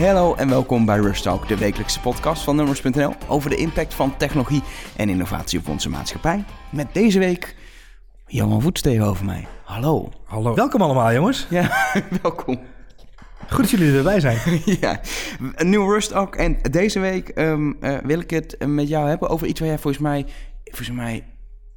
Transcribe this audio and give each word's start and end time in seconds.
Hallo 0.00 0.34
en 0.34 0.48
welkom 0.48 0.84
bij 0.84 0.98
Rush 0.98 1.20
Talk, 1.20 1.48
de 1.48 1.56
wekelijkse 1.56 2.00
podcast 2.00 2.42
van 2.42 2.56
Numbers.nl 2.56 3.14
over 3.28 3.50
de 3.50 3.56
impact 3.56 3.94
van 3.94 4.16
technologie 4.16 4.62
en 4.96 5.08
innovatie 5.08 5.58
op 5.58 5.68
onze 5.68 5.88
maatschappij. 5.88 6.44
Met 6.70 6.94
deze 6.94 7.18
week 7.18 7.56
Johan 8.26 8.62
Voets 8.62 8.80
tegenover 8.80 9.24
mij. 9.24 9.46
Hallo. 9.64 10.08
Hallo. 10.24 10.54
Welkom 10.54 10.82
allemaal, 10.82 11.12
jongens. 11.12 11.46
Ja, 11.50 11.92
welkom. 12.22 12.60
Goed 13.48 13.60
dat 13.60 13.70
jullie 13.70 13.96
erbij 13.96 14.20
zijn. 14.20 14.38
ja, 14.80 15.00
een 15.54 15.68
nieuwe 15.68 15.92
Rush 15.92 16.06
Talk. 16.06 16.36
En 16.36 16.58
deze 16.70 17.00
week 17.00 17.28
ehm, 17.28 17.72
eh, 17.80 17.96
wil 18.02 18.20
ik 18.20 18.30
het 18.30 18.56
met 18.66 18.88
jou 18.88 19.08
hebben 19.08 19.28
over 19.28 19.46
iets 19.46 19.60
waar 19.60 19.68
jij 19.68 19.78
volgens 19.78 20.02
mij, 20.02 20.26
volgens 20.64 20.90
mij 20.96 21.24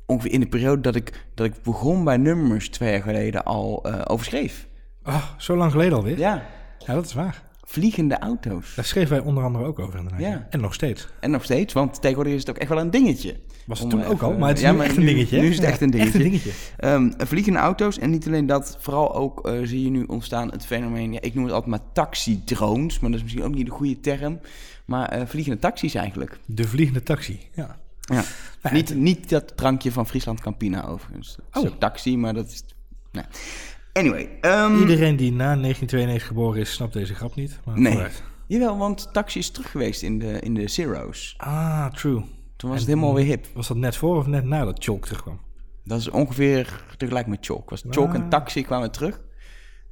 ongeveer 0.05 0.31
in 0.31 0.39
de 0.39 0.47
periode 0.47 0.81
dat 0.81 0.95
ik, 0.95 1.25
dat 1.35 1.45
ik 1.45 1.63
begon 1.63 2.03
bij 2.03 2.17
Numbers 2.17 2.69
twee 2.69 2.91
jaar 2.91 3.01
geleden 3.01 3.43
al 3.43 3.83
uh, 3.87 4.01
over 4.03 4.25
schreef. 4.25 4.67
Oh, 5.03 5.23
zo 5.37 5.55
lang 5.55 5.71
geleden 5.71 5.97
alweer? 5.97 6.17
Ja. 6.17 6.45
Ja, 6.77 6.93
dat 6.93 7.05
is 7.05 7.13
waar. 7.13 7.51
Vliegende 7.73 8.19
auto's. 8.19 8.75
Daar 8.75 8.85
schreven 8.85 9.09
wij 9.09 9.25
onder 9.25 9.43
andere 9.43 9.65
ook 9.65 9.79
over 9.79 9.97
inderdaad. 9.97 10.21
Ja. 10.21 10.47
En 10.49 10.61
nog 10.61 10.73
steeds. 10.73 11.07
En 11.19 11.31
nog 11.31 11.43
steeds, 11.43 11.73
want 11.73 12.01
tegenwoordig 12.01 12.33
is 12.33 12.39
het 12.39 12.49
ook 12.49 12.57
echt 12.57 12.69
wel 12.69 12.79
een 12.79 12.89
dingetje. 12.89 13.39
Was 13.65 13.79
het 13.79 13.89
toen 13.89 14.03
ook 14.05 14.21
al, 14.21 14.33
maar 14.33 14.49
het 14.49 14.57
is 14.57 14.63
ja, 14.63 14.71
nu 14.71 14.79
echt 14.79 14.97
een 14.97 15.05
dingetje. 15.05 15.41
Nu, 15.41 15.49
is 15.49 15.55
het 15.55 15.65
echt 15.65 15.81
een 15.81 15.89
dingetje. 15.89 16.19
Echt 16.19 16.25
een 16.25 16.31
dingetje. 16.31 16.51
Um, 16.79 17.27
vliegende 17.27 17.59
auto's 17.59 17.99
en 17.99 18.09
niet 18.09 18.27
alleen 18.27 18.45
dat, 18.45 18.77
vooral 18.79 19.15
ook 19.15 19.47
uh, 19.47 19.59
zie 19.63 19.83
je 19.83 19.89
nu 19.89 20.03
ontstaan 20.03 20.51
het 20.51 20.65
fenomeen, 20.65 21.13
ja, 21.13 21.21
ik 21.21 21.33
noem 21.33 21.43
het 21.43 21.53
altijd 21.53 21.71
maar 21.71 21.91
taxi-drones, 21.93 22.99
maar 22.99 23.09
dat 23.09 23.19
is 23.19 23.23
misschien 23.25 23.45
ook 23.45 23.55
niet 23.55 23.65
de 23.65 23.71
goede 23.71 23.99
term, 23.99 24.39
maar 24.85 25.17
uh, 25.17 25.25
vliegende 25.25 25.59
taxis 25.59 25.93
eigenlijk. 25.93 26.39
De 26.45 26.67
vliegende 26.67 27.03
taxi, 27.03 27.39
ja. 27.53 27.79
Ja, 27.99 28.23
nou, 28.61 28.75
niet, 28.75 28.95
niet 28.95 29.29
dat 29.29 29.57
drankje 29.57 29.91
van 29.91 30.07
Friesland 30.07 30.39
Campina 30.39 30.85
overigens. 30.85 31.35
Dat 31.35 31.63
is 31.63 31.69
oh. 31.69 31.73
ook 31.73 31.79
taxi, 31.79 32.17
maar 32.17 32.33
dat 32.33 32.47
is... 32.47 32.63
Anyway. 33.93 34.29
Um, 34.41 34.79
Iedereen 34.79 35.15
die 35.15 35.31
na 35.31 35.55
1992 35.55 36.27
geboren 36.27 36.59
is, 36.59 36.73
snapt 36.73 36.93
deze 36.93 37.13
grap 37.13 37.35
niet. 37.35 37.59
Maar 37.65 37.79
nee. 37.79 37.91
Vooruit. 37.91 38.23
Jawel, 38.47 38.77
want 38.77 39.13
Taxi 39.13 39.39
is 39.39 39.49
terug 39.49 39.71
geweest 39.71 40.01
in 40.01 40.19
de, 40.19 40.39
in 40.39 40.53
de 40.53 40.67
Zero's. 40.67 41.33
Ah, 41.37 41.87
true. 41.87 42.23
Toen 42.55 42.69
was 42.69 42.79
het 42.79 42.87
helemaal 42.87 43.13
weer 43.13 43.25
hip. 43.25 43.47
Was 43.53 43.67
dat 43.67 43.77
net 43.77 43.95
voor 43.95 44.17
of 44.17 44.27
net 44.27 44.43
nadat 44.43 44.83
Chalk 44.83 45.05
terugkwam? 45.05 45.39
Dat 45.83 45.99
is 45.99 46.09
ongeveer 46.09 46.83
tegelijk 46.97 47.27
met 47.27 47.45
Chalk. 47.45 47.69
Was 47.69 47.83
Chalk 47.89 48.13
en 48.13 48.21
ah. 48.21 48.29
Taxi 48.29 48.63
kwamen 48.63 48.91
terug. 48.91 49.19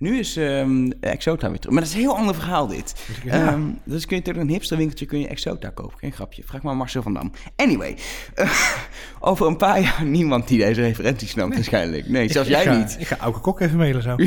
Nu 0.02 0.18
is 0.18 0.36
um, 0.36 0.92
Exota 1.00 1.50
weer 1.50 1.60
terug. 1.60 1.74
Maar 1.74 1.84
dat 1.84 1.92
is 1.92 1.98
een 1.98 2.02
heel 2.02 2.16
ander 2.16 2.36
verhaal 2.36 2.68
dit. 2.68 3.08
Ja. 3.24 3.54
Um, 3.54 3.80
dus 3.84 4.06
kun 4.06 4.16
je 4.16 4.22
tegen 4.22 4.42
een 4.42 4.50
hipsterwinkeltje 4.50 5.06
kun 5.06 5.20
je 5.20 5.28
Exota 5.28 5.70
kopen. 5.70 5.98
Geen 5.98 6.12
grapje. 6.12 6.44
Vraag 6.46 6.62
maar 6.62 6.78
Marcel 6.78 7.02
van 7.02 7.14
Dam. 7.14 7.32
Anyway. 7.56 7.98
Uh, 8.36 8.52
over 9.20 9.48
een 9.48 9.58
paar 9.58 9.82
jaar 9.82 10.06
niemand 10.18 10.48
die 10.48 10.58
deze 10.58 10.82
referentie 10.82 11.28
snapt 11.28 11.48
nee. 11.48 11.58
waarschijnlijk. 11.58 12.08
Nee, 12.08 12.32
zelfs 12.32 12.50
ik 12.50 12.56
jij 12.56 12.64
ga, 12.64 12.78
niet. 12.78 12.98
Ik 13.00 13.08
ga 13.08 13.18
Auke 13.18 13.40
Kok 13.40 13.60
even 13.60 13.78
mailen 13.78 14.02
zo. 14.02 14.16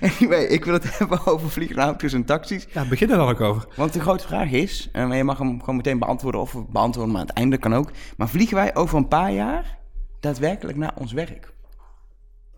Anyway, 0.00 0.44
ik 0.44 0.64
wil 0.64 0.74
het 0.74 0.98
hebben 0.98 1.26
over 1.26 1.50
vliegende 1.50 1.82
auto's 1.82 2.12
en 2.12 2.24
taxis. 2.24 2.66
Ja, 2.72 2.84
begin 2.84 3.10
er 3.10 3.16
dan 3.16 3.28
ook 3.28 3.40
over. 3.40 3.68
Want 3.76 3.92
de 3.92 4.00
grote 4.00 4.26
vraag 4.26 4.50
is, 4.50 4.88
en 4.92 5.16
je 5.16 5.24
mag 5.24 5.38
hem 5.38 5.60
gewoon 5.60 5.76
meteen 5.76 5.98
beantwoorden 5.98 6.40
of 6.40 6.66
beantwoorden, 6.68 7.12
maar 7.12 7.20
aan 7.20 7.26
het 7.26 7.36
einde 7.36 7.58
kan 7.58 7.74
ook. 7.74 7.90
Maar 8.16 8.28
vliegen 8.28 8.56
wij 8.56 8.74
over 8.74 8.96
een 8.96 9.08
paar 9.08 9.32
jaar 9.32 9.78
daadwerkelijk 10.20 10.78
naar 10.78 10.92
ons 10.94 11.12
werk? 11.12 11.52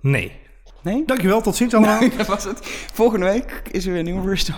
Nee. 0.01 0.49
Nee? 0.83 1.03
Dankjewel, 1.07 1.41
tot 1.41 1.57
ziens 1.57 1.75
allemaal. 1.75 2.01
Nee, 2.01 2.17
dat 2.17 2.27
was 2.27 2.45
het. 2.45 2.59
Volgende 2.93 3.27
week 3.27 3.63
is 3.71 3.85
er 3.85 3.91
weer 3.91 3.99
een 3.99 4.05
nieuwe 4.05 4.29
First 4.29 4.51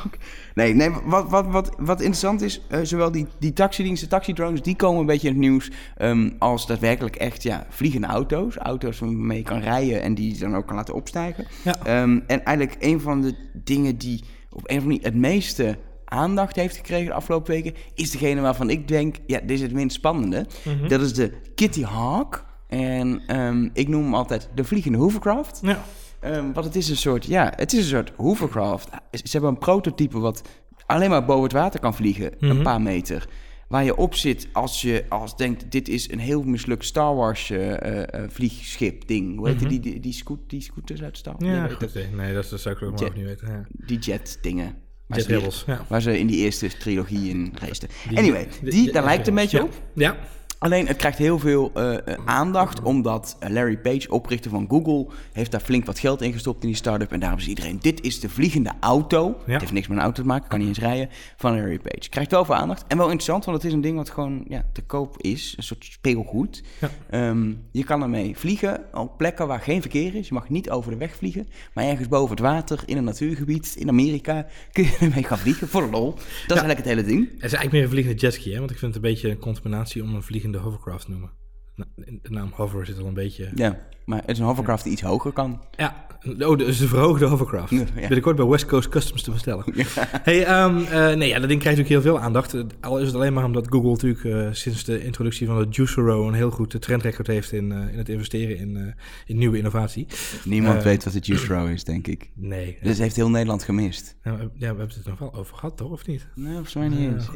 Nee, 0.55 0.75
nee 0.75 0.91
wat, 1.05 1.31
wat, 1.31 1.47
wat, 1.47 1.71
wat 1.79 2.01
interessant 2.01 2.43
is, 2.43 2.61
uh, 2.71 2.79
zowel 2.83 3.11
die, 3.11 3.27
die 3.39 3.53
taxidiensten, 3.53 4.09
taxidrones, 4.09 4.63
die 4.63 4.77
komen 4.77 5.01
een 5.01 5.07
beetje 5.07 5.29
in 5.29 5.35
het 5.35 5.43
nieuws 5.43 5.71
um, 5.99 6.37
als 6.39 6.67
daadwerkelijk 6.67 7.17
echt 7.17 7.43
ja, 7.43 7.67
vliegende 7.69 8.07
auto's. 8.07 8.57
Auto's 8.57 8.99
waarmee 8.99 9.39
je 9.39 9.45
kan 9.45 9.61
rijden 9.61 10.03
en 10.03 10.15
die 10.15 10.33
je 10.33 10.39
dan 10.39 10.57
ook 10.57 10.67
kan 10.67 10.77
laten 10.77 10.95
opstijgen. 10.95 11.47
Ja. 11.65 12.03
Um, 12.03 12.25
en 12.27 12.45
eigenlijk 12.45 12.77
een 12.81 13.01
van 13.01 13.21
de 13.21 13.35
dingen 13.53 13.99
die 13.99 14.25
op 14.51 14.71
een 14.71 14.77
of 14.77 14.83
andere 14.83 14.87
manier 14.87 15.05
het 15.05 15.15
meeste 15.15 15.79
aandacht 16.05 16.57
heeft 16.57 16.77
gekregen 16.77 17.07
de 17.07 17.13
afgelopen 17.13 17.53
weken, 17.53 17.75
is 17.95 18.11
degene 18.11 18.41
waarvan 18.41 18.71
ik 18.71 18.89
denk, 18.89 19.17
ja, 19.27 19.39
dit 19.39 19.51
is 19.51 19.61
het 19.61 19.73
minst 19.73 19.97
spannende. 19.97 20.47
Mm 20.65 20.79
-hmm. 20.79 20.89
Dat 20.89 21.01
is 21.01 21.15
de 21.15 21.33
Kitty 21.55 21.85
Hawk. 21.85 22.45
En 22.69 23.37
um, 23.41 23.71
ik 23.73 23.89
noem 23.89 24.03
hem 24.03 24.15
altijd 24.15 24.49
de 24.55 24.65
vliegende 24.65 24.99
hovercraft. 24.99 25.59
Ja. 25.63 25.83
Um, 26.25 26.53
want 26.53 26.67
het 26.67 26.77
is 26.77 26.89
een 26.89 26.97
soort, 26.97 27.25
ja, 27.25 27.53
het 27.57 27.73
is 27.73 27.79
een 27.79 27.97
soort 27.97 28.13
hovercraft. 28.17 28.89
Ze 29.11 29.31
hebben 29.31 29.51
een 29.51 29.59
prototype 29.59 30.19
wat 30.19 30.43
alleen 30.87 31.11
maar 31.11 31.25
boven 31.25 31.43
het 31.43 31.53
water 31.53 31.81
kan 31.81 31.95
vliegen, 31.95 32.33
mm 32.39 32.49
-hmm. 32.49 32.57
een 32.57 32.63
paar 32.63 32.81
meter. 32.81 33.29
Waar 33.69 33.85
je 33.85 33.97
op 33.97 34.15
zit 34.15 34.49
als 34.53 34.81
je 34.81 35.05
als 35.09 35.37
denkt, 35.37 35.71
dit 35.71 35.89
is 35.89 36.11
een 36.11 36.19
heel 36.19 36.43
mislukt 36.43 36.85
Star 36.85 37.15
Wars 37.15 37.51
uh, 37.51 37.71
uh, 37.71 38.05
vliegschip 38.29 39.09
ding. 39.09 39.37
Hoe 39.37 39.47
heet 39.47 39.57
mm 39.57 39.61
-hmm. 39.61 39.69
die, 39.69 39.81
die, 39.81 40.01
die, 40.01 40.13
scoot, 40.13 40.39
die 40.47 40.61
scooters 40.61 41.03
uit 41.03 41.17
Star 41.17 41.35
Wars? 41.39 41.53
Ja, 41.53 41.69
goed, 41.69 42.15
nee, 42.17 42.35
dat, 42.35 42.47
zou 42.47 42.75
ik 42.75 42.83
ook 42.83 43.01
nog 43.01 43.15
niet 43.15 43.25
weten. 43.25 43.49
Ja. 43.49 43.67
Die 43.87 43.99
jet 43.99 44.39
dingen. 44.43 44.75
Waar 45.07 45.19
jet 45.19 45.27
Rebels, 45.27 45.65
ja. 45.67 45.85
Waar 45.89 46.03
ze 46.03 46.19
in 46.19 46.27
die 46.27 46.37
eerste 46.37 46.69
trilogie 46.79 47.31
in 47.31 47.53
reisten. 47.55 47.89
Anyway, 48.15 48.49
die, 48.63 48.71
die 48.71 48.93
daar 48.93 49.05
lijkt 49.05 49.27
een 49.27 49.35
beetje 49.35 49.63
op. 49.63 49.73
Ja. 49.95 50.17
Alleen 50.63 50.87
het 50.87 50.97
krijgt 50.97 51.19
heel 51.19 51.39
veel 51.39 51.73
uh, 51.77 51.97
aandacht, 52.25 52.83
omdat 52.83 53.37
Larry 53.49 53.77
Page, 53.77 54.11
oprichter 54.11 54.51
van 54.51 54.67
Google, 54.69 55.07
heeft 55.33 55.51
daar 55.51 55.61
flink 55.61 55.87
wat 55.87 55.99
geld 55.99 56.23
in 56.23 56.33
gestopt 56.33 56.63
in 56.63 56.69
die 56.69 56.77
start-up. 56.77 57.13
En 57.13 57.21
daarom 57.21 57.39
is 57.39 57.47
iedereen, 57.47 57.79
dit 57.81 58.01
is 58.01 58.21
de 58.21 58.29
vliegende 58.29 58.73
auto. 58.81 59.27
Ja. 59.47 59.53
Het 59.53 59.61
heeft 59.61 59.73
niks 59.73 59.89
met 59.89 59.97
een 59.97 60.03
auto 60.03 60.23
te 60.23 60.29
maken, 60.29 60.49
kan 60.49 60.59
niet 60.59 60.69
eens 60.69 60.79
rijden, 60.79 61.09
van 61.37 61.55
Larry 61.57 61.79
Page. 61.79 62.09
Krijgt 62.09 62.31
wel 62.31 62.45
veel 62.45 62.55
aandacht 62.55 62.85
en 62.89 62.97
wel 62.97 63.07
interessant, 63.07 63.45
want 63.45 63.57
het 63.57 63.67
is 63.67 63.73
een 63.73 63.81
ding 63.81 63.97
wat 63.97 64.11
gewoon 64.11 64.45
ja, 64.49 64.65
te 64.73 64.83
koop 64.83 65.23
is. 65.23 65.55
Een 65.57 65.63
soort 65.63 65.85
speelgoed. 65.85 66.63
Ja. 66.81 67.29
Um, 67.29 67.63
je 67.73 67.85
kan 67.85 68.03
ermee 68.03 68.37
vliegen 68.37 68.85
op 68.93 69.19
plekken 69.19 69.47
waar 69.47 69.61
geen 69.61 69.81
verkeer 69.81 70.15
is. 70.15 70.29
Je 70.29 70.35
mag 70.35 70.49
niet 70.49 70.71
over 70.71 70.91
de 70.91 70.97
weg 70.97 71.17
vliegen, 71.17 71.49
maar 71.75 71.85
ergens 71.85 72.09
boven 72.09 72.31
het 72.31 72.45
water, 72.45 72.83
in 72.87 72.97
een 72.97 73.05
natuurgebied, 73.05 73.75
in 73.79 73.89
Amerika, 73.89 74.47
kun 74.73 74.85
je 74.85 74.97
ermee 75.01 75.25
gaan 75.25 75.39
vliegen 75.39 75.69
voor 75.69 75.83
de 75.83 75.91
lol. 75.91 76.11
Dat 76.13 76.23
is 76.25 76.63
eigenlijk 76.63 76.79
het 76.79 76.89
hele 76.89 77.05
ding. 77.05 77.21
Het 77.21 77.35
is 77.35 77.41
eigenlijk 77.41 77.73
meer 77.73 77.83
een 77.83 77.91
vliegende 77.91 78.19
jetski, 78.19 78.53
hè? 78.53 78.59
want 78.59 78.71
ik 78.71 78.79
vind 78.79 78.95
het 78.95 79.05
een 79.05 79.11
beetje 79.11 79.31
een 79.31 79.39
combinatie 79.39 80.03
om 80.03 80.15
een 80.15 80.23
vliegende 80.23 80.51
de 80.53 80.59
hovercraft 80.59 81.09
noemen. 81.09 81.42
De 81.75 82.31
naam 82.31 82.51
hover 82.55 82.87
zit 82.87 82.99
al 82.99 83.07
een 83.07 83.15
beetje... 83.15 83.51
Ja, 83.55 83.79
maar 84.05 84.21
het 84.21 84.31
is 84.31 84.39
een 84.39 84.45
hovercraft 84.45 84.85
die 84.85 84.93
iets 84.93 85.03
hoger 85.03 85.33
kan. 85.33 85.63
Ja, 85.77 86.07
oh, 86.39 86.59
dus 86.59 86.79
de 86.79 86.89
verhoogde 86.89 87.27
hovercraft. 87.27 87.71
Ja. 87.71 87.85
Binnenkort 87.95 88.37
bij 88.37 88.45
West 88.45 88.67
Coast 88.67 88.89
Customs 88.89 89.23
te 89.23 89.31
bestellen. 89.31 89.65
Ja. 89.75 89.85
Hey, 90.23 90.65
um, 90.65 90.79
uh, 90.79 91.13
nee, 91.13 91.29
ja, 91.29 91.39
dat 91.39 91.49
ding 91.49 91.61
krijgt 91.61 91.79
natuurlijk 91.79 91.89
heel 91.89 92.01
veel 92.01 92.21
aandacht. 92.21 92.57
Al 92.81 92.99
is 92.99 93.07
het 93.07 93.15
alleen 93.15 93.33
maar 93.33 93.45
omdat 93.45 93.67
Google 93.69 93.91
natuurlijk 93.91 94.25
uh, 94.25 94.49
sinds 94.53 94.85
de 94.85 95.05
introductie 95.05 95.47
van 95.47 95.59
de 95.59 95.67
Juicero 95.71 96.29
een 96.29 96.35
heel 96.35 96.51
goed 96.51 96.81
trendrecord 96.81 97.27
heeft 97.27 97.53
in, 97.53 97.71
uh, 97.71 97.93
in 97.93 97.99
het 97.99 98.09
investeren 98.09 98.57
in, 98.57 98.95
in 99.27 99.39
nieuwe 99.39 99.57
innovatie. 99.57 100.07
Niemand 100.45 100.83
weet 100.83 101.05
wat 101.05 101.13
de 101.13 101.19
Juicero 101.19 101.67
is, 101.67 101.85
denk 101.85 102.07
ik. 102.07 102.31
Nee. 102.35 102.79
Dus 102.83 102.99
heeft 102.99 103.17
heel 103.17 103.31
Nederland 103.31 103.63
gemist. 103.63 104.17
Ja, 104.23 104.31
ja, 104.31 104.49
we 104.55 104.65
hebben 104.65 104.89
het 104.89 105.05
er 105.05 105.11
nog 105.11 105.19
wel 105.19 105.35
over 105.35 105.57
gehad, 105.57 105.77
toch? 105.77 105.91
Of 105.91 106.07
niet? 106.07 106.27
Nee, 106.35 106.53
volgens 106.53 106.75
mij 106.75 106.89
niet 106.89 106.99
eens. 106.99 107.29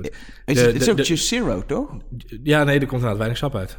Is, 0.44 0.60
het, 0.60 0.74
is 0.74 0.90
ook 0.90 1.00
Juicero, 1.00 1.62
toch? 1.66 1.96
Ja, 2.42 2.64
nee, 2.64 2.74
er 2.74 2.80
komt 2.80 2.92
inderdaad 2.92 3.18
weinig 3.18 3.38
sap 3.38 3.54
uit. 3.54 3.78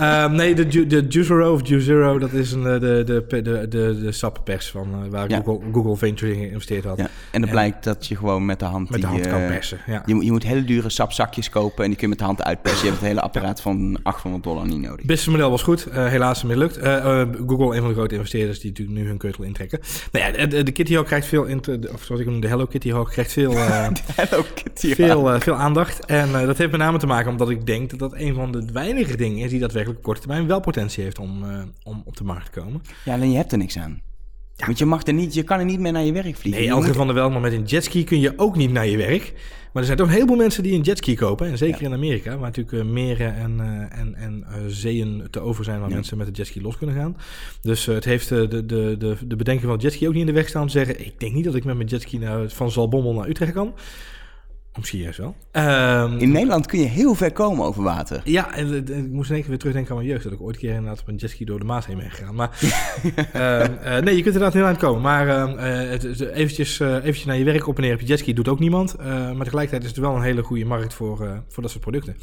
um, 0.00 0.32
nee, 0.40 0.54
de, 0.54 0.86
de 0.86 1.04
Juicero 1.08 1.52
of 1.52 1.68
Juicero, 1.68 2.18
dat 2.18 2.32
is 2.32 2.52
een, 2.52 2.62
de, 2.62 2.78
de, 2.80 3.24
de, 3.28 3.42
de, 3.42 3.98
de 4.02 4.12
sappers 4.12 4.70
van 4.70 4.88
uh, 5.04 5.10
waar 5.10 5.28
ja. 5.28 5.42
Google, 5.44 5.72
Google 5.72 5.96
Venture 5.96 6.32
in 6.32 6.38
geïnvesteerd 6.38 6.84
had. 6.84 6.98
Ja. 6.98 7.08
En 7.30 7.40
dan 7.40 7.50
blijkt 7.50 7.84
dat 7.84 8.06
je 8.06 8.16
gewoon 8.16 8.44
met 8.44 8.58
de 8.58 8.64
hand... 8.64 8.90
Met 8.90 9.00
die, 9.00 9.08
de 9.08 9.14
hand 9.14 9.26
kan 9.28 9.46
persen, 9.46 9.78
ja. 9.86 10.02
Je, 10.06 10.24
je 10.24 10.32
moet 10.32 10.42
hele 10.42 10.64
dure 10.64 10.90
sapzakjes 10.90 11.50
kopen 11.50 11.84
en 11.84 11.90
die 11.90 11.98
kun 11.98 12.08
je 12.08 12.08
met 12.08 12.18
de 12.18 12.24
hand 12.24 12.42
uitpersen. 12.42 12.80
Je 12.80 12.86
hebt 12.86 12.98
het 12.98 13.08
hele 13.08 13.20
apparaat 13.20 13.60
van 13.60 13.98
800 14.02 14.44
dollar 14.44 14.66
niet 14.66 14.80
nodig. 14.80 15.06
Het 15.06 15.26
model 15.26 15.50
was 15.50 15.62
goed, 15.62 15.86
uh, 15.88 16.06
helaas 16.06 16.42
mislukt. 16.42 16.78
Uh, 16.78 17.22
Google, 17.46 17.74
een 17.74 17.80
van 17.80 17.88
de 17.88 17.94
grote 17.94 18.14
investeerders 18.14 18.60
die 18.60 18.70
natuurlijk 18.70 18.98
nu 18.98 19.06
hun 19.06 19.18
keutel 19.18 19.44
intrekken. 19.44 19.80
Nou 20.12 20.24
ja, 20.24 20.46
de, 20.46 20.62
de 20.62 20.72
Kitty 20.72 20.94
Hawk 20.94 21.06
krijgt 21.06 21.26
veel, 21.26 21.46
of 21.92 22.02
zoals 22.04 22.20
ik 22.20 22.26
noem, 22.26 22.40
de 22.40 22.48
Hello 22.48 22.66
Kitty 22.66 22.90
Hawk 22.90 23.10
krijgt 23.10 23.32
veel, 23.32 23.52
Hello 24.20 24.44
Kitty 24.54 24.94
veel, 24.94 25.40
veel 25.40 25.54
aandacht. 25.54 26.04
En 26.04 26.32
dat 26.32 26.58
heeft 26.58 26.70
met 26.70 26.80
name 26.80 26.98
te 26.98 27.06
maken 27.06 27.30
omdat 27.30 27.50
ik 27.50 27.66
denk 27.66 27.90
dat 27.90 27.98
dat 27.98 28.14
een 28.14 28.34
van 28.34 28.52
de 28.52 28.64
weinige 28.72 29.16
dingen 29.16 29.44
is 29.44 29.52
die 29.56 29.64
daadwerkelijk 29.64 29.98
op 29.98 30.04
korte 30.04 30.20
termijn 30.20 30.46
wel 30.46 30.60
potentie 30.60 31.02
heeft 31.02 31.18
om, 31.18 31.44
uh, 31.44 31.62
om 31.82 32.02
op 32.04 32.16
de 32.16 32.24
markt 32.24 32.52
te 32.52 32.60
komen. 32.60 32.82
Ja, 33.04 33.14
alleen 33.14 33.30
je 33.30 33.36
hebt 33.36 33.52
er 33.52 33.58
niks 33.58 33.78
aan. 33.78 34.00
Ja. 34.56 34.66
Want 34.66 34.78
je, 34.78 34.84
mag 34.84 35.06
er 35.06 35.12
niet, 35.12 35.34
je 35.34 35.42
kan 35.42 35.58
er 35.58 35.64
niet 35.64 35.80
meer 35.80 35.92
naar 35.92 36.04
je 36.04 36.12
werk 36.12 36.36
vliegen. 36.36 36.62
Nee, 36.62 36.70
Elke 36.70 36.94
van 36.94 37.06
der 37.06 37.14
Wel, 37.14 37.30
maar 37.30 37.40
met 37.40 37.52
een 37.52 37.64
jetski 37.64 38.04
kun 38.04 38.20
je 38.20 38.32
ook 38.36 38.56
niet 38.56 38.72
naar 38.72 38.86
je 38.86 38.96
werk. 38.96 39.32
Maar 39.72 39.84
er 39.84 39.84
zijn 39.84 39.96
toch 39.96 40.06
een 40.06 40.12
heleboel 40.12 40.36
mensen 40.36 40.62
die 40.62 40.74
een 40.74 40.80
jetski 40.80 41.16
kopen. 41.16 41.46
En 41.46 41.58
zeker 41.58 41.80
ja. 41.80 41.86
in 41.86 41.94
Amerika, 41.94 42.30
waar 42.30 42.50
natuurlijk 42.52 42.72
uh, 42.76 42.92
meren 42.92 43.34
en, 43.34 43.56
uh, 43.60 43.98
en, 44.00 44.14
en 44.14 44.44
zeeën 44.66 45.26
te 45.30 45.40
over 45.40 45.64
zijn... 45.64 45.80
waar 45.80 45.88
ja. 45.88 45.94
mensen 45.94 46.18
met 46.18 46.26
de 46.26 46.32
jetski 46.32 46.62
los 46.62 46.76
kunnen 46.76 46.96
gaan. 46.96 47.16
Dus 47.60 47.86
het 47.86 48.04
heeft 48.04 48.28
de, 48.28 48.48
de, 48.48 48.64
de, 48.66 49.16
de 49.26 49.36
bedenking 49.36 49.62
van 49.62 49.72
het 49.72 49.82
jetski 49.82 50.06
ook 50.06 50.12
niet 50.12 50.20
in 50.20 50.26
de 50.26 50.32
weg 50.32 50.48
staan... 50.48 50.62
om 50.62 50.68
te 50.68 50.72
zeggen, 50.72 51.06
ik 51.06 51.20
denk 51.20 51.34
niet 51.34 51.44
dat 51.44 51.54
ik 51.54 51.64
met 51.64 51.76
mijn 51.76 51.88
jetski 51.88 52.18
naar, 52.18 52.48
van 52.48 52.70
Zalbommel 52.70 53.12
naar 53.12 53.28
Utrecht 53.28 53.52
kan... 53.52 53.74
Misschien 54.76 55.00
juist 55.00 55.18
wel. 55.18 55.34
Um, 55.52 56.18
in 56.18 56.32
Nederland 56.32 56.66
kun 56.66 56.78
je 56.78 56.86
heel 56.86 57.14
ver 57.14 57.32
komen 57.32 57.64
over 57.64 57.82
water. 57.82 58.20
Ja, 58.24 58.54
en, 58.54 58.72
en, 58.72 59.04
ik 59.04 59.10
moest 59.10 59.28
in 59.28 59.34
één 59.34 59.40
keer 59.40 59.50
weer 59.50 59.58
terugdenken 59.58 59.90
aan 59.90 59.96
mijn 59.96 60.08
jeugd. 60.08 60.24
Dat 60.24 60.32
ik 60.32 60.40
ooit 60.40 60.54
een 60.54 60.60
keer 60.60 60.74
inderdaad 60.74 61.00
op 61.00 61.08
een 61.08 61.16
jetski 61.16 61.44
door 61.44 61.58
de 61.58 61.64
Maas 61.64 61.86
heen 61.86 61.96
ben 61.96 62.10
gegaan. 62.10 62.34
Maar 62.34 62.58
um, 63.34 63.78
uh, 63.92 63.98
nee, 63.98 64.16
je 64.16 64.22
kunt 64.22 64.34
inderdaad 64.34 64.52
heel 64.52 64.64
aan 64.64 64.76
komen. 64.76 65.02
Maar 65.02 65.26
uh, 65.26 65.90
het, 65.90 66.20
eventjes, 66.20 66.80
uh, 66.80 66.94
eventjes 66.94 67.24
naar 67.24 67.38
je 67.38 67.44
werk 67.44 67.66
op 67.66 67.76
en 67.76 67.82
neer 67.82 67.94
op 67.94 68.00
je 68.00 68.06
jetski 68.06 68.32
doet 68.32 68.48
ook 68.48 68.58
niemand. 68.58 68.96
maar 68.98 69.44
tegelijkertijd 69.44 69.82
is 69.82 69.88
het 69.88 69.98
wel 69.98 70.16
een 70.16 70.22
hele 70.22 70.42
goede 70.42 70.64
markt 70.64 70.94
voor, 70.94 71.42
voor 71.48 71.62
dat 71.62 71.70
soort 71.70 71.82
producten. 71.82 72.16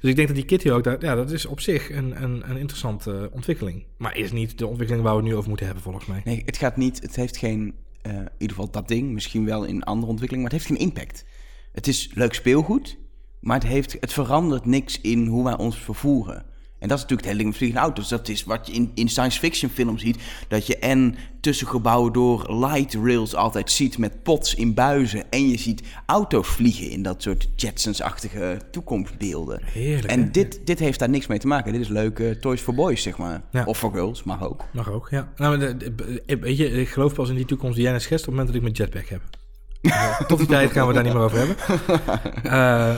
Dus 0.00 0.10
ik 0.10 0.16
denk 0.16 0.28
dat 0.28 0.36
die 0.36 0.46
kitty 0.46 0.70
ook, 0.70 0.84
dat, 0.84 1.02
ja, 1.02 1.14
dat 1.14 1.30
is 1.30 1.46
op 1.46 1.60
zich 1.60 1.90
een, 1.90 2.22
een, 2.22 2.42
een 2.50 2.56
interessante 2.56 3.30
ontwikkeling. 3.32 3.84
Maar 3.96 4.16
is 4.16 4.32
niet 4.32 4.58
de 4.58 4.66
ontwikkeling 4.66 5.04
waar 5.04 5.14
we 5.14 5.20
het 5.20 5.28
nu 5.28 5.36
over 5.36 5.48
moeten 5.48 5.66
hebben 5.66 5.84
volgens 5.84 6.06
mij. 6.06 6.20
Nee, 6.24 6.42
het 6.46 6.56
gaat 6.56 6.76
niet, 6.76 7.02
het 7.02 7.16
heeft 7.16 7.36
geen 7.36 7.74
eh, 8.02 8.12
in 8.12 8.30
ieder 8.38 8.56
geval 8.56 8.70
dat 8.70 8.88
ding, 8.88 9.12
misschien 9.12 9.44
wel 9.44 9.64
in 9.64 9.82
andere 9.82 10.10
ontwikkelingen, 10.10 10.50
maar 10.50 10.58
het 10.58 10.68
heeft 10.68 10.80
geen 10.80 10.88
impact. 10.88 11.24
Het 11.72 11.86
is 11.86 12.10
leuk 12.14 12.34
speelgoed, 12.34 12.98
maar 13.40 13.58
het, 13.58 13.66
heeft, 13.66 13.96
het 14.00 14.12
verandert 14.12 14.64
niks 14.64 15.00
in 15.00 15.26
hoe 15.26 15.44
wij 15.44 15.56
ons 15.56 15.78
vervoeren. 15.78 16.44
En 16.80 16.88
dat 16.88 16.96
is 16.96 17.02
natuurlijk 17.02 17.20
het 17.20 17.24
hele 17.24 17.38
ding 17.38 17.48
met 17.48 17.56
vliegende 17.56 17.84
auto's. 17.84 18.08
Dat 18.08 18.28
is 18.28 18.44
wat 18.44 18.66
je 18.66 18.72
in, 18.72 18.90
in 18.94 19.08
science 19.08 19.38
fiction 19.38 19.70
films 19.70 20.02
ziet. 20.02 20.18
Dat 20.48 20.66
je 20.66 20.78
en 20.78 21.14
tussen 21.40 21.66
gebouwen 21.66 22.12
door 22.12 22.54
light 22.54 22.94
rails 22.94 23.34
altijd 23.34 23.70
ziet 23.70 23.98
met 23.98 24.22
pots 24.22 24.54
in 24.54 24.74
buizen. 24.74 25.30
En 25.30 25.48
je 25.48 25.58
ziet 25.58 25.82
auto's 26.06 26.48
vliegen 26.48 26.90
in 26.90 27.02
dat 27.02 27.22
soort 27.22 27.48
Jetsons-achtige 27.56 28.58
toekomstbeelden. 28.70 29.60
Heerlijk. 29.64 30.06
En 30.06 30.20
hè? 30.20 30.30
dit, 30.30 30.60
dit 30.64 30.78
heeft 30.78 30.98
daar 30.98 31.08
niks 31.08 31.26
mee 31.26 31.38
te 31.38 31.46
maken. 31.46 31.72
Dit 31.72 31.80
is 31.80 31.88
leuke 31.88 32.36
Toys 32.40 32.60
for 32.60 32.74
Boys, 32.74 33.02
zeg 33.02 33.18
maar. 33.18 33.42
Ja. 33.50 33.64
Of 33.64 33.78
voor 33.78 33.92
girls, 33.92 34.22
mag 34.22 34.42
ook. 34.42 34.64
Mag 34.72 34.90
ook, 34.90 35.08
ja. 35.10 35.32
Nou, 35.36 35.58
weet 36.26 36.56
je, 36.56 36.70
ik 36.70 36.88
geloof 36.88 37.14
pas 37.14 37.28
in 37.28 37.34
die 37.34 37.44
toekomst 37.44 37.74
die 37.74 37.84
jij 37.84 37.92
net 37.92 38.02
schetst 38.02 38.28
op 38.28 38.32
het 38.32 38.42
moment 38.44 38.46
dat 38.46 38.56
ik 38.56 38.78
mijn 38.78 38.90
jetpack 38.90 39.08
heb. 39.08 39.39
Eh, 39.82 40.20
tot 40.20 40.38
die 40.38 40.46
tijd 40.56 40.70
gaan 40.72 40.86
we 40.86 40.92
daar 40.92 41.02
niet 41.02 41.12
meer 41.12 41.22
over 41.22 41.38
hebben. 41.38 41.56
Eh, 42.42 42.90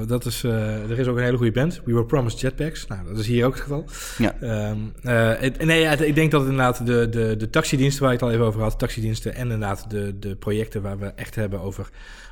eh, 0.00 0.08
dat 0.08 0.24
is, 0.26 0.42
er 0.42 0.98
is 0.98 1.06
ook 1.06 1.16
een 1.16 1.22
hele 1.22 1.36
goede 1.36 1.52
band. 1.52 1.80
We 1.84 1.92
were 1.92 2.04
promised 2.04 2.40
jetpacks. 2.40 2.86
Nou, 2.86 3.04
dat 3.08 3.18
is 3.18 3.26
hier 3.26 3.46
ook 3.46 3.52
het 3.52 3.62
geval. 3.62 3.84
Ja. 4.18 4.34
Ehm, 4.40 4.76
eh, 5.02 5.40
het- 5.40 5.64
nee, 5.64 5.84
het- 5.84 6.00
ik 6.00 6.14
denk 6.14 6.30
dat 6.30 6.40
het 6.40 6.50
inderdaad 6.50 6.86
de, 6.86 7.08
de, 7.08 7.36
de 7.36 7.50
taxidiensten 7.50 8.02
waar 8.02 8.12
je 8.12 8.16
het 8.18 8.26
al 8.26 8.32
even 8.32 8.44
over 8.46 8.60
had, 8.60 8.78
taxidiensten 8.78 9.34
en 9.34 9.40
inderdaad 9.42 9.90
de, 9.90 10.18
de 10.18 10.36
projecten 10.36 10.82
waar 10.82 10.98
we 10.98 11.06
echt 11.16 11.34
hebben 11.34 11.60
over 11.60 11.88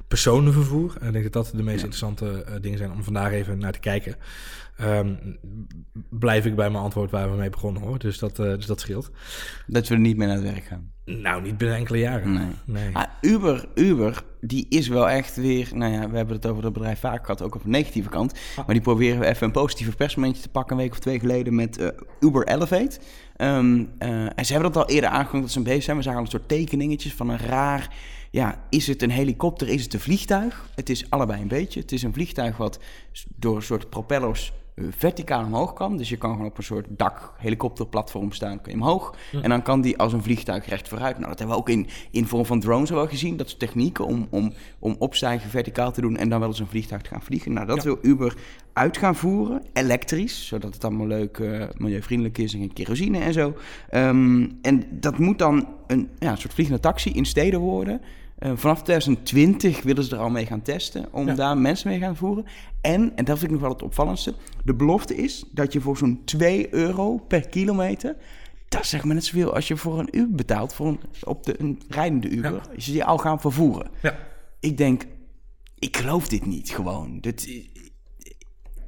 personenvervoer. 0.09 0.95
Ik 1.07 1.13
denk 1.13 1.25
dat 1.25 1.33
dat 1.33 1.53
de 1.57 1.63
meest 1.63 1.85
interessante 1.85 2.45
dingen 2.61 2.79
zijn 2.79 2.93
om 2.93 3.05
vandaag 3.05 3.33
even 3.33 3.59
naar 3.59 3.73
te 3.73 3.79
kijken. 3.79 4.17
Ehm, 4.77 5.15
blijf 6.09 6.47
ik 6.47 6.55
bij 6.57 6.71
mijn 6.71 6.85
antwoord 6.85 7.11
waar 7.11 7.31
we 7.31 7.37
mee 7.37 7.51
begonnen 7.51 7.83
hoor. 7.83 7.99
Dus 7.99 8.19
dat, 8.19 8.39
eh, 8.39 8.47
dus 8.47 8.67
dat 8.67 8.81
scheelt. 8.81 9.11
Dat 9.67 9.89
we 9.89 9.95
er 9.95 10.01
niet 10.01 10.17
meer 10.17 10.27
naar 10.27 10.37
het 10.37 10.45
werk 10.45 10.65
gaan. 10.65 10.91
Nou, 11.05 11.43
niet 11.43 11.59
binnen 11.59 11.77
enkele 11.77 11.99
jaren. 11.99 12.33
Nee. 12.33 12.47
nee. 12.65 12.97
Ah, 12.97 13.05
Uber, 13.21 13.69
Uber, 13.75 14.23
die 14.41 14.67
is 14.69 14.89
wel 14.89 15.09
echt 15.09 15.37
weer... 15.37 15.71
Nou 15.75 15.93
ja, 15.93 16.11
we 16.11 16.17
hebben 16.17 16.37
het 16.37 16.47
over 16.47 16.65
het 16.65 16.73
bedrijf 16.73 17.01
vaak 17.01 17.21
gehad, 17.21 17.43
ook 17.43 17.55
op 17.55 17.63
de 17.63 17.69
negatieve 17.69 18.09
kant. 18.09 18.33
Maar 18.57 18.75
die 18.75 18.81
proberen 18.81 19.19
we 19.19 19.27
even 19.27 19.47
een 19.47 19.53
positieve 19.53 19.97
persmomentje 19.97 20.43
te 20.43 20.49
pakken... 20.49 20.77
een 20.77 20.83
week 20.83 20.93
of 20.93 20.99
twee 20.99 21.19
geleden 21.19 21.55
met 21.55 21.79
eh, 21.79 21.89
Uber 22.21 22.49
Elevate. 22.49 22.99
Ehm, 23.37 23.85
eh, 23.99 24.39
en 24.39 24.45
ze 24.45 24.53
hebben 24.53 24.73
dat 24.73 24.83
al 24.83 24.95
eerder 24.95 25.11
aangekondigd 25.11 25.55
dat 25.55 25.63
ze 25.63 25.71
bezig 25.71 25.83
zijn. 25.83 25.97
We 25.97 26.03
zagen 26.03 26.19
al 26.19 26.25
een 26.25 26.31
soort 26.31 26.49
tekeningetjes 26.49 27.15
van 27.15 27.29
een 27.29 27.39
raar... 27.39 27.95
Ja, 28.31 28.65
is 28.71 28.87
het 28.87 29.03
een 29.03 29.11
helikopter, 29.11 29.69
is 29.69 29.83
het 29.83 29.95
een 29.95 30.01
vliegtuig? 30.01 30.69
Het 30.75 30.91
is 30.91 31.11
allebei 31.11 31.43
een 31.43 31.49
beetje. 31.49 31.81
Het 31.81 31.93
is 31.93 32.03
een 32.03 32.13
vliegtuig 32.13 32.57
wat 32.57 32.79
door 33.37 33.57
een 33.57 33.63
soort 33.63 33.91
propellers 33.91 34.53
verticaal 34.91 35.45
omhoog 35.45 35.73
kan. 35.73 35.97
Dus 35.97 36.09
je 36.09 36.17
kan 36.17 36.31
gewoon 36.33 36.47
op 36.47 36.59
een 36.59 36.65
soort 36.65 36.87
dak, 36.89 37.33
helikopterplatform 37.39 38.33
staan, 38.33 38.61
kun 38.61 38.73
je 38.73 38.79
omhoog. 38.79 39.15
En 39.43 39.49
dan 39.49 39.63
kan 39.63 39.81
die 39.81 39.99
als 39.99 40.13
een 40.13 40.23
vliegtuig 40.23 40.67
recht 40.69 40.89
vooruit. 40.89 41.17
Nou, 41.17 41.29
dat 41.29 41.39
hebben 41.39 41.57
we 41.57 41.63
ook 41.63 41.69
in, 41.69 41.87
in 42.11 42.27
vorm 42.27 42.47
van 42.47 42.61
drones 42.61 42.91
wel 42.91 43.07
gezien. 43.07 43.37
Dat 43.37 43.49
soort 43.49 43.61
technieken 43.61 44.07
om, 44.07 44.27
om, 44.31 44.53
om 44.79 44.97
opstijgen 44.99 45.51
verticaal 45.51 45.93
te 45.93 46.01
doen 46.01 46.17
en 46.17 46.29
dan 46.29 46.41
wel 46.41 46.49
eens 46.49 46.59
een 46.61 46.67
vliegtuig 46.67 47.03
te 47.03 47.09
gaan 47.09 47.23
vliegen. 47.23 47.53
Nou, 47.53 47.67
dat 47.67 47.77
Ja. 47.77 47.83
wil 47.83 47.99
Uber 48.03 48.35
uit 48.73 48.97
gaan 48.99 49.17
voeren, 49.17 49.63
elektrisch, 49.73 50.47
zodat 50.47 50.75
het 50.75 50.85
allemaal 50.85 51.07
leuk 51.07 51.39
eh, 51.39 51.65
milieuvriendelijk 51.77 52.39
is 52.39 52.53
en 52.55 52.59
geen 52.59 52.73
kerosine 52.73 53.19
en 53.19 53.33
zo. 53.33 53.55
Ehm, 53.91 54.47
en 54.63 54.85
dat 54.91 55.19
moet 55.19 55.39
dan 55.39 55.69
een, 55.87 56.09
ja, 56.19 56.31
een 56.31 56.39
soort 56.39 56.55
vliegende 56.55 56.81
taxi 56.81 57.11
in 57.11 57.25
steden 57.25 57.61
worden. 57.61 58.01
Eh, 58.43 58.53
vanaf 58.55 58.83
2020 58.83 59.83
willen 59.83 60.05
ze 60.05 60.15
er 60.15 60.21
al 60.23 60.31
mee 60.31 60.47
gaan 60.47 60.63
testen 60.63 61.07
om 61.13 61.27
Ja. 61.27 61.35
daar 61.35 61.59
mensen 61.59 61.89
mee 61.89 61.99
gaan 61.99 62.17
voeren. 62.17 62.45
En, 62.81 63.17
en 63.17 63.25
dat 63.25 63.39
vind 63.39 63.51
ik 63.51 63.51
nog 63.51 63.61
wel 63.61 63.71
het 63.73 63.83
opvallendste, 63.83 64.35
de 64.65 64.75
belofte 64.75 65.17
is 65.17 65.45
dat 65.51 65.73
je 65.73 65.81
voor 65.81 65.97
zo'n 65.97 66.23
2 66.25 66.75
euro 66.75 67.17
per 67.17 67.49
kilometer, 67.49 68.17
dat 68.69 68.81
is 68.81 68.89
zeg 68.89 69.05
maar 69.05 69.15
net 69.15 69.25
zoveel 69.25 69.55
als 69.55 69.69
je 69.69 69.77
voor 69.77 69.99
een 69.99 70.17
Uber 70.17 70.35
betaalt, 70.35 70.75
voor 70.75 70.87
een, 70.87 71.01
op 71.25 71.45
de, 71.45 71.61
een 71.61 71.81
rijdende 71.89 72.29
Uber, 72.29 72.53
Ja. 72.53 72.63
als 72.75 72.87
je 72.87 72.93
die 72.93 73.05
al 73.05 73.19
gaan 73.19 73.41
vervoeren. 73.41 73.91
Ja. 74.03 74.19
Ik 74.61 74.77
denk, 74.77 75.07
ik 75.79 75.97
geloof 75.97 76.29
dit 76.29 76.47
niet 76.47 76.71
gewoon. 76.71 77.21
Dit 77.21 77.49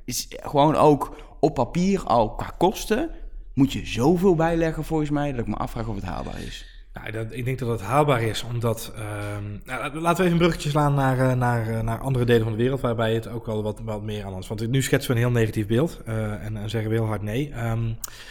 is 0.05 0.29
gewoon 0.31 0.75
ook 0.75 1.17
op 1.41 1.55
papier 1.55 2.03
al 2.05 2.35
qua 2.35 2.55
kosten, 2.59 3.11
moet 3.55 3.73
je 3.73 3.87
zoveel 3.87 4.35
bijleggen 4.35 4.85
volgens 4.85 5.11
mij, 5.11 5.31
dat 5.33 5.41
ik 5.41 5.47
me 5.47 5.55
afvraag 5.57 5.87
of 5.89 5.95
het 5.95 6.05
haalbaar 6.05 6.41
is. 6.41 6.73
Nou, 6.95 7.11
dat, 7.11 7.27
ik 7.31 7.45
denk 7.45 7.59
dat 7.59 7.69
het 7.69 7.81
haalbaar 7.81 8.23
is, 8.23 8.43
omdat... 8.43 8.93
ehm, 8.97 9.45
nou, 9.65 10.01
laten 10.01 10.17
we 10.17 10.23
even 10.23 10.33
een 10.33 10.39
bruggetje 10.39 10.69
slaan 10.69 10.95
naar, 10.95 11.31
eh, 11.31 11.37
naar, 11.37 11.69
eh, 11.69 11.81
naar 11.81 11.99
andere 11.99 12.25
delen 12.25 12.43
van 12.43 12.53
de 12.53 12.59
wereld... 12.59 12.81
waarbij 12.81 13.15
het 13.15 13.29
ook 13.29 13.47
wel 13.47 13.63
wat, 13.63 13.81
wat 13.85 14.03
meer 14.03 14.25
aan 14.25 14.39
is. 14.39 14.49
Want 14.49 14.71
nu 14.71 14.83
schetsen 14.83 15.11
we 15.11 15.17
een 15.17 15.25
heel 15.27 15.35
negatief 15.35 15.67
beeld 15.67 16.01
eh, 16.07 16.45
en, 16.45 16.57
en 16.57 16.71
zeggen 16.71 16.91
we 16.91 16.97
heel 16.97 17.07
hard 17.07 17.23
nee. 17.23 17.51
Daar 17.51 17.77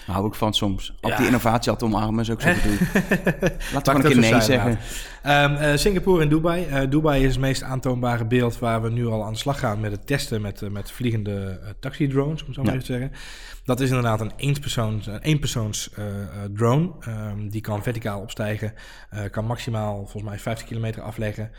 hou 0.06 0.27
ik 0.27 0.33
van 0.33 0.54
soms. 0.54 0.94
Ook 1.01 1.12
Ja. 1.12 1.18
die 1.18 1.25
innovatie 1.25 1.71
had 1.71 1.83
omarmen 1.83 2.19
is 2.21 2.31
ook 2.31 2.42
zo 2.42 2.54
bedoeld. 2.62 2.80
Laten 2.80 3.60
we 3.60 3.81
gewoon 3.83 3.95
een 3.95 4.01
dat 4.01 4.12
keer 4.12 4.31
nee 4.31 4.42
zeggen. 4.42 4.80
Ehm, 5.23 5.55
eh, 5.55 5.75
Singapore 5.77 6.21
en 6.21 6.29
Dubai. 6.29 6.65
Eh, 6.65 6.89
Dubai 6.89 7.23
is 7.23 7.31
het 7.31 7.39
meest 7.39 7.63
aantoonbare 7.63 8.25
beeld 8.25 8.59
waar 8.59 8.81
we 8.81 8.89
nu 8.89 9.07
al 9.07 9.23
aan 9.23 9.33
de 9.33 9.39
slag 9.39 9.59
gaan 9.59 9.79
met 9.79 9.91
het 9.91 10.07
testen 10.07 10.41
met, 10.41 10.61
eh, 10.61 10.69
met 10.69 10.91
vliegende 10.91 11.59
taxi-drones, 11.79 12.41
om 12.41 12.47
het 12.47 12.55
zo 12.55 12.61
maar 12.63 12.73
Ja. 12.73 12.79
even 12.79 12.93
te 12.93 12.99
zeggen. 12.99 13.11
Dat 13.65 13.79
is 13.79 13.89
inderdaad 13.89 14.21
een 14.21 14.31
eenpersoons, 14.37 15.07
een 15.07 15.19
eenpersoons 15.21 15.89
drone. 16.53 16.91
Ehm, 16.99 17.47
die 17.49 17.61
kan 17.61 17.83
verticaal 17.83 18.21
opstijgen, 18.21 18.73
kan 19.31 19.45
maximaal 19.45 19.95
volgens 19.95 20.23
mij 20.23 20.39
50 20.39 20.67
kilometer 20.67 21.01
afleggen. 21.01 21.51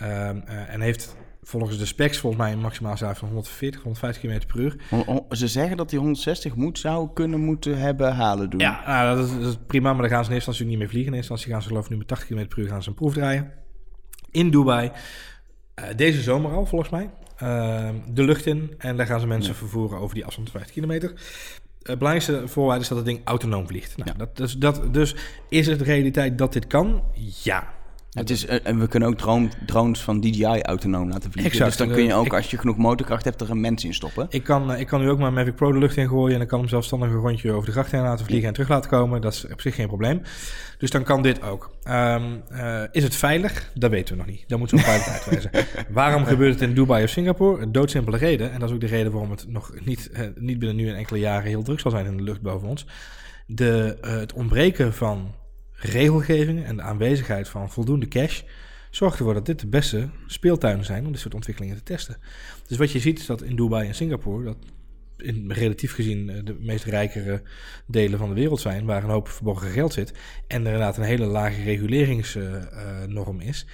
Ehm, 0.00 0.40
eh, 0.46 0.74
en 0.74 0.80
heeft 0.80 1.16
volgens 1.42 1.78
de 1.78 1.86
specs 1.86 2.18
volgens 2.18 2.42
mij 2.42 2.52
een 2.52 2.60
maximaal 2.60 2.96
snelheid 2.96 3.18
van 3.18 3.28
140, 3.28 3.82
150 3.82 4.22
km 4.22 4.46
per 4.46 4.60
uur. 4.60 4.76
Ze 5.30 5.48
zeggen 5.48 5.76
dat 5.76 5.90
die 5.90 5.98
160 5.98 6.54
moet, 6.54 6.78
zou 6.78 7.08
kunnen 7.14 7.40
moeten 7.40 7.78
hebben 7.78 8.14
halen 8.14 8.50
doen. 8.50 8.60
Ja, 8.60 8.82
nou, 8.86 9.16
dat, 9.16 9.26
is, 9.26 9.32
dat 9.32 9.48
is 9.48 9.56
prima, 9.66 9.92
maar 9.92 10.02
dan 10.02 10.10
gaan 10.10 10.24
ze 10.24 10.30
in 10.30 10.34
eerste 10.34 10.50
instantie 10.50 10.66
niet 10.66 10.78
meer 10.78 10.88
vliegen. 10.88 11.12
In 11.12 11.16
eerste 11.18 11.32
instantie 11.32 11.52
gaan 11.52 11.62
ze 11.62 11.68
geloof 11.68 11.84
ik 11.84 11.90
nu 11.90 11.96
met 11.96 12.08
80 12.08 12.28
km 12.28 12.46
per 12.48 12.58
uur 12.58 12.68
gaan 12.68 12.82
ze 12.82 12.88
een 12.88 12.94
proef 12.94 13.12
draaien. 13.14 13.52
In 14.30 14.50
Dubai. 14.50 14.90
Eh, 15.74 15.84
deze 15.96 16.22
zomer 16.22 16.52
al, 16.52 16.66
volgens 16.66 16.90
mij. 16.90 17.10
Ehm, 17.36 17.94
de 18.08 18.22
lucht 18.24 18.46
in. 18.46 18.74
En 18.78 18.96
daar 18.96 19.06
gaan 19.06 19.20
ze 19.20 19.26
mensen 19.26 19.52
Ja. 19.52 19.58
vervoeren 19.58 19.98
over 19.98 20.14
die 20.14 20.24
afstand 20.24 20.50
van 20.50 20.60
50 20.60 20.74
kilometer. 20.82 21.08
Het 21.82 21.98
belangrijkste 21.98 22.48
voorwaarde 22.48 22.82
is 22.82 22.88
dat 22.88 22.96
het 22.96 23.06
ding 23.06 23.20
autonoom 23.24 23.66
vliegt. 23.66 23.96
Nou, 23.96 24.10
Ja. 24.10 24.16
dat, 24.18 24.36
dus, 24.36 24.56
dat, 24.58 24.94
dus 24.94 25.14
is 25.48 25.66
het 25.66 25.78
de 25.78 25.84
realiteit 25.84 26.38
dat 26.38 26.52
dit 26.52 26.66
kan? 26.66 27.02
Ja. 27.42 27.68
Het 28.10 28.30
is, 28.30 28.46
eh, 28.46 28.58
en 28.62 28.78
we 28.78 28.86
kunnen 28.88 29.08
ook 29.08 29.16
drone- 29.16 29.48
drones 29.66 30.00
van 30.00 30.20
DJI 30.20 30.44
autonoom 30.62 31.08
laten 31.08 31.32
vliegen. 31.32 31.52
Exact. 31.52 31.68
Dus 31.78 31.86
dan 31.86 31.96
kun 31.96 32.04
je 32.04 32.14
ook, 32.14 32.26
ik- 32.26 32.32
als 32.34 32.50
je 32.50 32.58
genoeg 32.58 32.76
motorkracht 32.76 33.24
hebt, 33.24 33.40
er 33.40 33.50
een 33.50 33.60
mens 33.60 33.84
in 33.84 33.94
stoppen. 33.94 34.26
Ik 34.30 34.42
kan, 34.44 34.72
eh, 34.72 34.80
ik 34.80 34.86
kan 34.86 35.00
nu 35.00 35.08
ook 35.10 35.18
mijn 35.18 35.34
Mavic 35.34 35.54
Pro 35.54 35.72
de 35.72 35.78
lucht 35.78 35.96
in 35.96 36.08
gooien 36.08 36.34
en 36.36 36.40
ik 36.42 36.48
kan 36.48 36.58
hem 36.58 36.68
zelfstandig 36.68 37.08
een 37.08 37.14
rondje 37.14 37.52
over 37.52 37.66
de 37.66 37.72
gracht 37.72 37.90
heen 37.92 38.00
laten 38.02 38.24
vliegen 38.26 38.46
en 38.48 38.52
terug 38.54 38.68
laten 38.68 38.90
komen. 38.90 39.20
Dat 39.20 39.32
is 39.32 39.46
op 39.52 39.60
zich 39.60 39.74
geen 39.74 39.86
probleem. 39.86 40.22
Dus 40.78 40.90
dan 40.90 41.02
kan 41.02 41.22
dit 41.22 41.42
ook. 41.42 41.70
Ehm, 41.82 42.22
eh, 42.48 42.82
is 42.92 43.02
het 43.02 43.14
veilig? 43.16 43.70
Dat 43.74 43.90
weten 43.90 44.14
we 44.14 44.20
nog 44.22 44.30
niet. 44.30 44.44
Dat 44.48 44.58
moeten 44.58 44.76
we 44.76 44.82
op 44.82 44.88
veilig 44.88 45.08
uitwijzen. 45.08 45.50
Waarom 45.94 46.24
gebeurt 46.24 46.52
het 46.52 46.62
in 46.68 46.74
Dubai 46.74 47.04
of 47.04 47.10
Singapore? 47.10 47.62
Een 47.62 47.72
doodsimpele 47.72 48.16
reden. 48.16 48.52
En 48.52 48.58
dat 48.60 48.68
is 48.68 48.74
ook 48.74 48.80
de 48.80 48.86
reden 48.86 49.12
waarom 49.12 49.30
het 49.30 49.44
nog 49.48 49.72
niet, 49.84 50.10
niet 50.34 50.58
binnen 50.58 50.76
nu 50.76 50.88
en 50.88 50.96
enkele 50.96 51.18
jaren 51.18 51.48
heel 51.48 51.62
druk 51.62 51.80
zal 51.80 51.90
zijn 51.90 52.06
in 52.06 52.16
de 52.16 52.22
lucht 52.22 52.40
boven 52.42 52.68
ons. 52.68 52.86
De, 53.46 53.96
het 54.00 54.32
ontbreken 54.32 54.94
van 54.94 55.34
regelgevingen 55.80 56.64
en 56.64 56.76
de 56.76 56.82
aanwezigheid 56.82 57.48
van 57.48 57.70
voldoende 57.70 58.08
cash 58.08 58.42
zorgt 58.90 59.18
ervoor 59.18 59.34
dat 59.34 59.46
dit 59.46 59.60
de 59.60 59.66
beste 59.66 60.08
speeltuinen 60.26 60.84
zijn 60.84 61.06
om 61.06 61.12
dit 61.12 61.20
soort 61.20 61.34
ontwikkelingen 61.34 61.76
te 61.76 61.82
testen. 61.82 62.16
Dus 62.66 62.78
wat 62.78 62.92
je 62.92 62.98
ziet 62.98 63.18
is 63.18 63.26
dat 63.26 63.42
in 63.42 63.56
Dubai 63.56 63.88
en 63.88 63.94
Singapore, 63.94 64.44
dat 64.44 64.56
in 65.16 65.52
relatief 65.52 65.94
gezien 65.94 66.30
eh, 66.30 66.44
de 66.44 66.56
meest 66.60 66.84
rijkere 66.84 67.42
delen 67.86 68.18
van 68.18 68.28
de 68.28 68.34
wereld 68.34 68.60
zijn, 68.60 68.84
waar 68.84 69.04
een 69.04 69.10
hoop 69.10 69.28
verborgen 69.28 69.70
geld 69.70 69.92
zit, 69.92 70.10
en 70.10 70.16
er 70.46 70.56
inderdaad 70.56 70.96
een 70.96 71.02
hele 71.02 71.26
lage 71.26 71.62
reguleringsnorm 71.62 73.40
is, 73.40 73.66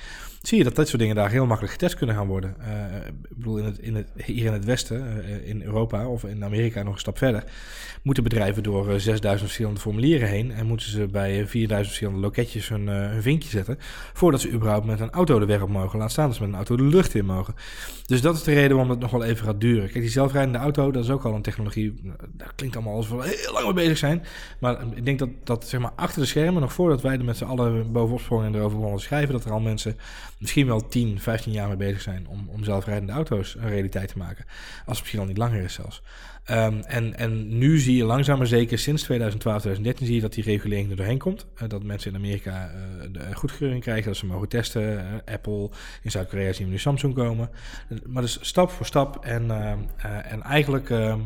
zie 0.46 0.58
je 0.58 0.64
dat 0.64 0.76
dit 0.76 0.88
soort 0.88 1.00
dingen 1.00 1.16
daar 1.16 1.30
heel 1.30 1.46
makkelijk 1.46 1.72
getest 1.72 1.94
kunnen 1.94 2.16
gaan 2.16 2.26
worden. 2.26 2.56
Eh, 2.60 3.06
ik 3.06 3.36
bedoel, 3.36 3.58
in 3.58 3.64
het, 3.64 3.78
in 3.78 3.94
het, 3.94 4.08
hier 4.24 4.46
in 4.46 4.52
het 4.52 4.64
Westen, 4.64 5.24
eh, 5.24 5.48
in 5.48 5.62
Europa 5.62 6.08
of 6.08 6.24
in 6.24 6.44
Amerika 6.44 6.82
nog 6.82 6.92
een 6.92 7.00
stap 7.00 7.18
verder, 7.18 7.44
moeten 8.06 8.24
bedrijven 8.24 8.62
door 8.62 8.90
eh, 8.90 8.98
6000 8.98 9.40
verschillende 9.40 9.80
formulieren 9.80 10.28
heen 10.28 10.52
en 10.52 10.66
moeten 10.66 10.90
ze 10.90 11.06
bij 11.06 11.40
eh, 11.40 11.46
4000 11.46 11.86
verschillende 11.86 12.20
loketjes 12.20 12.68
hun, 12.68 12.88
eh, 12.88 12.94
hun 12.94 13.22
vinkje 13.22 13.48
zetten, 13.48 13.78
voordat 14.12 14.40
ze 14.40 14.50
überhaupt 14.50 14.86
met 14.86 15.00
een 15.00 15.10
auto 15.10 15.38
de 15.38 15.46
weg 15.46 15.62
op 15.62 15.68
mogen, 15.68 15.98
laat 15.98 16.10
staan 16.10 16.26
dat 16.26 16.34
ze 16.34 16.40
met 16.40 16.50
een 16.50 16.56
auto 16.56 16.76
de 16.76 16.82
lucht 16.82 17.14
in 17.14 17.24
mogen. 17.24 17.54
Dus 18.06 18.20
dat 18.20 18.34
is 18.36 18.42
de 18.42 18.52
reden 18.52 18.70
waarom 18.70 18.90
het 18.90 19.00
nog 19.00 19.10
wel 19.10 19.24
even 19.24 19.46
gaat 19.46 19.60
duren. 19.60 19.90
Kijk, 19.90 20.00
die 20.00 20.10
zelfrijdende 20.10 20.58
auto, 20.58 20.90
dat 20.90 21.04
is 21.04 21.10
ook 21.10 21.24
al 21.24 21.34
een 21.34 21.42
technologie, 21.42 21.94
eh, 22.04 22.10
dat 22.32 22.54
klinkt 22.54 22.76
allemaal 22.76 22.94
alsof 22.94 23.22
we 23.22 23.36
heel 23.42 23.52
lang 23.52 23.64
mee 23.64 23.74
bezig 23.74 23.98
zijn, 23.98 24.24
maar 24.60 24.78
ik 24.94 25.04
denk 25.04 25.18
dat, 25.18 25.28
dat 25.44 25.68
zeg 25.68 25.80
maar, 25.80 25.92
achter 25.96 26.20
de 26.20 26.26
schermen, 26.26 26.60
nog 26.60 26.72
voordat 26.72 27.02
wij 27.02 27.18
er 27.18 27.24
met 27.24 27.36
z'n 27.36 27.44
allen 27.44 27.92
bovenop 27.92 28.20
sprongen 28.20 28.46
en 28.46 28.54
erover 28.54 28.76
begonnen 28.76 29.00
schrijven, 29.00 29.32
dat 29.32 29.44
er 29.44 29.52
al 29.52 29.60
mensen 29.60 29.96
misschien 30.38 30.66
wel 30.66 30.88
10, 30.88 31.20
15 31.20 31.52
jaar 31.52 31.68
mee 31.68 31.76
bezig 31.76 32.00
zijn 32.00 32.26
om, 32.28 32.48
om 32.48 32.64
zelfrijdende 32.64 33.12
auto's 33.12 33.54
een 33.54 33.68
realiteit 33.68 34.08
te 34.08 34.18
maken. 34.18 34.44
Als 34.76 34.96
het 34.96 34.98
misschien 34.98 35.20
al 35.20 35.26
niet 35.26 35.38
langer 35.38 35.62
is 35.62 35.74
zelfs. 35.74 36.02
Ehm, 36.44 36.80
en, 36.80 37.16
en 37.16 37.58
nu 37.58 37.78
zie 37.78 37.96
je 37.96 38.04
langzaam 38.04 38.38
maar 38.38 38.46
zeker, 38.46 38.78
sinds 38.78 39.02
2012, 39.02 39.60
2013 39.60 40.06
zie 40.06 40.14
je 40.14 40.20
dat 40.20 40.32
die 40.32 40.44
regulering 40.44 40.90
er 40.90 40.96
doorheen 40.96 41.18
komt. 41.18 41.46
Eh, 41.54 41.68
dat 41.68 41.82
mensen 41.82 42.10
in 42.10 42.16
Amerika 42.16 42.70
eh, 42.70 43.08
de 43.12 43.34
goedkeuring 43.34 43.82
krijgen, 43.82 44.06
dat 44.06 44.16
ze 44.16 44.26
mogen 44.26 44.48
testen. 44.48 44.98
Eh, 44.98 45.34
Apple, 45.34 45.70
in 46.02 46.10
Zuid-Korea 46.10 46.52
zien 46.52 46.66
we 46.66 46.72
nu 46.72 46.78
Samsung 46.78 47.14
komen. 47.14 47.50
Maar 48.06 48.22
dus 48.22 48.38
stap 48.40 48.70
voor 48.70 48.86
stap 48.86 49.24
en, 49.24 49.50
ehm, 49.50 49.78
eh, 49.96 50.32
en 50.32 50.42
eigenlijk 50.42 50.90
ehm 50.90 51.20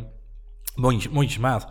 mondjes, 0.74 1.12
mondjesmaat. 1.12 1.68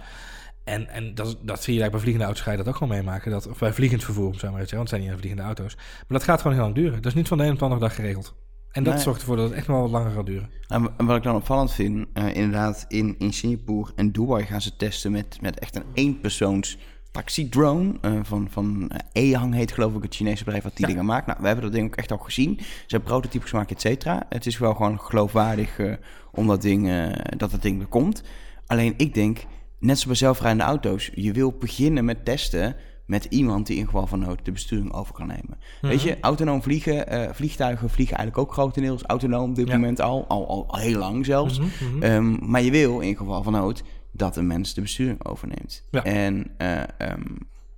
En, 0.69 0.87
en 0.89 1.15
dat, 1.15 1.37
dat 1.41 1.63
zie 1.63 1.73
je 1.73 1.79
eigenlijk 1.81 1.91
bij 1.91 1.99
vliegende 1.99 2.25
auto's, 2.25 2.41
ga 2.43 2.51
je 2.51 2.57
dat 2.57 2.67
ook 2.67 2.75
gewoon 2.75 2.97
meemaken. 2.97 3.31
Dat, 3.31 3.47
of 3.47 3.59
bij 3.59 3.73
vliegend 3.73 4.03
vervoer, 4.03 4.33
zou 4.35 4.51
maar 4.51 4.65
want 4.65 4.71
het 4.79 4.89
zijn 4.89 5.01
niet 5.01 5.11
vliegende 5.17 5.43
auto's. 5.43 5.75
Maar 5.75 6.05
dat 6.07 6.23
gaat 6.23 6.41
gewoon 6.41 6.53
heel 6.55 6.63
lang 6.65 6.75
duren. 6.75 6.95
Dat 6.95 7.05
is 7.05 7.13
niet 7.13 7.27
van 7.27 7.37
de 7.37 7.43
een 7.43 7.51
op 7.51 7.57
de 7.57 7.63
andere 7.63 7.81
dag 7.81 7.95
geregeld. 7.95 8.35
En 8.71 8.83
dat 8.83 8.93
Nee. 8.93 9.03
zorgt 9.03 9.19
ervoor 9.19 9.35
dat 9.35 9.45
het 9.49 9.53
echt 9.57 9.67
wel 9.67 9.81
wat 9.81 9.89
langer 9.89 10.11
gaat 10.11 10.25
duren. 10.25 10.49
En 10.67 11.05
wat 11.05 11.17
ik 11.17 11.23
dan 11.23 11.35
opvallend 11.35 11.71
vind, 11.73 12.07
eh, 12.13 12.35
inderdaad, 12.35 12.85
in, 12.87 13.15
in 13.17 13.33
Singapore 13.33 13.91
en 13.95 14.11
Dubai 14.11 14.45
gaan 14.45 14.61
ze 14.61 14.75
testen 14.75 15.11
met, 15.11 15.37
met 15.41 15.59
echt 15.59 15.75
een 15.75 15.83
eenpersoons 15.93 16.77
taxi-drone. 17.11 17.93
eh, 18.01 18.11
van 18.23 18.47
van 18.51 18.89
eh, 18.89 19.23
Ehang 19.23 19.53
heet 19.53 19.71
geloof 19.71 19.95
ik 19.95 20.03
het 20.03 20.15
Chinese 20.15 20.43
bedrijf 20.43 20.63
wat 20.63 20.75
die 20.75 20.85
Ja. 20.87 20.91
dingen 20.91 21.05
maakt. 21.05 21.25
Nou, 21.25 21.37
we 21.41 21.45
hebben 21.45 21.65
dat 21.65 21.73
ding 21.73 21.87
ook 21.87 21.95
echt 21.95 22.11
al 22.11 22.17
gezien. 22.17 22.55
Ze 22.59 22.65
hebben 22.87 23.09
prototypes 23.09 23.49
gemaakt, 23.49 23.71
et 23.71 23.81
cetera. 23.81 24.25
Het 24.29 24.45
is 24.45 24.57
wel 24.57 24.73
gewoon 24.73 24.99
geloofwaardig 24.99 25.79
eh, 25.79 25.93
om 26.31 26.47
dat 26.47 26.61
ding, 26.61 26.89
dat 27.37 27.51
het 27.51 27.61
ding 27.61 27.81
er 27.81 27.87
komt. 27.87 28.23
Alleen 28.67 28.93
ik 28.97 29.13
denk, 29.13 29.39
net 29.79 29.99
zoals 29.99 30.05
bij 30.05 30.15
zelfrijdende 30.15 30.63
auto's, 30.63 31.09
je 31.13 31.31
wil 31.31 31.51
beginnen 31.59 32.05
met 32.05 32.25
testen 32.25 32.75
met 33.05 33.25
iemand 33.25 33.67
die 33.67 33.77
in 33.77 33.85
geval 33.85 34.07
van 34.07 34.19
nood 34.19 34.45
de 34.45 34.51
besturing 34.51 34.93
over 34.93 35.13
kan 35.13 35.27
nemen. 35.27 35.57
Weet 35.81 36.01
je, 36.01 36.17
autonoom 36.21 36.61
vliegen, 36.61 37.07
eh, 37.07 37.33
vliegtuigen 37.33 37.89
vliegen 37.89 38.17
eigenlijk 38.17 38.47
ook 38.47 38.53
grotendeels 38.53 39.03
autonoom 39.03 39.49
op 39.49 39.55
dit 39.55 39.67
Ja. 39.67 39.73
moment 39.73 40.01
al, 40.01 40.25
al, 40.27 40.47
al, 40.47 40.65
al 40.67 40.79
heel 40.79 40.99
lang 40.99 41.25
zelfs. 41.25 41.59
Mhm, 41.59 41.67
mhm. 41.91 42.03
Ehm, 42.03 42.49
maar 42.51 42.61
je 42.61 42.71
wil 42.71 42.99
in 42.99 43.17
geval 43.17 43.43
van 43.43 43.53
nood 43.53 43.83
dat 44.11 44.35
een 44.35 44.47
mens 44.47 44.73
de 44.73 44.81
besturing 44.81 45.25
overneemt. 45.25 45.83
Ja. 45.91 46.03
En 46.03 46.51
eh, 46.57 46.81
ehm, 46.97 47.21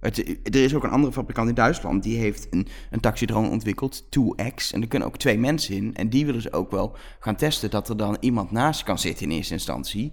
het, 0.01 0.17
er 0.43 0.63
is 0.63 0.75
ook 0.75 0.83
een 0.83 0.89
andere 0.89 1.13
fabrikant 1.13 1.49
in 1.49 1.55
Duitsland 1.55 2.03
die 2.03 2.17
heeft 2.17 2.47
een, 2.49 2.67
een 2.89 2.99
taxidrone 2.99 3.49
ontwikkeld, 3.49 4.03
2X. 4.03 4.71
En 4.71 4.81
er 4.81 4.87
kunnen 4.87 5.07
ook 5.07 5.17
twee 5.17 5.37
mensen 5.37 5.75
in. 5.75 5.95
En 5.95 6.09
die 6.09 6.25
willen 6.25 6.41
ze 6.41 6.53
ook 6.53 6.71
wel 6.71 6.95
gaan 7.19 7.35
testen 7.35 7.69
dat 7.69 7.89
er 7.89 7.97
dan 7.97 8.17
iemand 8.19 8.51
naast 8.51 8.83
kan 8.83 8.99
zitten 8.99 9.25
in 9.25 9.31
eerste 9.35 9.53
instantie. 9.53 10.11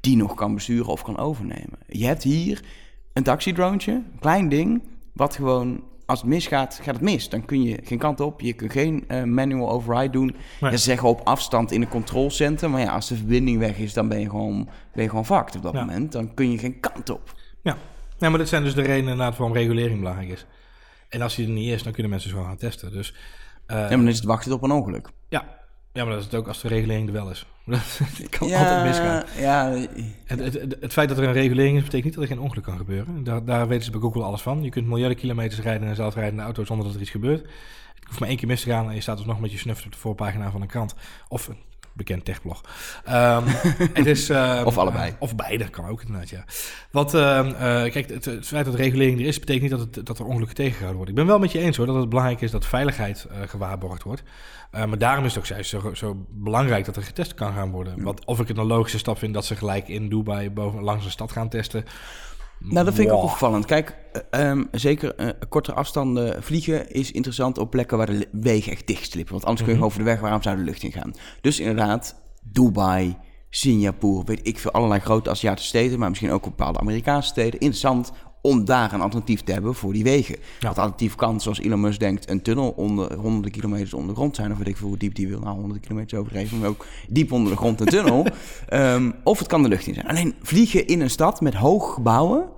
Die 0.00 0.16
nog 0.16 0.34
kan 0.34 0.54
besturen 0.54 0.86
of 0.92 1.02
kan 1.02 1.18
overnemen. 1.18 1.78
Je 1.88 2.06
hebt 2.06 2.22
hier 2.22 2.64
een 3.12 3.22
taxidroontje, 3.22 3.92
een 3.92 4.18
klein 4.20 4.48
ding, 4.48 4.82
wat 5.12 5.34
gewoon... 5.36 5.88
Als 6.06 6.20
het 6.20 6.28
misgaat, 6.28 6.78
gaat 6.82 6.94
het 6.94 7.02
mis. 7.04 7.28
Dan 7.28 7.44
kun 7.44 7.62
je 7.62 7.78
geen 7.84 7.98
kant 7.98 8.20
op. 8.20 8.40
Je 8.40 8.52
kunt 8.52 8.72
geen 8.72 9.04
eh, 9.08 9.22
manual 9.22 9.70
override 9.70 10.10
doen. 10.12 10.34
Nee. 10.60 10.76
Zeggen 10.76 11.08
op 11.08 11.20
afstand 11.24 11.72
in 11.72 11.82
een 11.82 11.88
controlcenter. 11.88 12.70
Maar 12.70 12.80
ja, 12.80 12.92
als 12.92 13.08
de 13.08 13.16
verbinding 13.16 13.58
weg 13.58 13.78
is, 13.78 13.92
dan 13.92 14.08
ben 14.08 14.20
je 14.20 14.30
gewoon, 14.30 14.68
ben 14.94 15.02
je 15.02 15.08
gewoon 15.08 15.26
fucked 15.26 15.56
op 15.56 15.62
dat 15.62 15.72
Ja. 15.72 15.80
moment. 15.84 16.12
Dan 16.12 16.34
kun 16.34 16.50
je 16.50 16.58
geen 16.58 16.80
kant 16.80 17.10
op. 17.10 17.34
Ja. 17.62 17.76
Ja, 18.20 18.28
maar 18.28 18.38
dit 18.38 18.48
zijn 18.48 18.62
dus 18.62 18.74
de 18.74 18.82
redenen 18.82 19.10
inderdaad 19.12 19.36
waarom 19.36 19.56
regulering 19.56 19.98
belangrijk 19.98 20.28
is. 20.28 20.46
En 21.08 21.22
als 21.22 21.34
die 21.34 21.46
er 21.46 21.52
niet 21.52 21.72
is, 21.72 21.82
dan 21.82 21.92
kunnen 21.92 22.10
mensen 22.10 22.30
gewoon 22.30 22.44
gaan 22.46 22.56
testen. 22.56 22.92
Dus 22.92 23.14
eh, 23.66 23.76
Ja, 23.76 23.82
maar 23.82 23.96
dan 23.96 24.08
is 24.08 24.16
het 24.16 24.24
wachten 24.24 24.52
op 24.52 24.62
een 24.62 24.70
ongeluk. 24.70 25.08
ja. 25.28 25.58
ja, 25.92 26.02
maar 26.04 26.12
dat 26.12 26.18
is 26.18 26.24
het 26.24 26.34
ook 26.34 26.48
als 26.48 26.60
de 26.60 26.68
regulering 26.68 27.06
er 27.06 27.12
wel 27.12 27.30
is. 27.30 27.46
Het 27.70 28.28
kan 28.28 28.52
altijd 28.52 28.84
misgaan. 28.84 29.24
Ja, 29.38 29.70
Het, 30.24 30.38
het, 30.40 30.54
het, 30.54 30.76
het 30.80 30.92
feit 30.92 31.08
dat 31.08 31.18
er 31.18 31.24
een 31.24 31.32
regulering 31.32 31.76
is, 31.76 31.82
betekent 31.84 32.04
niet 32.04 32.14
dat 32.14 32.22
er 32.22 32.28
geen 32.30 32.40
ongeluk 32.40 32.64
kan 32.64 32.76
gebeuren. 32.76 33.24
Daar, 33.24 33.44
daar 33.44 33.68
weten 33.68 33.84
ze 33.84 33.90
bij 33.90 34.00
Google 34.00 34.22
alles 34.22 34.42
van. 34.42 34.62
Je 34.62 34.70
kunt 34.70 34.86
miljarden 34.86 35.16
kilometers 35.18 35.60
rijden 35.60 35.88
een 35.88 35.94
zelfrijdende 35.94 36.42
auto 36.42 36.64
zonder 36.64 36.86
dat 36.86 36.94
er 36.94 37.00
iets 37.00 37.10
gebeurt. 37.10 37.40
Het 37.94 38.04
hoeft 38.08 38.20
maar 38.20 38.28
één 38.28 38.38
keer 38.38 38.48
mis 38.48 38.60
te 38.62 38.70
gaan 38.70 38.88
en 38.88 38.94
je 38.94 39.00
staat 39.00 39.16
dus 39.16 39.26
nog 39.26 39.40
met 39.40 39.52
je 39.52 39.58
snuft 39.58 39.84
op 39.84 39.92
de 39.92 39.98
voorpagina 39.98 40.50
van 40.50 40.60
een 40.60 40.68
krant. 40.68 40.94
Of 41.28 41.48
een 41.48 41.56
bekend 41.92 42.24
techblog. 42.24 42.60
Ehm, 43.04 43.42
het 43.92 44.06
is, 44.06 44.28
ehm, 44.28 44.64
Of 44.64 44.78
allebei. 44.78 45.14
of 45.18 45.36
beide, 45.36 45.68
kan 45.68 45.86
ook 45.86 46.02
inderdaad, 46.02 46.28
ja. 46.28 46.44
Wat, 46.90 47.14
ehm, 47.14 47.46
eh, 47.46 47.92
kijk, 47.92 48.08
het, 48.08 48.24
het 48.24 48.46
feit 48.46 48.64
dat 48.64 48.74
regulering 48.74 49.20
er 49.20 49.26
is, 49.26 49.38
betekent 49.38 49.70
niet 49.70 49.80
dat, 49.80 49.94
het, 49.94 50.06
dat 50.06 50.18
er 50.18 50.24
ongelukken 50.24 50.56
tegengehouden 50.56 50.96
worden. 50.96 51.14
Ik 51.14 51.20
ben 51.20 51.30
wel 51.30 51.40
met 51.40 51.52
je 51.52 51.58
eens 51.58 51.76
hoor, 51.76 51.86
dat 51.86 51.94
het 51.94 52.08
belangrijk 52.08 52.40
is 52.40 52.50
dat 52.50 52.66
veiligheid 52.66 53.26
eh, 53.30 53.48
gewaarborgd 53.48 54.02
wordt. 54.02 54.22
Eh, 54.70 54.84
maar 54.84 54.98
daarom 54.98 55.24
is 55.24 55.34
het 55.34 55.42
ook 55.42 55.48
juist 55.48 55.70
zo, 55.70 55.94
zo 55.94 56.26
belangrijk 56.28 56.84
dat 56.84 56.96
er 56.96 57.02
getest 57.02 57.34
kan 57.34 57.52
gaan 57.52 57.70
worden. 57.70 58.02
Want 58.02 58.24
of 58.24 58.40
ik 58.40 58.48
het 58.48 58.58
een 58.58 58.66
logische 58.66 58.98
stap 58.98 59.18
vind 59.18 59.34
dat 59.34 59.44
ze 59.44 59.56
gelijk 59.56 59.88
in 59.88 60.08
Dubai 60.08 60.50
boven, 60.50 60.82
langs 60.82 61.04
een 61.04 61.10
stad 61.10 61.32
gaan 61.32 61.48
testen. 61.48 61.84
Nou 62.60 62.84
dat 62.84 62.94
vind 62.94 63.08
ik 63.08 63.14
ook 63.14 63.22
opvallend. 63.22 63.64
Kijk, 63.64 63.96
eh, 64.30 64.50
ehm, 64.50 64.64
zeker 64.72 65.14
eh, 65.14 65.28
kortere 65.48 65.76
afstanden 65.76 66.42
vliegen 66.42 66.90
is 66.90 67.12
interessant 67.12 67.58
op 67.58 67.70
plekken 67.70 67.96
waar 67.96 68.06
de 68.06 68.28
wegen 68.32 68.72
echt 68.72 68.86
dicht 68.86 69.10
slippen. 69.10 69.32
Want 69.32 69.44
anders 69.44 69.62
kun 69.62 69.70
je 69.72 69.76
Mhm. 69.78 69.86
over 69.86 69.98
de 69.98 70.04
weg, 70.04 70.20
waarom 70.20 70.42
zou 70.42 70.56
de 70.56 70.62
lucht 70.62 70.82
in 70.82 70.92
gaan? 70.92 71.14
Dus 71.40 71.60
inderdaad, 71.60 72.14
Dubai, 72.42 73.16
Singapore, 73.50 74.24
weet 74.24 74.40
ik 74.42 74.58
veel, 74.58 74.70
allerlei 74.70 75.00
grote 75.00 75.30
Aziatische 75.30 75.68
steden, 75.68 75.98
maar 75.98 76.08
misschien 76.08 76.30
ook 76.30 76.42
bepaalde 76.44 76.78
Amerikaanse 76.80 77.28
steden. 77.28 77.60
Interessant 77.60 78.12
om 78.42 78.64
daar 78.64 78.92
een 78.92 79.00
alternatief 79.00 79.42
te 79.42 79.52
hebben 79.52 79.74
voor 79.74 79.92
die 79.92 80.04
wegen. 80.04 80.36
Wat 80.60 80.78
alternatief 80.78 81.14
kan, 81.14 81.40
zoals 81.40 81.60
Elon 81.60 81.80
Musk 81.80 82.00
denkt, 82.00 82.30
een 82.30 82.42
tunnel 82.42 82.70
onder 82.70 83.14
honderden 83.14 83.50
kilometers 83.50 83.94
onder 83.94 84.08
de 84.08 84.14
grond 84.14 84.36
zijn. 84.36 84.52
Of 84.52 84.58
weet 84.58 84.68
ik 84.68 84.76
veel 84.76 84.88
hoe 84.88 84.96
diep 84.96 85.14
die 85.14 85.28
wil. 85.28 85.40
Nou, 85.40 85.52
honderden 85.52 85.80
kilometers 85.80 86.20
overdreven, 86.20 86.58
maar 86.58 86.68
ook 86.68 86.86
diep 87.08 87.32
onder 87.32 87.52
de 87.52 87.58
grond 87.58 87.80
een 87.80 87.86
tunnel. 87.86 88.26
Ehm, 88.68 89.10
of 89.24 89.38
het 89.38 89.48
kan 89.48 89.62
de 89.62 89.68
lucht 89.68 89.86
in 89.86 89.94
zijn. 89.94 90.06
Alleen 90.06 90.34
vliegen 90.42 90.86
in 90.86 91.00
een 91.00 91.10
stad 91.10 91.40
met 91.40 91.54
hoge 91.54 91.92
gebouwen 91.92 92.48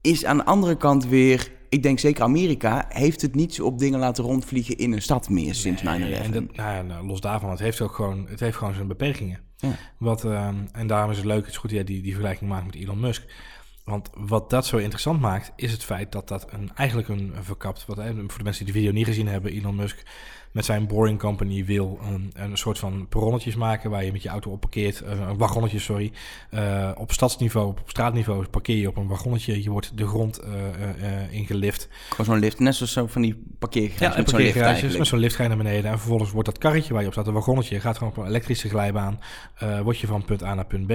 is 0.00 0.24
aan 0.24 0.36
de 0.36 0.44
andere 0.44 0.76
kant 0.76 1.06
weer... 1.06 1.50
Ik 1.68 1.82
denk 1.82 1.98
zeker 1.98 2.22
Amerika 2.22 2.86
heeft 2.88 3.22
het 3.22 3.34
niet 3.34 3.54
zo 3.54 3.64
op 3.64 3.78
dingen 3.78 3.98
laten 3.98 4.24
rondvliegen 4.24 4.76
in 4.76 4.92
een 4.92 5.02
stad 5.02 5.28
meer 5.28 5.54
sinds 5.54 5.82
9-11. 5.82 5.84
En 5.84 6.30
dat, 6.30 6.56
nou 6.56 6.74
ja, 6.74 6.82
nou, 6.82 7.06
los 7.06 7.20
daarvan, 7.20 7.50
het 7.50 7.58
heeft 7.58 7.80
ook 7.80 7.94
gewoon, 7.94 8.26
het 8.28 8.40
heeft 8.40 8.56
gewoon 8.56 8.74
zijn 8.74 8.86
beperkingen. 8.86 9.40
Ja. 9.56 9.76
Wat, 9.98 10.24
ehm, 10.24 10.54
en 10.72 10.86
daarom 10.86 11.10
is 11.10 11.16
het 11.16 11.26
leuk, 11.26 11.40
het 11.40 11.50
is 11.50 11.56
goed 11.56 11.70
dat 11.70 11.78
jij 11.78 11.84
die, 11.84 12.02
die 12.02 12.12
vergelijking 12.12 12.50
maakt 12.50 12.66
met 12.66 12.74
Elon 12.74 13.00
Musk. 13.00 13.24
Want 13.90 14.10
wat 14.14 14.50
dat 14.50 14.66
zo 14.66 14.76
interessant 14.76 15.20
maakt, 15.20 15.52
is 15.56 15.72
het 15.72 15.84
feit 15.84 16.12
dat 16.12 16.28
dat 16.28 16.52
een, 16.52 16.70
eigenlijk 16.74 17.08
een, 17.08 17.34
verkapt... 17.40 17.86
Wat, 17.86 17.96
voor 17.96 18.38
de 18.38 18.44
mensen 18.44 18.64
die 18.64 18.74
de 18.74 18.78
video 18.78 18.92
niet 18.92 19.06
gezien 19.06 19.28
hebben, 19.28 19.52
Elon 19.52 19.74
Musk 19.74 20.02
met 20.52 20.64
zijn 20.64 20.86
Boring 20.86 21.18
Company 21.18 21.64
wil 21.64 21.98
een, 22.02 22.32
een 22.34 22.56
soort 22.56 22.78
van 22.78 23.06
perronnetjes 23.08 23.54
maken... 23.54 23.90
waar 23.90 24.04
je 24.04 24.12
met 24.12 24.22
je 24.22 24.28
auto 24.28 24.50
op 24.50 24.60
parkeert, 24.60 25.00
eh, 25.00 25.20
een 25.28 25.38
wagonnetje, 25.38 25.78
sorry. 25.78 26.12
Eh, 26.50 26.90
op 26.94 27.12
stadsniveau, 27.12 27.68
op 27.68 27.80
straatniveau 27.86 28.46
parkeer 28.46 28.76
je 28.76 28.88
op 28.88 28.96
een 28.96 29.06
wagonnetje. 29.06 29.62
Je 29.62 29.70
wordt 29.70 29.96
de 29.96 30.06
grond 30.06 30.38
eh, 30.38 31.32
ingelift. 31.32 31.88
Gewoon 32.08 32.26
zo'n 32.26 32.38
lift, 32.38 32.58
net 32.58 32.74
zoals 32.74 32.92
zo 32.92 33.06
van 33.06 33.22
die 33.22 33.42
parkeergarages 33.58 34.08
Ja, 34.08 34.14
en 34.14 34.20
met 34.20 34.30
zo'n 34.30 34.40
lift 34.40 34.98
met 34.98 35.06
zo'n 35.06 35.18
lift 35.18 35.34
ga 35.34 35.42
je 35.42 35.48
naar 35.48 35.58
beneden. 35.58 35.90
En 35.90 35.98
vervolgens 35.98 36.30
wordt 36.30 36.48
dat 36.48 36.58
karretje 36.58 36.92
waar 36.92 37.00
je 37.02 37.06
op 37.06 37.12
staat, 37.12 37.26
een 37.26 37.32
wagonnetje, 37.32 37.80
gaat 37.80 37.98
gewoon 37.98 38.12
op 38.12 38.18
een 38.18 38.28
elektrische 38.28 38.68
glijbaan. 38.68 39.20
word 39.82 39.98
je 39.98 40.06
van 40.06 40.24
punt 40.24 40.42
A 40.42 40.54
naar 40.54 40.66
punt 40.66 40.86
B 40.86 40.92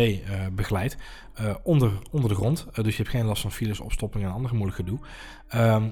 begeleid. 0.51 0.97
onder, 1.63 1.91
onder 2.12 2.29
de 2.29 2.35
grond. 2.35 2.65
Dus 2.74 2.97
je 2.97 3.03
hebt 3.03 3.15
geen 3.15 3.25
last 3.25 3.41
van 3.41 3.51
files, 3.51 3.79
opstoppingen 3.79 4.27
en 4.27 4.33
andere 4.33 4.53
moeilijk 4.53 4.77
gedoe. 4.77 5.00
Ehm, 5.47 5.88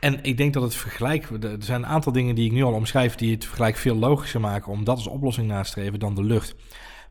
en 0.00 0.22
ik 0.22 0.36
denk 0.36 0.52
dat 0.52 0.62
het 0.62 0.74
vergelijk... 0.74 1.28
Er 1.30 1.56
zijn 1.58 1.82
een 1.82 1.88
aantal 1.88 2.12
dingen 2.12 2.34
die 2.34 2.46
ik 2.46 2.52
nu 2.52 2.62
al 2.62 2.72
omschrijf... 2.72 3.14
die 3.14 3.34
het 3.34 3.44
vergelijk 3.44 3.76
veel 3.76 3.96
logischer 3.96 4.40
maken... 4.40 4.72
om 4.72 4.84
dat 4.84 4.96
als 4.96 5.06
oplossing 5.06 5.46
na 5.46 5.62
te 5.62 5.68
streven 5.68 5.98
dan 5.98 6.14
de 6.14 6.24
lucht. 6.24 6.54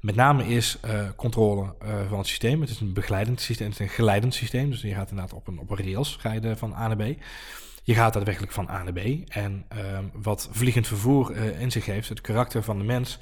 Met 0.02 0.16
name 0.16 0.48
is 0.48 0.78
eh, 0.82 1.10
controle 1.16 1.76
eh, 1.80 1.90
van 2.10 2.18
het 2.18 2.28
systeem. 2.28 2.62
Het 2.62 2.70
is 2.70 2.80
een 2.80 2.94
begeleidend 2.94 3.42
systeem, 3.42 3.70
het 3.70 3.80
is 3.80 3.86
een 3.86 3.94
geleidend 3.94 4.34
systeem. 4.34 4.70
Dus 4.70 4.82
je 4.82 4.94
gaat 4.94 5.10
inderdaad 5.10 5.34
op 5.34 5.48
een, 5.48 5.60
op 5.60 5.70
rails 5.70 6.20
er 6.24 6.58
van 6.58 6.74
A 6.74 6.88
naar 6.88 6.96
B. 6.96 7.22
Je 7.84 7.94
gaat 7.94 8.14
daadwerkelijk 8.14 8.52
van 8.52 8.70
A 8.70 8.84
naar 8.84 8.94
B. 8.94 9.00
En 9.28 9.66
ehm, 9.68 10.04
wat 10.14 10.50
vliegend 10.52 10.88
vervoer 10.88 11.32
eh, 11.32 11.62
in 11.62 11.72
zich 11.72 11.86
heeft, 11.86 12.10
het 12.10 12.22
karakter 12.22 12.64
van 12.64 12.78
de 12.78 12.84
mens, 12.84 13.20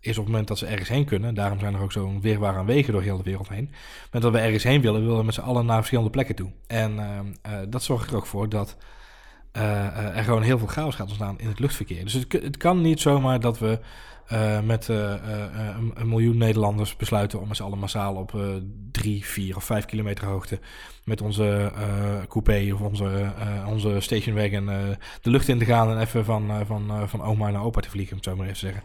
is 0.00 0.18
op 0.18 0.24
het 0.24 0.32
moment 0.32 0.48
dat 0.48 0.58
ze 0.58 0.66
ergens 0.66 0.88
heen 0.88 1.04
kunnen. 1.04 1.34
Daarom 1.34 1.58
zijn 1.58 1.74
er 1.74 1.80
ook 1.80 1.92
zo'n 1.92 2.20
weerwaar 2.20 2.56
aan 2.56 2.66
wegen 2.66 2.92
door 2.92 3.02
heel 3.02 3.16
de 3.16 3.22
wereld 3.22 3.48
heen. 3.48 3.70
Met 4.10 4.22
dat 4.22 4.32
we 4.32 4.38
ergens 4.38 4.62
heen 4.62 4.80
willen, 4.80 5.00
willen 5.00 5.18
we 5.18 5.24
met 5.24 5.34
z'n 5.34 5.40
allen 5.40 5.66
naar 5.66 5.76
verschillende 5.76 6.10
plekken 6.10 6.34
toe. 6.34 6.50
En 6.66 6.98
ehm, 6.98 7.26
eh, 7.42 7.52
dat 7.68 7.82
zorgt 7.82 8.10
er 8.10 8.16
ook 8.16 8.26
voor 8.26 8.48
dat 8.48 8.76
eh, 9.52 10.16
er 10.16 10.24
gewoon 10.24 10.42
heel 10.42 10.58
veel 10.58 10.66
chaos 10.66 10.94
gaat 10.94 11.06
ontstaan 11.06 11.38
in 11.38 11.48
het 11.48 11.58
luchtverkeer. 11.58 12.04
Dus 12.04 12.12
het, 12.12 12.32
het 12.32 12.56
kan 12.56 12.80
niet 12.80 13.00
zomaar 13.00 13.40
dat 13.40 13.58
we 13.58 13.78
eh, 14.26 14.60
met 14.60 14.88
een, 14.88 16.08
miljoen 16.08 16.36
Nederlanders 16.36 16.96
besluiten 16.96 17.40
om 17.40 17.54
z'n 17.54 17.62
allen 17.62 17.78
massaal 17.78 18.14
op 18.14 18.36
drie, 18.90 19.24
vier 19.24 19.56
of 19.56 19.64
vijf 19.64 19.84
kilometer 19.84 20.26
hoogte 20.26 20.60
met 21.04 21.20
onze 21.20 21.72
coupé 22.28 22.70
of 22.74 22.80
onze, 22.80 23.32
onze 23.66 24.00
stationwagon 24.00 24.66
de 25.22 25.30
lucht 25.30 25.48
in 25.48 25.58
te 25.58 25.64
gaan 25.64 25.90
en 25.90 26.00
even 26.00 26.24
van, 26.24 26.66
van, 26.66 27.08
van 27.08 27.22
oma 27.22 27.50
naar 27.50 27.64
opa 27.64 27.80
te 27.80 27.90
vliegen, 27.90 28.12
om 28.12 28.18
het 28.18 28.28
zo 28.28 28.36
maar 28.36 28.46
even 28.46 28.58
te 28.58 28.66
zeggen. 28.66 28.82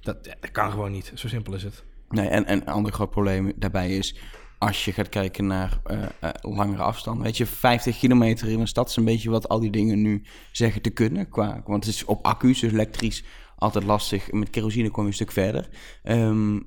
Dat, 0.00 0.24
dat 0.24 0.50
kan 0.50 0.70
gewoon 0.70 0.92
niet. 0.92 1.12
Zo 1.14 1.28
simpel 1.28 1.54
is 1.54 1.62
het. 1.62 1.84
Nee, 2.08 2.28
en, 2.28 2.46
en 2.46 2.60
een 2.60 2.66
ander 2.66 2.92
groot 2.92 3.10
probleem 3.10 3.52
daarbij 3.56 3.96
is... 3.96 4.16
als 4.62 4.84
je 4.84 4.92
gaat 4.92 5.08
kijken 5.08 5.46
naar 5.46 5.78
eh, 5.84 6.02
eh, 6.20 6.30
langere 6.40 6.82
afstanden... 6.82 7.24
weet 7.24 7.36
je, 7.36 7.46
50 7.46 7.98
kilometer 7.98 8.48
in 8.48 8.60
een 8.60 8.68
stad 8.68 8.88
is 8.88 8.96
een 8.96 9.04
beetje 9.04 9.30
wat 9.30 9.48
al 9.48 9.60
die 9.60 9.70
dingen 9.70 10.02
nu 10.02 10.22
zeggen 10.52 10.82
te 10.82 10.90
kunnen. 10.90 11.28
Qua, 11.28 11.62
want 11.66 11.84
het 11.84 11.94
is 11.94 12.04
op 12.04 12.24
accu's, 12.24 12.60
dus 12.60 12.72
elektrisch, 12.72 13.24
altijd 13.56 13.84
lastig. 13.84 14.32
Met 14.32 14.50
kerosine 14.50 14.90
kom 14.90 15.02
je 15.02 15.08
een 15.08 15.14
stuk 15.14 15.32
verder. 15.32 15.68
Ehm 16.02 16.60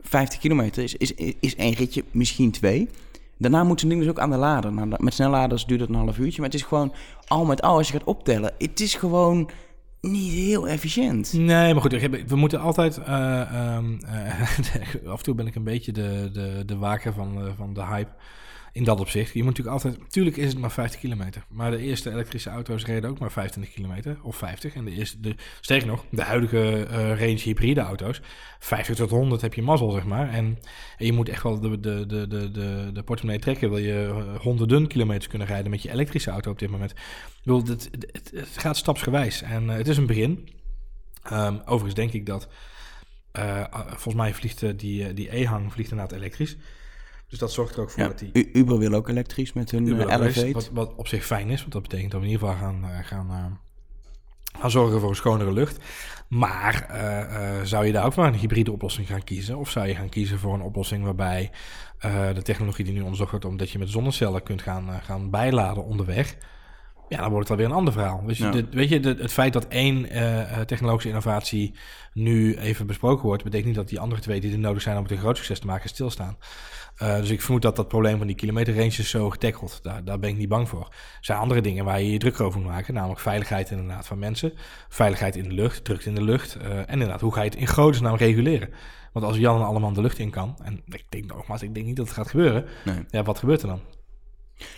50 0.00 0.38
kilometer 0.38 0.82
is, 0.82 0.94
is, 0.96 1.14
is 1.40 1.56
één 1.56 1.74
ritje, 1.74 2.04
misschien 2.10 2.50
twee... 2.50 2.88
Daarna 3.38 3.64
moet 3.64 3.80
zo'n 3.80 3.88
ding 3.88 4.00
dus 4.00 4.10
ook 4.10 4.18
aan 4.18 4.30
de 4.30 4.36
lader. 4.36 4.72
Nou, 4.72 4.88
met 4.98 5.14
snelladers 5.14 5.66
duurt 5.66 5.80
het 5.80 5.88
een 5.88 5.94
half 5.94 6.18
uurtje. 6.18 6.40
Maar 6.40 6.50
het 6.50 6.58
is 6.58 6.66
gewoon, 6.66 6.92
al 7.26 7.44
met 7.44 7.62
al, 7.62 7.76
als 7.76 7.86
je 7.86 7.92
gaat 7.92 8.04
optellen... 8.04 8.54
het 8.58 8.80
is 8.80 8.94
gewoon 8.94 9.50
niet 10.02 10.32
heel 10.32 10.68
efficiënt. 10.68 11.32
Nee, 11.32 11.72
maar 11.72 11.82
goed, 11.82 11.92
we 12.26 12.36
moeten 12.36 12.60
altijd. 12.60 12.98
eh, 12.98 13.40
ehm, 13.40 13.98
eh, 14.04 15.06
af 15.12 15.18
en 15.18 15.24
toe 15.24 15.34
ben 15.34 15.46
ik 15.46 15.54
een 15.54 15.64
beetje 15.64 15.92
de, 15.92 16.30
de, 16.32 16.62
de 16.66 16.76
waker 16.76 17.12
van, 17.12 17.46
eh, 17.46 17.52
van 17.56 17.74
de 17.74 17.84
hype. 17.84 18.10
In 18.74 18.84
dat 18.84 19.00
opzicht. 19.00 19.32
Je 19.32 19.42
moet 19.42 19.56
natuurlijk 19.56 19.76
altijd... 19.84 19.98
Natuurlijk 19.98 20.36
is 20.36 20.48
het 20.48 20.58
maar 20.58 20.70
50 20.70 21.00
kilometer. 21.00 21.44
Maar 21.48 21.70
de 21.70 21.78
eerste 21.78 22.10
elektrische 22.10 22.50
auto's 22.50 22.84
reden 22.84 23.10
ook 23.10 23.18
maar 23.18 23.32
25 23.32 23.74
kilometer. 23.74 24.18
Of 24.22 24.36
50. 24.36 24.74
En 24.74 24.84
de 24.84 24.90
eerste... 24.90 25.20
De, 25.20 25.84
nog, 25.86 26.04
de 26.10 26.22
huidige 26.22 26.86
uh, 26.90 26.96
range 27.18 27.38
hybride 27.38 27.80
auto's. 27.80 28.20
50 28.58 28.96
tot 28.96 29.10
100 29.10 29.40
heb 29.40 29.54
je 29.54 29.62
mazzel, 29.62 29.90
zeg 29.90 30.04
maar. 30.04 30.30
En, 30.30 30.58
je 30.98 31.12
moet 31.12 31.28
echt 31.28 31.42
wel 31.42 31.60
de, 31.60 31.80
de, 31.80 32.06
de, 32.06 32.26
de, 32.26 32.50
de, 32.50 32.90
de 32.92 33.02
portemonnee 33.02 33.40
trekken. 33.40 33.70
Wil 33.70 33.78
je 33.78 34.36
honderden 34.40 34.86
kilometers 34.86 35.28
kunnen 35.28 35.48
rijden 35.48 35.70
met 35.70 35.82
je 35.82 35.90
elektrische 35.90 36.30
auto 36.30 36.50
op 36.50 36.58
dit 36.58 36.70
moment. 36.70 36.90
Ik 36.90 36.98
bedoel, 37.42 37.62
het, 37.66 37.90
het, 38.32 38.48
gaat 38.56 38.76
stapsgewijs. 38.76 39.42
En 39.42 39.64
uh, 39.64 39.74
het 39.74 39.88
is 39.88 39.96
een 39.96 40.06
begin. 40.06 40.48
Um, 41.32 41.60
overigens 41.60 41.94
denk 41.94 42.12
ik 42.12 42.26
dat... 42.26 42.48
Volgens 43.86 44.14
mij 44.14 44.34
vliegt 44.34 44.78
die, 44.78 45.14
die 45.14 45.36
E-hang 45.36 45.72
vliegt 45.72 45.90
inderdaad 45.90 46.16
elektrisch. 46.16 46.56
Dus 47.32 47.40
dat 47.40 47.52
zorgt 47.52 47.76
er 47.76 47.82
ook 47.82 47.90
voor 47.90 48.02
ja, 48.02 48.08
dat 48.08 48.18
die... 48.18 48.52
Uber 48.52 48.78
wil 48.78 48.92
ook 48.92 49.08
elektrisch 49.08 49.52
met 49.52 49.70
hun 49.70 49.86
uh, 49.86 49.98
Elevate. 49.98 50.52
Wat, 50.52 50.70
wat, 50.72 50.94
op 50.96 51.08
zich 51.08 51.24
fijn 51.24 51.50
is, 51.50 51.60
want 51.60 51.72
dat 51.72 51.82
betekent 51.82 52.10
dat 52.10 52.20
we 52.20 52.26
in 52.26 52.32
ieder 52.32 52.48
geval 52.48 52.62
gaan, 52.62 52.84
uh, 52.84 52.98
gaan, 53.02 53.26
uh, 53.30 53.44
gaan 54.60 54.70
zorgen 54.70 55.00
voor 55.00 55.08
een 55.08 55.16
schonere 55.16 55.52
lucht. 55.52 55.78
Maar 56.28 56.86
zou 57.64 57.86
je 57.86 57.92
daar 57.92 58.04
ook 58.04 58.14
maar 58.14 58.26
een 58.26 58.38
hybride 58.38 58.72
oplossing 58.72 59.06
gaan 59.06 59.24
kiezen? 59.24 59.56
Of 59.56 59.70
zou 59.70 59.86
je 59.86 59.94
gaan 59.94 60.08
kiezen 60.08 60.38
voor 60.38 60.54
een 60.54 60.62
oplossing 60.62 61.04
waarbij 61.04 61.50
de 62.34 62.42
technologie 62.42 62.84
die 62.84 62.94
nu 62.94 63.00
onderzocht 63.00 63.30
wordt... 63.30 63.44
omdat 63.44 63.70
je 63.70 63.78
met 63.78 63.90
zonnecellen 63.90 64.42
kunt 64.42 64.62
gaan, 64.62 65.00
gaan 65.02 65.30
bijladen 65.30 65.84
onderweg... 65.84 66.36
Ja, 67.12 67.20
dan 67.20 67.30
wordt 67.30 67.48
het 67.48 67.50
alweer 67.50 67.66
een 67.72 67.78
ander 67.78 67.92
verhaal. 67.92 68.22
Dus 68.26 68.38
ja. 68.38 68.52
weet 68.70 68.88
je, 68.88 69.00
het 69.00 69.32
feit 69.32 69.52
dat 69.52 69.68
één 69.68 70.16
uh, 70.16 70.60
technologische 70.60 71.08
innovatie 71.08 71.74
nu 72.12 72.56
even 72.56 72.86
besproken 72.86 73.24
wordt, 73.24 73.42
betekent 73.42 73.68
niet 73.68 73.76
dat 73.76 73.88
die 73.88 74.00
andere 74.00 74.20
twee 74.20 74.40
die 74.40 74.52
er 74.52 74.58
nodig 74.58 74.82
zijn 74.82 74.96
om 74.96 75.02
het 75.02 75.12
een 75.12 75.18
groot 75.18 75.36
succes 75.36 75.58
te 75.58 75.66
maken, 75.66 75.88
stilstaan. 75.88 76.36
Uh, 77.02 77.16
dus 77.16 77.30
ik 77.30 77.40
vermoed 77.40 77.62
dat 77.62 77.76
dat 77.76 77.88
probleem 77.88 78.18
van 78.18 78.26
die 78.26 78.36
kilometerranges 78.36 79.10
zo 79.10 79.30
getackeld. 79.30 79.78
Daar, 79.82 80.04
daar 80.04 80.18
ben 80.18 80.30
ik 80.30 80.36
niet 80.36 80.48
bang 80.48 80.68
voor. 80.68 80.86
Er 80.90 81.18
zijn 81.20 81.38
andere 81.38 81.60
dingen 81.60 81.84
waar 81.84 82.00
je 82.00 82.12
je 82.12 82.18
druk 82.18 82.40
over 82.40 82.60
moet 82.60 82.68
maken. 82.68 82.94
Namelijk 82.94 83.20
veiligheid 83.20 83.70
inderdaad 83.70 84.06
van 84.06 84.18
mensen. 84.18 84.52
Veiligheid 84.88 85.36
in 85.36 85.48
de 85.48 85.54
lucht, 85.54 85.84
drukte 85.84 86.08
in 86.08 86.14
de 86.14 86.22
lucht. 86.22 86.56
Uh, 86.56 86.78
en 86.78 86.86
inderdaad, 86.88 87.20
hoe 87.20 87.32
ga 87.32 87.42
je 87.42 87.48
het 87.48 87.58
in 87.58 87.66
godesnaam 87.66 88.16
reguleren? 88.16 88.68
Want 89.12 89.26
als 89.26 89.36
Jan 89.36 89.64
allemaal 89.64 89.92
de 89.92 90.00
lucht 90.00 90.18
in 90.18 90.30
kan... 90.30 90.56
En 90.62 90.80
ik 90.86 91.04
denk 91.08 91.26
nogmaals, 91.26 91.62
ik 91.62 91.74
denk 91.74 91.86
niet 91.86 91.96
dat 91.96 92.06
het 92.06 92.14
gaat 92.14 92.28
gebeuren. 92.28 92.64
Nee. 92.84 93.04
Ja, 93.10 93.22
wat 93.22 93.38
gebeurt 93.38 93.62
er 93.62 93.68
dan? 93.68 93.80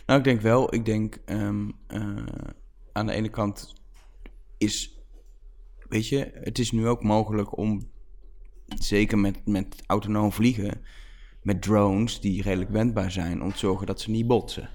Nou, 0.06 0.18
ik 0.18 0.24
denk 0.24 0.40
wel. 0.40 0.74
Ik 0.74 0.84
denk 0.84 1.18
um, 1.26 1.72
uh, 1.88 2.26
aan 2.92 3.06
de 3.06 3.12
ene 3.12 3.28
kant 3.28 3.72
is... 4.58 4.98
Weet 5.88 6.08
je, 6.08 6.30
het 6.34 6.58
is 6.58 6.70
nu 6.70 6.88
ook 6.88 7.02
mogelijk 7.02 7.56
om... 7.58 7.92
Zeker 8.78 9.18
met, 9.18 9.46
met 9.46 9.82
autonoom 9.86 10.32
vliegen 10.32 10.82
met 11.44 11.62
drones 11.62 12.20
die 12.20 12.42
redelijk 12.42 12.70
wendbaar 12.70 13.10
zijn 13.10 13.42
om 13.42 13.52
te 13.52 13.58
zorgen 13.58 13.86
dat 13.86 14.00
ze 14.00 14.10
niet 14.10 14.26
botsen. 14.26 14.68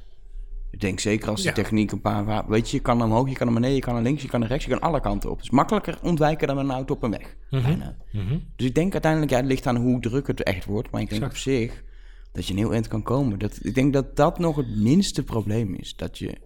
Ik 0.72 0.80
denk 0.80 1.00
zeker 1.00 1.30
als 1.30 1.42
de 1.42 1.48
ja. 1.48 1.54
techniek 1.54 1.92
een 1.92 2.02
paar... 2.02 2.48
Weet 2.48 2.70
je, 2.70 2.78
je 2.78 2.84
kan 2.84 3.04
omhoog, 3.04 3.30
je 3.30 3.36
kan 3.36 3.46
naar 3.46 3.56
beneden, 3.56 3.76
je 3.76 3.82
kan 3.82 3.94
naar 3.94 4.04
links, 4.04 4.22
je 4.22 4.28
kan 4.28 4.40
naar 4.40 4.50
rechts, 4.50 4.66
je 4.66 4.72
kan 4.72 4.80
alle 4.80 5.00
kanten 5.00 5.30
op. 5.30 5.36
Het 5.36 5.46
is 5.46 5.52
makkelijker 5.52 6.00
ontwijken 6.04 6.48
dan 6.48 6.56
met 6.56 6.66
een 6.66 6.72
auto 6.72 6.94
op 6.94 7.04
een 7.04 7.12
weg. 7.12 7.36
Mm 7.50 7.60
-hmm. 7.60 7.96
mm 8.12 8.28
-hmm. 8.28 8.46
Dus 8.56 8.68
ik 8.68 8.76
denk 8.76 8.94
uiteindelijk, 8.94 9.32
ja, 9.32 9.38
het 9.38 9.48
ligt 9.48 9.68
aan 9.68 9.76
hoe 9.76 10.00
druk 10.00 10.28
het 10.28 10.44
echt 10.44 10.66
wordt. 10.66 10.92
Maar 10.92 11.02
ik 11.02 11.10
denk 11.10 11.22
exact. 11.22 11.38
op 11.38 11.54
zich 11.54 11.84
dat 12.32 12.46
je 12.46 12.54
een 12.54 12.60
heel 12.60 12.74
eind 12.74 12.88
kan 12.88 13.04
komen. 13.04 13.40
Dat, 13.40 13.60
ik 13.62 13.76
denk 13.76 13.94
dat 13.94 14.16
dat 14.16 14.40
nog 14.40 14.56
het 14.56 14.76
minste 14.76 15.24
probleem 15.24 15.74
is. 15.74 15.96
Dat 15.96 16.18
je 16.18 16.38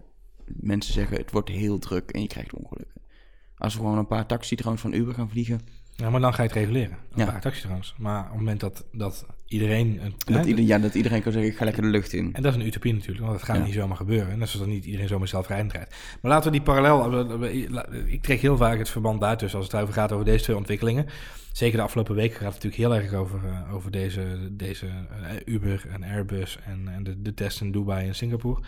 mensen 0.46 0.92
zeggen, 0.92 1.16
het 1.16 1.30
wordt 1.30 1.48
heel 1.48 1.78
druk 1.78 2.10
en 2.10 2.20
je 2.20 2.26
krijgt 2.26 2.54
ongelukken. 2.54 3.00
Als 3.56 3.74
we 3.74 3.80
gewoon 3.80 3.98
een 3.98 4.06
paar 4.06 4.26
taxidrones 4.26 4.80
van 4.80 4.92
Uber 4.92 5.14
gaan 5.14 5.30
vliegen... 5.30 5.60
Ja, 5.96 6.10
maar 6.10 6.20
dan 6.20 6.34
ga 6.34 6.42
je 6.42 6.48
het 6.48 6.56
reguleren. 6.56 6.98
Een 7.10 7.24
ja. 7.24 7.30
paar 7.30 7.40
taxidrones. 7.40 7.94
Maar 7.98 8.20
op 8.20 8.28
het 8.28 8.38
moment 8.38 8.60
dat, 8.60 8.84
dat 8.92 9.26
iedereen... 9.48 9.98
Een, 10.02 10.14
dat 10.34 10.46
ieder, 10.46 10.64
ja, 10.64 10.78
dat 10.78 10.94
iedereen 10.94 11.22
kan 11.22 11.32
zeggen, 11.32 11.50
ik 11.50 11.56
ga 11.56 11.64
lekker 11.64 11.82
de 11.82 11.88
lucht 11.88 12.12
in. 12.12 12.34
En 12.34 12.42
dat 12.42 12.54
is 12.54 12.60
een 12.60 12.66
utopie 12.66 12.92
natuurlijk, 12.92 13.20
want 13.20 13.32
dat 13.32 13.42
gaat 13.42 13.56
ja. 13.56 13.64
niet 13.64 13.74
zomaar 13.74 13.96
gebeuren. 13.96 14.30
En 14.30 14.38
dat 14.38 14.48
is 14.48 14.54
dat 14.54 14.66
niet 14.66 14.84
iedereen 14.84 15.08
zomaar 15.08 15.28
zelfrijdend 15.28 15.72
rijdt. 15.72 15.94
Maar 16.20 16.30
laten 16.30 16.50
we 16.50 16.56
die 16.56 16.66
parallel... 16.66 17.44
Ik 18.06 18.22
trek 18.22 18.40
heel 18.40 18.56
vaak 18.56 18.78
het 18.78 18.88
verband 18.88 19.18
buiten 19.18 19.52
als 19.52 19.64
het 19.64 19.74
over 19.74 19.94
gaat 19.94 20.12
over 20.12 20.24
deze 20.24 20.44
twee 20.44 20.56
ontwikkelingen. 20.56 21.06
Zeker 21.52 21.76
de 21.76 21.82
afgelopen 21.82 22.14
weken 22.14 22.36
gaat 22.36 22.54
het 22.54 22.62
natuurlijk 22.62 22.82
heel 22.82 23.02
erg 23.02 23.12
over, 23.12 23.40
uh, 23.44 23.74
over 23.74 23.90
deze, 23.90 24.48
deze 24.50 24.86
uh, 24.86 25.54
Uber 25.54 25.86
en 25.90 26.02
Airbus 26.02 26.58
en, 26.64 26.88
en 26.88 27.04
de, 27.04 27.22
de 27.22 27.34
tests 27.34 27.60
in 27.60 27.72
Dubai 27.72 28.06
en 28.06 28.14
Singapore. 28.14 28.60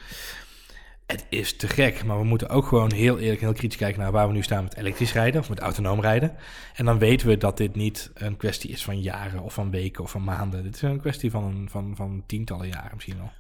Het 1.06 1.26
is 1.28 1.56
te 1.56 1.68
gek, 1.68 2.04
maar 2.04 2.18
we 2.18 2.24
moeten 2.24 2.48
ook 2.48 2.66
gewoon 2.66 2.92
heel 2.92 3.18
eerlijk 3.18 3.40
en 3.40 3.46
heel 3.46 3.54
kritisch 3.54 3.78
kijken 3.78 4.00
naar 4.00 4.12
waar 4.12 4.26
we 4.26 4.32
nu 4.32 4.42
staan 4.42 4.62
met 4.62 4.76
elektrisch 4.76 5.12
rijden 5.12 5.40
of 5.40 5.48
met 5.48 5.58
autonoom 5.58 6.00
rijden. 6.00 6.34
En 6.74 6.84
dan 6.84 6.98
weten 6.98 7.28
we 7.28 7.36
dat 7.36 7.56
dit 7.56 7.74
niet 7.74 8.10
een 8.14 8.36
kwestie 8.36 8.70
is 8.70 8.84
van 8.84 9.00
jaren 9.00 9.42
of 9.42 9.54
van 9.54 9.70
weken 9.70 10.02
of 10.02 10.10
van 10.10 10.24
maanden. 10.24 10.62
Dit 10.62 10.74
is 10.74 10.82
een 10.82 11.00
kwestie 11.00 11.30
van, 11.30 11.66
van, 11.70 11.96
van 11.96 12.22
tientallen 12.26 12.68
jaren 12.68 12.90
misschien 12.94 13.16
wel. 13.16 13.30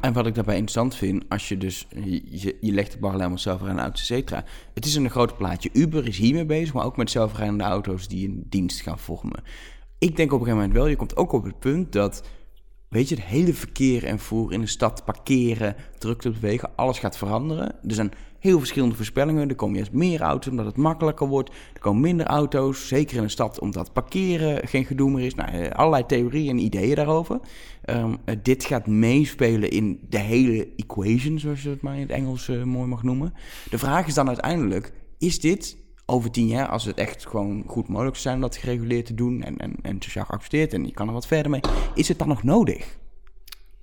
En 0.00 0.12
wat 0.12 0.26
ik 0.26 0.34
daarbij 0.34 0.54
interessant 0.54 0.94
vind, 0.94 1.24
als 1.28 1.48
je 1.48 1.56
dus, 1.56 1.86
je, 2.30 2.56
legt 2.60 2.92
de 2.92 2.98
parallel 2.98 3.30
met 3.30 3.40
zelfrijdende 3.40 3.82
auto's, 3.82 4.00
et 4.00 4.06
cetera. 4.06 4.44
Het 4.74 4.84
is 4.84 4.94
een 4.94 5.10
groot 5.10 5.36
plaatje. 5.36 5.70
Uber 5.72 6.06
is 6.06 6.18
hiermee 6.18 6.46
bezig, 6.46 6.74
maar 6.74 6.84
ook 6.84 6.96
met 6.96 7.10
zelfrijdende 7.10 7.64
auto's 7.64 8.08
die 8.08 8.28
een 8.28 8.46
dienst 8.48 8.80
gaan 8.80 8.98
vormen. 8.98 9.42
Ik 9.98 10.16
denk 10.16 10.32
op 10.32 10.40
een 10.40 10.46
gegeven 10.46 10.56
moment 10.56 10.72
wel, 10.72 10.86
je 10.86 10.96
komt 10.96 11.16
ook 11.16 11.32
op 11.32 11.44
het 11.44 11.58
punt 11.58 11.92
dat 11.92 12.28
Weet 12.88 13.08
je, 13.08 13.14
het 13.14 13.24
hele 13.24 13.54
verkeer 13.54 14.04
en 14.04 14.18
voer 14.18 14.52
in 14.52 14.60
de 14.60 14.66
stad, 14.66 15.04
parkeren, 15.04 15.76
drukte 15.98 16.28
op 16.28 16.36
wegen, 16.36 16.70
alles 16.76 16.98
gaat 16.98 17.18
veranderen. 17.18 17.74
Er 17.88 17.94
zijn 17.94 18.12
heel 18.38 18.58
verschillende 18.58 18.94
voorspellingen. 18.94 19.48
Er 19.48 19.54
komen 19.54 19.76
juist 19.76 19.92
meer 19.92 20.20
auto's 20.20 20.50
omdat 20.50 20.66
het 20.66 20.76
makkelijker 20.76 21.26
wordt. 21.26 21.50
Er 21.74 21.80
komen 21.80 22.00
minder 22.00 22.26
auto's, 22.26 22.88
zeker 22.88 23.16
in 23.16 23.22
de 23.22 23.28
stad, 23.28 23.58
omdat 23.58 23.92
parkeren 23.92 24.68
geen 24.68 24.84
gedoe 24.84 25.10
meer 25.10 25.26
is. 25.26 25.34
Nou, 25.34 25.50
eh, 25.50 25.70
allerlei 25.70 26.06
theorieën 26.06 26.50
en 26.50 26.64
ideeën 26.64 26.94
daarover. 26.94 27.40
Um, 27.84 28.10
uh, 28.10 28.34
dit 28.42 28.64
gaat 28.64 28.86
meespelen 28.86 29.70
in 29.70 30.00
de 30.08 30.18
hele 30.18 30.68
equation, 30.76 31.38
zoals 31.38 31.62
je 31.62 31.68
het 31.68 31.82
maar 31.82 31.94
in 31.94 32.00
het 32.00 32.10
Engels 32.10 32.48
uh, 32.48 32.62
mooi 32.62 32.88
mag 32.88 33.02
noemen. 33.02 33.34
De 33.70 33.78
vraag 33.78 34.06
is 34.06 34.14
dan 34.14 34.28
uiteindelijk, 34.28 34.92
is 35.18 35.40
dit 35.40 35.76
over 36.10 36.30
tien 36.30 36.46
jaar, 36.46 36.68
als 36.68 36.84
het 36.84 36.96
echt 36.96 37.26
gewoon 37.26 37.64
goed 37.66 37.88
mogelijk 37.88 38.16
zou 38.16 38.22
zijn 38.22 38.34
om 38.34 38.40
dat 38.40 38.56
gereguleerd 38.56 39.06
te 39.06 39.14
doen 39.14 39.42
en, 39.42 39.56
en, 39.56 39.74
en 39.82 40.02
sociaal 40.02 40.24
geaccepteerd 40.24 40.72
en 40.72 40.84
je 40.84 40.92
kan 40.92 41.06
er 41.06 41.12
wat 41.12 41.26
verder 41.26 41.50
mee, 41.50 41.60
is 41.94 42.08
het 42.08 42.18
dan 42.18 42.28
nog 42.28 42.42
nodig? 42.42 42.98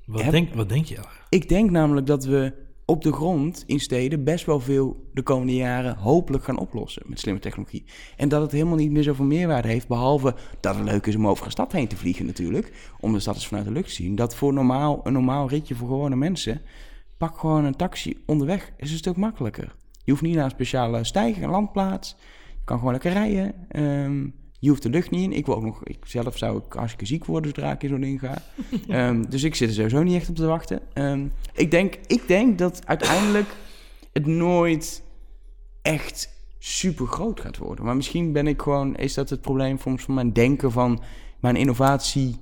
Wat, 0.05 0.21
Heb, 0.21 0.31
denk, 0.31 0.53
wat 0.53 0.69
denk 0.69 0.85
je? 0.85 0.99
Ik 1.29 1.49
denk 1.49 1.69
namelijk 1.69 2.07
dat 2.07 2.25
we 2.25 2.53
op 2.85 3.01
de 3.01 3.13
grond 3.13 3.63
in 3.67 3.79
steden 3.79 4.23
best 4.23 4.45
wel 4.45 4.59
veel 4.59 5.09
de 5.13 5.21
komende 5.21 5.55
jaren 5.55 5.97
hopelijk 5.97 6.43
gaan 6.43 6.57
oplossen 6.57 7.03
met 7.05 7.19
slimme 7.19 7.39
technologie. 7.39 7.83
En 8.17 8.29
dat 8.29 8.41
het 8.41 8.51
helemaal 8.51 8.75
niet 8.75 8.91
meer 8.91 9.03
zoveel 9.03 9.25
meerwaarde 9.25 9.67
heeft, 9.67 9.87
behalve 9.87 10.35
dat 10.59 10.75
het 10.75 10.85
leuk 10.85 11.05
is 11.05 11.15
om 11.15 11.27
over 11.27 11.45
een 11.45 11.51
stad 11.51 11.71
heen 11.71 11.87
te 11.87 11.97
vliegen 11.97 12.25
natuurlijk, 12.25 12.93
om 12.99 13.13
de 13.13 13.19
stad 13.19 13.35
eens 13.35 13.47
vanuit 13.47 13.65
de 13.65 13.71
lucht 13.71 13.87
te 13.87 13.93
zien. 13.93 14.15
Dat 14.15 14.35
voor 14.35 14.53
normaal, 14.53 14.99
een 15.03 15.13
normaal 15.13 15.49
ritje 15.49 15.75
voor 15.75 15.87
gewone 15.87 16.15
mensen, 16.15 16.61
pak 17.17 17.37
gewoon 17.37 17.65
een 17.65 17.75
taxi 17.75 18.23
onderweg, 18.25 18.71
is 18.77 18.91
een 18.91 18.97
stuk 18.97 19.17
makkelijker. 19.17 19.75
Je 20.05 20.11
hoeft 20.11 20.23
niet 20.23 20.35
naar 20.35 20.43
een 20.43 20.49
speciale 20.49 21.03
stijger, 21.03 21.43
een 21.43 21.49
landplaats. 21.49 22.15
Je 22.49 22.63
kan 22.63 22.77
gewoon 22.77 22.93
lekker 22.93 23.11
rijden. 23.11 23.53
Um, 23.81 24.33
je 24.59 24.69
hoeft 24.69 24.83
de 24.83 24.89
lucht 24.89 25.11
niet 25.11 25.23
in. 25.23 25.33
Ik 25.33 25.45
wil 25.45 25.55
ook 25.55 25.63
nog, 25.63 25.83
ik 25.83 25.97
zelf 26.05 26.37
zou 26.37 26.57
ik 26.57 26.73
hartstikke 26.73 27.05
ziek 27.05 27.25
worden 27.25 27.49
zodra 27.55 27.71
ik 27.71 27.83
in 27.83 27.89
zo'n 27.89 28.01
ding 28.01 28.19
ga. 28.19 28.41
um, 29.07 29.25
dus 29.29 29.43
ik 29.43 29.55
zit 29.55 29.67
er 29.67 29.75
sowieso 29.75 30.03
niet 30.03 30.15
echt 30.15 30.29
op 30.29 30.35
te 30.35 30.45
wachten. 30.45 30.79
Um, 30.93 31.31
ik, 31.53 31.71
denk, 31.71 31.95
ik 32.07 32.27
denk 32.27 32.57
dat 32.57 32.87
uiteindelijk 32.87 33.55
het 34.13 34.25
nooit 34.25 35.03
echt 35.81 36.29
super 36.59 37.07
groot 37.07 37.39
gaat 37.39 37.57
worden. 37.57 37.85
Maar 37.85 37.95
misschien 37.95 38.31
ben 38.31 38.47
ik 38.47 38.61
gewoon, 38.61 38.95
is 38.95 39.13
dat 39.13 39.29
het 39.29 39.41
probleem 39.41 39.79
van, 39.79 39.99
van 39.99 40.13
mijn 40.13 40.33
denken 40.33 40.71
van 40.71 41.01
mijn 41.39 41.55
innovatie. 41.55 42.35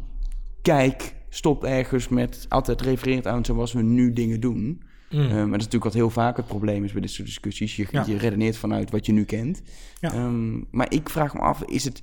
Kijk, 0.61 1.15
stop 1.29 1.63
ergens 1.63 2.07
met 2.07 2.45
altijd 2.49 2.81
refereert 2.81 3.27
aan 3.27 3.45
zoals 3.45 3.73
we 3.73 3.81
nu 3.81 4.13
dingen 4.13 4.39
doen. 4.39 4.83
Mm. 5.13 5.19
Um, 5.19 5.27
maar 5.29 5.37
dat 5.37 5.43
is 5.43 5.49
natuurlijk 5.51 5.83
wat 5.83 5.93
heel 5.93 6.09
vaak 6.09 6.37
het 6.37 6.47
probleem 6.47 6.83
is 6.83 6.91
bij 6.91 7.01
dit 7.01 7.11
soort 7.11 7.27
discussies. 7.27 7.75
Je, 7.75 7.87
ja. 7.91 8.03
je 8.07 8.17
redeneert 8.17 8.57
vanuit 8.57 8.91
wat 8.91 9.05
je 9.05 9.11
nu 9.11 9.23
kent. 9.23 9.61
Ja. 9.99 10.13
Um, 10.13 10.67
maar 10.71 10.91
ik 10.91 11.09
vraag 11.09 11.33
me 11.33 11.39
af, 11.39 11.63
is 11.63 11.83
het, 11.83 12.01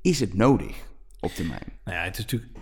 is 0.00 0.20
het 0.20 0.34
nodig 0.34 0.76
op 1.20 1.30
termijn? 1.30 1.72
Nou 1.84 1.96
ja, 1.96 2.04
het 2.04 2.18
is 2.18 2.24
natuurlijk... 2.24 2.52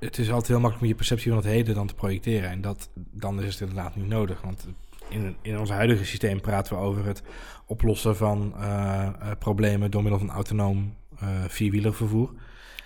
Het 0.00 0.18
is 0.18 0.28
altijd 0.28 0.48
heel 0.48 0.60
makkelijk 0.60 0.82
om 0.82 0.88
je 0.88 0.94
perceptie 0.94 1.28
van 1.28 1.40
het 1.40 1.46
heden 1.46 1.74
dan 1.74 1.86
te 1.86 1.94
projecteren. 1.94 2.50
En 2.50 2.60
dat, 2.60 2.90
dan 2.94 3.42
is 3.42 3.52
het 3.52 3.60
inderdaad 3.60 3.96
niet 3.96 4.06
nodig. 4.06 4.42
Want 4.42 4.66
in, 5.08 5.36
in 5.42 5.58
ons 5.58 5.70
huidige 5.70 6.04
systeem 6.04 6.40
praten 6.40 6.76
we 6.76 6.82
over 6.82 7.04
het 7.04 7.22
oplossen 7.66 8.16
van 8.16 8.54
uh, 8.56 8.62
uh, 8.62 9.30
problemen 9.38 9.90
door 9.90 10.02
middel 10.02 10.20
van 10.20 10.30
autonoom 10.30 10.96
uh, 11.22 11.28
vierwielervervoer. 11.48 12.30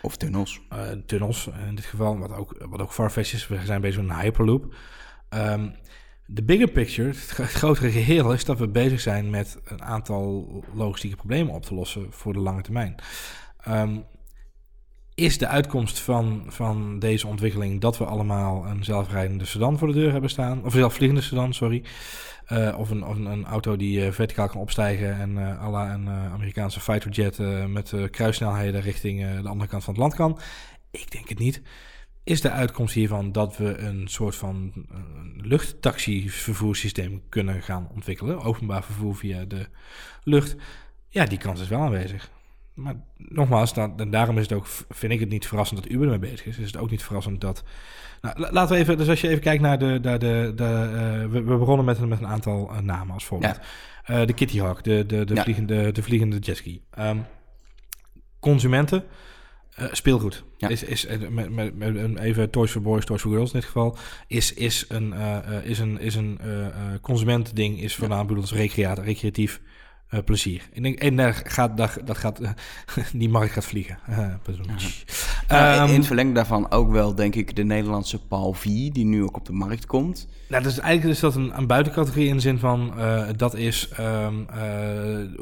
Of 0.02 0.16
tunnels. 0.16 0.60
tunnels 1.06 1.48
in 1.68 1.74
dit 1.74 1.84
geval, 1.84 2.18
wat 2.18 2.32
ook, 2.32 2.66
wat 2.68 2.80
ook 2.80 2.92
Farfetch 2.92 3.32
is. 3.32 3.48
We 3.48 3.60
zijn 3.64 3.80
bezig 3.80 4.02
met 4.02 4.10
een 4.10 4.20
Hyperloop. 4.20 4.74
Um, 5.30 5.74
de 6.26 6.42
bigger 6.42 6.70
picture, 6.70 7.08
het 7.08 7.30
grotere 7.30 7.90
geheel, 7.90 8.32
is 8.32 8.44
dat 8.44 8.58
we 8.58 8.68
bezig 8.68 9.00
zijn 9.00 9.30
met 9.30 9.58
een 9.64 9.82
aantal 9.82 10.48
logistieke 10.74 11.16
problemen 11.16 11.54
op 11.54 11.62
te 11.62 11.74
lossen 11.74 12.06
voor 12.10 12.32
de 12.32 12.38
lange 12.38 12.62
termijn. 12.62 12.94
Um, 13.68 14.04
is 15.14 15.38
de 15.38 15.46
uitkomst 15.46 15.98
van, 15.98 16.44
van 16.46 16.98
deze 16.98 17.26
ontwikkeling 17.26 17.80
dat 17.80 17.98
we 17.98 18.04
allemaal 18.04 18.66
een 18.66 18.84
zelfrijdende 18.84 19.44
sedan 19.44 19.78
voor 19.78 19.88
de 19.88 19.94
deur 19.94 20.12
hebben 20.12 20.30
staan? 20.30 20.64
Of 20.64 20.72
zelfvliegende 20.72 21.22
sedan, 21.22 21.54
sorry. 21.54 21.84
Uh, 22.48 22.78
of, 22.78 22.90
een, 22.90 23.02
een, 23.02 23.24
een, 23.24 23.44
auto 23.44 23.76
die 23.76 24.06
uh, 24.06 24.12
verticaal 24.12 24.48
kan 24.48 24.60
opstijgen 24.60 25.18
en 25.18 25.30
uh, 25.30 25.68
la 25.70 25.94
een 25.94 26.08
Amerikaanse 26.08 26.80
fighterjet 26.80 27.38
met 27.68 27.92
kruissnelheden 28.10 28.80
richting 28.80 29.40
de 29.42 29.48
andere 29.48 29.70
kant 29.70 29.84
van 29.84 29.92
het 29.92 30.02
land 30.02 30.14
kan? 30.14 30.38
Ik 30.90 31.10
denk 31.10 31.28
het 31.28 31.38
niet. 31.38 31.62
Is 32.24 32.40
de 32.40 32.50
uitkomst 32.50 32.94
hiervan 32.94 33.32
dat 33.32 33.56
we 33.56 33.78
een 33.78 34.08
soort 34.08 34.36
van 34.36 34.72
uh, 34.74 34.98
luchttaxivervoerssysteem 35.36 37.22
kunnen 37.28 37.62
gaan 37.62 37.88
ontwikkelen. 37.94 38.42
Openbaar 38.42 38.84
vervoer 38.84 39.16
via 39.16 39.44
de 39.44 39.66
lucht. 40.22 40.56
Ja, 41.08 41.24
die 41.24 41.38
kans 41.38 41.60
is 41.60 41.68
wel 41.68 41.80
aanwezig. 41.80 42.30
Maar 42.74 42.94
nogmaals, 43.16 43.74
dat, 43.74 43.90
en 43.96 44.10
daarom 44.10 44.38
is 44.38 44.42
het 44.42 44.52
ook, 44.52 44.66
vind 44.88 45.12
ik 45.12 45.20
het 45.20 45.28
niet 45.28 45.46
verrassend 45.46 45.82
dat 45.82 45.92
Uber 45.92 46.12
ermee 46.12 46.30
bezig 46.30 46.46
is. 46.46 46.58
Is 46.58 46.66
het 46.66 46.76
ook 46.76 46.90
niet 46.90 47.02
verrassend 47.02 47.40
dat. 47.40 47.64
Nou, 48.20 48.50
laten 48.52 48.74
we 48.74 48.80
even, 48.80 48.98
dus 48.98 49.08
als 49.08 49.20
je 49.20 49.28
even 49.28 49.42
kijkt 49.42 49.62
naar 49.62 49.78
de. 49.78 50.00
de, 50.00 50.18
de, 50.18 50.52
de 50.56 50.90
uh, 50.92 51.32
we, 51.32 51.42
we, 51.42 51.56
begonnen 51.56 51.84
met, 51.84 52.00
met 52.00 52.18
een 52.18 52.26
aantal 52.26 52.70
uh, 52.72 52.78
namen 52.78 53.14
als 53.14 53.24
voorbeeld. 53.24 53.60
Ja. 54.06 54.24
De 54.24 54.32
Kitty 54.32 54.58
Hawk, 54.58 54.84
de, 54.84 55.06
de, 55.06 55.24
de, 55.24 55.34
ja. 55.34 55.42
vliegende, 55.42 55.92
de 55.92 56.02
vliegende 56.02 56.38
jetski. 56.38 56.82
Um, 56.98 57.24
consumenten. 58.40 59.04
Uh, 59.80 59.86
speelgoed. 59.92 60.44
Ja. 60.56 60.68
Is, 60.68 60.82
is, 60.82 61.06
met, 61.30 61.50
met, 61.50 61.76
met, 61.76 62.18
even 62.18 62.50
Toys 62.50 62.70
for 62.70 62.82
Boys, 62.82 63.04
Toys 63.04 63.20
for 63.20 63.30
Girls 63.30 63.52
in 63.52 63.58
dit 63.58 63.68
geval. 63.68 63.96
Is, 64.26 64.52
is 64.52 64.84
een, 64.88 65.12
uh, 65.12 65.64
is 65.64 65.78
een, 65.78 66.00
is 66.00 66.14
een 66.14 66.40
uh, 66.44 66.66
consumentending. 67.00 67.80
Is 67.80 67.94
voornamelijk 67.94 68.40
als 68.40 68.52
recreatief 68.52 69.60
plezier. 70.24 70.68
Denk, 70.80 70.98
en 70.98 71.16
daar 71.16 71.42
gaat, 71.44 71.76
daar, 71.76 71.96
dat 72.04 72.18
gaat, 72.18 72.40
die 73.12 73.28
markt 73.28 73.52
gaat 73.52 73.64
vliegen. 73.64 73.98
Uh, 74.10 74.34
uh, 75.52 75.82
um, 75.82 75.88
in 75.88 75.94
het 75.94 76.06
verlengde 76.06 76.34
daarvan 76.34 76.70
ook 76.70 76.90
wel, 76.90 77.14
denk 77.14 77.34
ik, 77.34 77.56
de 77.56 77.64
Nederlandse 77.64 78.18
Paul 78.18 78.52
V, 78.52 78.64
die 78.64 79.04
nu 79.04 79.22
ook 79.22 79.36
op 79.36 79.46
de 79.46 79.52
markt 79.52 79.86
komt. 79.86 80.28
Nou, 80.48 80.62
dus 80.62 80.78
eigenlijk 80.78 81.14
is 81.14 81.20
dat 81.20 81.34
een, 81.34 81.58
een 81.58 81.66
buitencategorie 81.66 82.28
in 82.28 82.34
de 82.34 82.40
zin 82.40 82.58
van, 82.58 82.92
dat 83.36 83.54
is 83.54 83.88
um, 84.00 84.46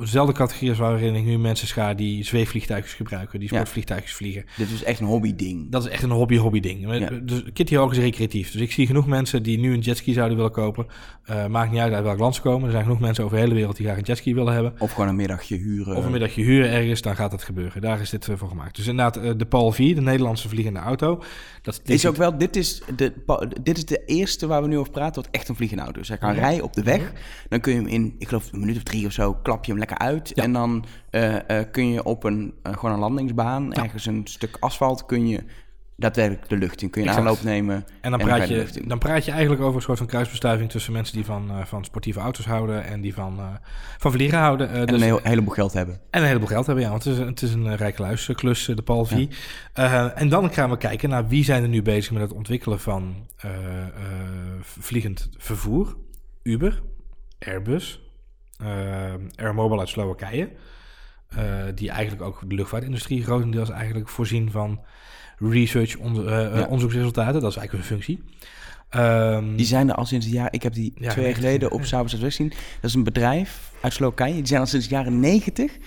dezelfde 0.01 0.33
categorie 0.33 0.69
als 0.69 0.79
waarin 0.79 1.15
ik 1.15 1.25
nu 1.25 1.39
mensen 1.39 1.67
schaar 1.67 1.97
die 1.97 2.25
zweefvliegtuigjes 2.25 2.95
gebruiken, 2.95 3.41
die 3.41 3.49
sportvliegtuigjes 3.49 4.11
ja. 4.11 4.17
vliegen. 4.17 4.45
Dit 4.57 4.71
is 4.71 4.85
echt 4.85 5.01
een 5.01 5.07
hobby-ding. 5.07 5.71
Dat 5.71 5.85
is 5.85 5.91
echt 5.91 6.03
een 6.03 6.11
hobby-hobby-ding. 6.11 6.99
Ja. 6.99 7.11
Dus 7.23 7.43
Kitty 7.53 7.75
Hawk 7.75 7.93
is 7.93 7.99
recreatief. 7.99 8.51
Dus 8.51 8.61
ik 8.61 8.73
zie 8.73 8.87
genoeg 8.87 9.07
mensen 9.07 9.43
die 9.43 9.59
nu 9.59 9.73
een 9.73 9.81
jetski 9.81 10.13
zouden 10.13 10.37
willen 10.37 10.53
kopen. 10.53 10.87
maakt 11.49 11.71
niet 11.71 11.81
uit 11.81 11.93
uit 11.93 12.05
welk 12.05 12.19
land 12.19 12.35
ze 12.35 12.41
komen. 12.41 12.65
Er 12.65 12.71
zijn 12.71 12.85
genoeg 12.85 13.01
mensen 13.01 13.25
over 13.25 13.37
de 13.37 13.43
hele 13.43 13.55
wereld 13.55 13.77
die 13.77 13.87
graag 13.87 13.99
een 13.99 14.05
jetski 14.05 14.35
willen 14.35 14.53
hebben. 14.53 14.75
Of 14.79 14.93
gewoon 14.93 15.09
een 15.09 15.17
middagje 15.17 15.57
huren. 15.57 15.97
Of 15.97 16.05
een 16.05 16.11
middagje 16.11 16.43
huren 16.43 16.71
ergens, 16.71 17.03
dan 17.03 17.17
gaat 17.17 17.31
dat 17.31 17.43
gebeuren. 17.43 17.81
Daar 17.83 18.01
is 18.01 18.11
dit 18.11 18.25
voor 18.25 18.49
gemaakt. 18.49 18.77
Dus 18.77 18.87
inderdaad, 18.87 19.39
de 19.39 19.47
Paul 19.47 19.73
4, 19.73 19.92
de 19.95 20.01
Nederlandse 20.01 20.49
vliegende 20.49 20.79
auto. 20.79 21.23
Dat 21.63 21.81
is 21.85 22.07
ook 22.07 22.17
wel, 22.17 22.39
dit 22.39 22.57
is, 22.57 22.83
de, 22.97 23.13
dit 23.63 23.77
is 23.77 23.85
de 23.85 24.05
eerste 24.05 24.47
waar 24.47 24.63
we 24.63 24.69
nu 24.69 24.79
over 24.79 24.93
praten, 24.93 25.23
wat 25.23 25.31
echt 25.33 25.49
een 25.49 25.57
vliegende 25.57 25.83
auto 25.83 26.01
is. 26.01 26.09
Hij 26.09 26.19
kan 26.19 26.35
ja. 26.35 26.41
rijden 26.41 26.65
op 26.65 26.73
de 26.73 26.83
weg, 26.83 27.13
dan 27.49 27.61
kun 27.61 27.73
je 27.73 27.79
hem 27.79 27.89
in, 27.89 28.15
ik 28.19 28.29
geloof 28.29 28.53
een 28.53 28.61
minuut 28.61 28.77
of 28.77 28.83
drie 28.83 29.07
of 29.07 29.13
zo, 29.13 29.35
klap 29.35 29.65
je 29.65 29.71
hem 29.71 29.79
lekker 29.79 29.99
uit. 29.99 30.33
Ja. 30.35 30.43
En 30.43 30.53
dan 30.53 30.85
uh, 31.11 31.33
uh, 31.33 31.39
kun 31.71 31.89
je 31.89 32.05
op 32.05 32.25
een, 32.25 32.55
uh, 32.67 32.73
gewoon 32.73 32.95
een 32.95 33.01
landingsbaan, 33.01 33.75
ergens 33.75 34.07
een 34.07 34.23
stuk 34.25 34.57
asfalt, 34.61 35.07
kun 35.07 35.29
je 35.29 35.45
daadwerkelijk 35.97 36.49
de 36.49 36.57
lucht 36.57 36.83
in. 36.83 36.91
Kun 36.91 37.03
je 37.03 37.09
een 37.09 37.15
aanloop 37.15 37.43
nemen. 37.43 37.75
En 38.01 38.11
dan, 38.11 38.21
en 38.21 38.27
praat 38.27 38.49
je, 38.49 38.83
dan 38.87 38.99
praat 38.99 39.25
je 39.25 39.31
eigenlijk 39.31 39.63
over 39.63 39.77
een 39.77 39.83
soort 39.83 39.99
van 39.99 40.07
kruisbestuiving 40.07 40.71
tussen 40.71 40.93
mensen 40.93 41.15
die 41.15 41.25
van, 41.25 41.51
uh, 41.51 41.65
van 41.65 41.85
sportieve 41.85 42.21
auto's 42.21 42.45
houden 42.45 42.85
en 42.85 43.01
die 43.01 43.15
van, 43.15 43.39
uh, 43.39 43.47
van 43.99 44.13
vliegen 44.13 44.39
houden. 44.39 44.71
Uh, 44.71 44.81
en 44.81 44.87
dus, 44.87 44.97
een 44.97 45.03
heel, 45.03 45.21
heleboel 45.23 45.55
geld 45.55 45.73
hebben. 45.73 46.01
En 46.11 46.21
een 46.21 46.27
heleboel 46.27 46.49
geld 46.49 46.67
hebben, 46.67 46.85
ja. 46.85 46.91
Want 46.91 47.05
het 47.05 47.13
is, 47.13 47.19
het 47.19 47.43
is 47.43 47.53
een 47.53 47.77
rijke 47.77 48.03
luisklus, 48.03 48.65
de. 48.65 49.29
Ja. 49.75 50.13
en 50.15 50.29
dan 50.29 50.53
gaan 50.53 50.71
we 50.71 50.77
kijken 50.77 51.09
naar 51.09 51.29
wie 51.29 51.45
zijn 51.45 51.63
er 51.63 51.69
nu 51.69 51.83
bezig 51.83 52.13
met 52.13 52.23
het 52.23 52.33
ontwikkelen 52.33 52.81
van 52.81 53.27
vliegend 54.61 55.29
vervoer. 55.39 55.97
Uber, 56.43 56.83
Airbus, 57.39 58.01
Airmobile 59.37 59.81
uit 59.81 59.89
Slowakije. 59.89 60.51
die 61.75 61.91
eigenlijk 61.91 62.23
ook 62.23 62.43
de 62.49 62.55
luchtvaartindustrie 62.55 63.23
grotendeels 63.23 63.71
eigenlijk 63.71 64.09
voorzien 64.09 64.51
van 64.51 64.81
research, 65.51 65.97
on, 65.97 66.17
uh, 66.17 66.31
ja. 66.31 66.65
onderzoeksresultaten. 66.65 67.41
Dat 67.41 67.51
is 67.51 67.57
eigenlijk 67.57 67.89
hun 67.89 67.99
functie. 67.99 68.23
Um, 68.97 69.57
die 69.57 69.67
zijn 69.67 69.89
er 69.89 69.95
al 69.95 70.07
sinds 70.07 70.27
jaar... 70.27 70.49
Ik 70.53 70.63
heb 70.63 70.73
die 70.73 70.93
ja, 70.97 71.11
twee 71.11 71.25
jaar 71.25 71.35
geleden 71.35 71.73
op 71.73 71.85
Sabers 71.85 72.15
gezien. 72.15 72.49
Dat 72.49 72.91
is 72.91 72.95
een 72.95 73.05
bedrijf 73.05 73.73
uit 73.81 73.93
Slowakije. 73.93 74.35
Die 74.35 74.47
zijn 74.47 74.61
al 74.61 74.67
sinds 74.67 74.89
de 74.89 74.95
jaren 74.95 75.21
negentig 75.21 75.79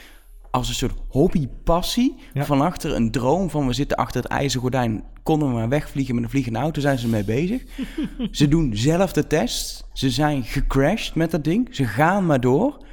als 0.52 0.68
een 0.68 0.76
soort 0.76 0.94
hobby-passie. 1.08 2.16
Ja. 2.34 2.46
Van 2.46 2.62
achter 2.62 2.96
een 2.96 3.12
droom 3.12 3.50
van 3.50 3.68
we 3.68 3.74
zitten 3.74 3.98
achter 3.98 4.22
het 4.22 4.32
ijzeren 4.32 4.62
gordijn. 4.62 5.04
Konden 5.24 5.48
we 5.48 5.54
maar 5.54 5.70
wegvliegen 5.70 6.16
met 6.16 6.24
een 6.24 6.30
vliegende 6.30 6.60
auto, 6.60 6.82
zijn 6.82 7.00
ze 7.00 7.08
mee 7.08 7.24
bezig. 7.24 7.64
ze 8.32 8.48
doen 8.48 8.76
zelf 8.76 9.14
de 9.14 9.28
test. 9.28 9.88
Ze 9.94 10.10
zijn 10.10 10.44
gecrashed 10.44 11.16
met 11.16 11.32
dat 11.32 11.44
ding. 11.44 11.68
Ze 11.72 11.86
gaan 11.86 12.26
maar 12.26 12.40
door. 12.40 12.84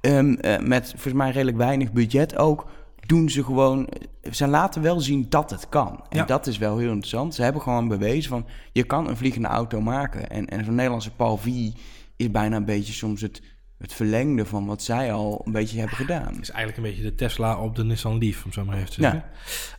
Um, 0.00 0.38
uh, 0.40 0.58
met 0.58 0.88
volgens 0.90 1.14
mij 1.14 1.30
redelijk 1.30 1.56
weinig 1.56 1.92
budget 1.92 2.36
ook 2.36 2.66
doen 3.08 3.30
ze 3.30 3.44
gewoon. 3.44 3.88
Ze 4.30 4.46
laten 4.46 4.82
wel 4.82 5.00
zien 5.00 5.26
dat 5.28 5.50
het 5.50 5.68
kan. 5.68 6.04
En 6.08 6.18
ja. 6.18 6.24
dat 6.24 6.46
is 6.46 6.58
wel 6.58 6.78
heel 6.78 6.88
interessant. 6.88 7.34
Ze 7.34 7.42
hebben 7.42 7.62
gewoon 7.62 7.88
bewezen 7.88 8.30
van 8.30 8.46
je 8.72 8.84
kan 8.84 9.08
een 9.08 9.16
vliegende 9.16 9.48
auto 9.48 9.80
maken. 9.80 10.30
En, 10.30 10.46
en 10.46 10.64
zo'n 10.64 10.74
Nederlandse 10.74 11.10
Paul 11.10 11.36
V 11.36 11.46
is 12.16 12.30
bijna 12.30 12.56
een 12.56 12.64
beetje 12.64 12.92
soms 12.92 13.20
het, 13.20 13.42
het 13.78 13.92
verlengde 13.92 14.46
van 14.46 14.66
wat 14.66 14.82
zij 14.82 15.12
al 15.12 15.42
een 15.44 15.52
beetje 15.52 15.78
hebben 15.78 15.96
gedaan. 15.96 16.26
Het 16.26 16.42
is 16.42 16.50
eigenlijk 16.50 16.76
een 16.76 16.94
beetje 16.94 17.10
de 17.10 17.14
Tesla 17.14 17.58
op 17.58 17.76
de 17.76 17.84
Nissan 17.84 18.18
Leaf, 18.18 18.44
om 18.44 18.52
zo 18.52 18.64
maar 18.64 18.76
even 18.76 18.90
te 18.90 19.00
zeggen. 19.00 19.24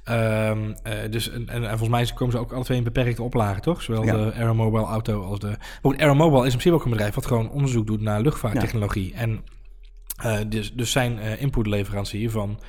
Ja. 0.05 0.49
Um, 0.49 0.67
uh, 0.67 0.93
dus, 1.09 1.29
en, 1.29 1.49
en, 1.49 1.61
volgens 1.61 1.89
mij 1.89 2.11
komen 2.13 2.33
ze 2.33 2.39
ook 2.39 2.51
alle 2.51 2.63
twee 2.63 2.77
in 2.77 2.83
beperkte 2.83 3.23
oplagen, 3.23 3.61
toch? 3.61 3.81
Zowel 3.81 4.03
ja. 4.03 4.13
de 4.13 4.33
Aeromobile 4.33 4.85
auto 4.85 5.23
als 5.23 5.39
de... 5.39 5.47
Maar 5.47 5.79
goed, 5.81 5.99
Aeromobile 5.99 6.45
is 6.45 6.53
in 6.53 6.59
principe 6.59 6.75
ook 6.75 6.83
een 6.83 6.91
bedrijf 6.91 7.15
wat 7.15 7.25
gewoon 7.25 7.49
onderzoek 7.49 7.87
doet 7.87 8.01
naar 8.01 8.21
luchtvaarttechnologie. 8.21 9.13
En 9.13 9.43
uh, 10.25 10.37
dus, 10.47 10.73
dus 10.73 10.91
zijn 10.91 11.17
uh, 11.17 11.41
inputleverancier 11.41 12.31
van 12.31 12.59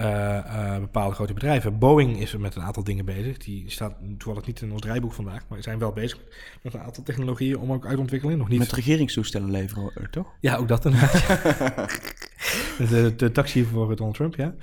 uh, 0.00 0.06
uh, 0.06 0.78
bepaalde 0.78 1.14
grote 1.14 1.32
bedrijven. 1.32 1.78
Boeing 1.78 2.20
is 2.20 2.32
er 2.32 2.40
met 2.40 2.54
een 2.54 2.62
aantal 2.62 2.84
dingen 2.84 3.04
bezig. 3.04 3.38
Die 3.38 3.70
staat 3.70 3.94
toevallig 4.18 4.46
niet 4.46 4.60
in 4.60 4.72
ons 4.72 4.80
draaiboek 4.80 5.12
vandaag, 5.12 5.42
maar 5.48 5.62
zijn 5.62 5.78
wel 5.78 5.92
bezig 5.92 6.18
met 6.62 6.74
een 6.74 6.80
aantal 6.80 7.02
technologieën 7.02 7.58
om 7.58 7.72
ook 7.72 7.86
uitontwikkeling. 7.86 8.38
Nog 8.38 8.48
niet. 8.48 8.58
Met 8.58 8.72
regeringstoestellen 8.72 9.50
leveren, 9.50 9.90
eh, 9.94 10.04
toch? 10.10 10.26
Ja, 10.40 10.56
ook 10.56 10.68
dat 10.68 10.84
inderdaad. 10.84 11.12
de, 12.90 13.14
de, 13.16 13.32
taxi 13.32 13.64
voor 13.64 13.96
Donald 13.96 14.16
Trump, 14.16 14.34
ja. 14.34 14.54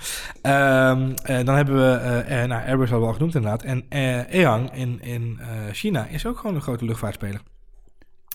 Um, 0.91 1.09
uh, 1.09 1.45
dan 1.45 1.55
hebben 1.55 1.75
we, 1.75 2.23
nou, 2.47 2.67
Airbus 2.67 2.89
hadden 2.89 2.99
we 2.99 3.05
al 3.05 3.13
genoemd 3.13 3.35
inderdaad. 3.35 3.63
En 3.63 3.85
Eang 4.29 4.73
in, 4.73 5.01
in 5.01 5.39
China 5.71 6.05
is 6.05 6.25
ook 6.25 6.37
gewoon 6.37 6.55
een 6.55 6.61
grote 6.61 6.85
luchtvaartspeler. 6.85 7.41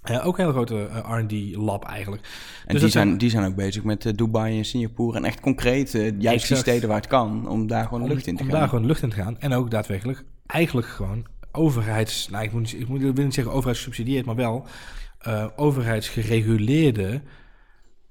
Ja, 0.09 0.21
ook 0.21 0.39
een 0.39 0.45
hele 0.45 0.57
grote 0.57 0.89
uh, 0.93 1.19
R&D-lab 1.19 1.85
eigenlijk. 1.85 2.23
En 2.67 2.73
dus 2.73 2.83
die, 2.83 2.91
zijn, 2.91 3.07
zijn, 3.07 3.19
die 3.19 3.31
zijn 3.31 3.45
ook 3.45 3.55
bezig 3.55 3.85
met 3.85 4.05
uh, 4.05 4.13
Dubai 4.13 4.59
en 4.59 4.65
Singapore... 4.65 5.17
en 5.17 5.25
echt 5.25 5.41
concreet, 5.41 5.95
uh, 5.95 6.21
juist 6.21 6.49
die 6.49 6.57
steden 6.57 6.89
waar 6.89 6.99
het 6.99 7.07
kan... 7.07 7.49
om 7.49 7.67
daar 7.67 7.85
gewoon 7.85 8.09
lucht 8.09 8.27
in 8.27 8.37
te 8.37 8.43
om 8.43 8.47
gaan. 8.47 8.55
Om 8.55 8.61
daar 8.61 8.69
gewoon 8.69 8.87
lucht 8.87 9.03
in 9.03 9.11
te 9.11 9.17
gaan. 9.17 9.41
En 9.41 9.53
ook 9.53 9.71
daadwerkelijk 9.71 10.25
eigenlijk 10.47 10.87
gewoon 10.87 11.27
overheids... 11.53 12.29
Nou, 12.29 12.45
ik, 12.45 12.53
moet, 12.53 12.73
ik, 12.73 12.89
moet, 12.89 13.03
ik 13.03 13.15
wil 13.15 13.25
niet 13.25 13.35
zeggen 13.35 13.53
overheidssubsidieerd... 13.53 14.27
maar 14.27 14.37
wel 14.37 14.67
overheidsgereguleerde 15.57 17.23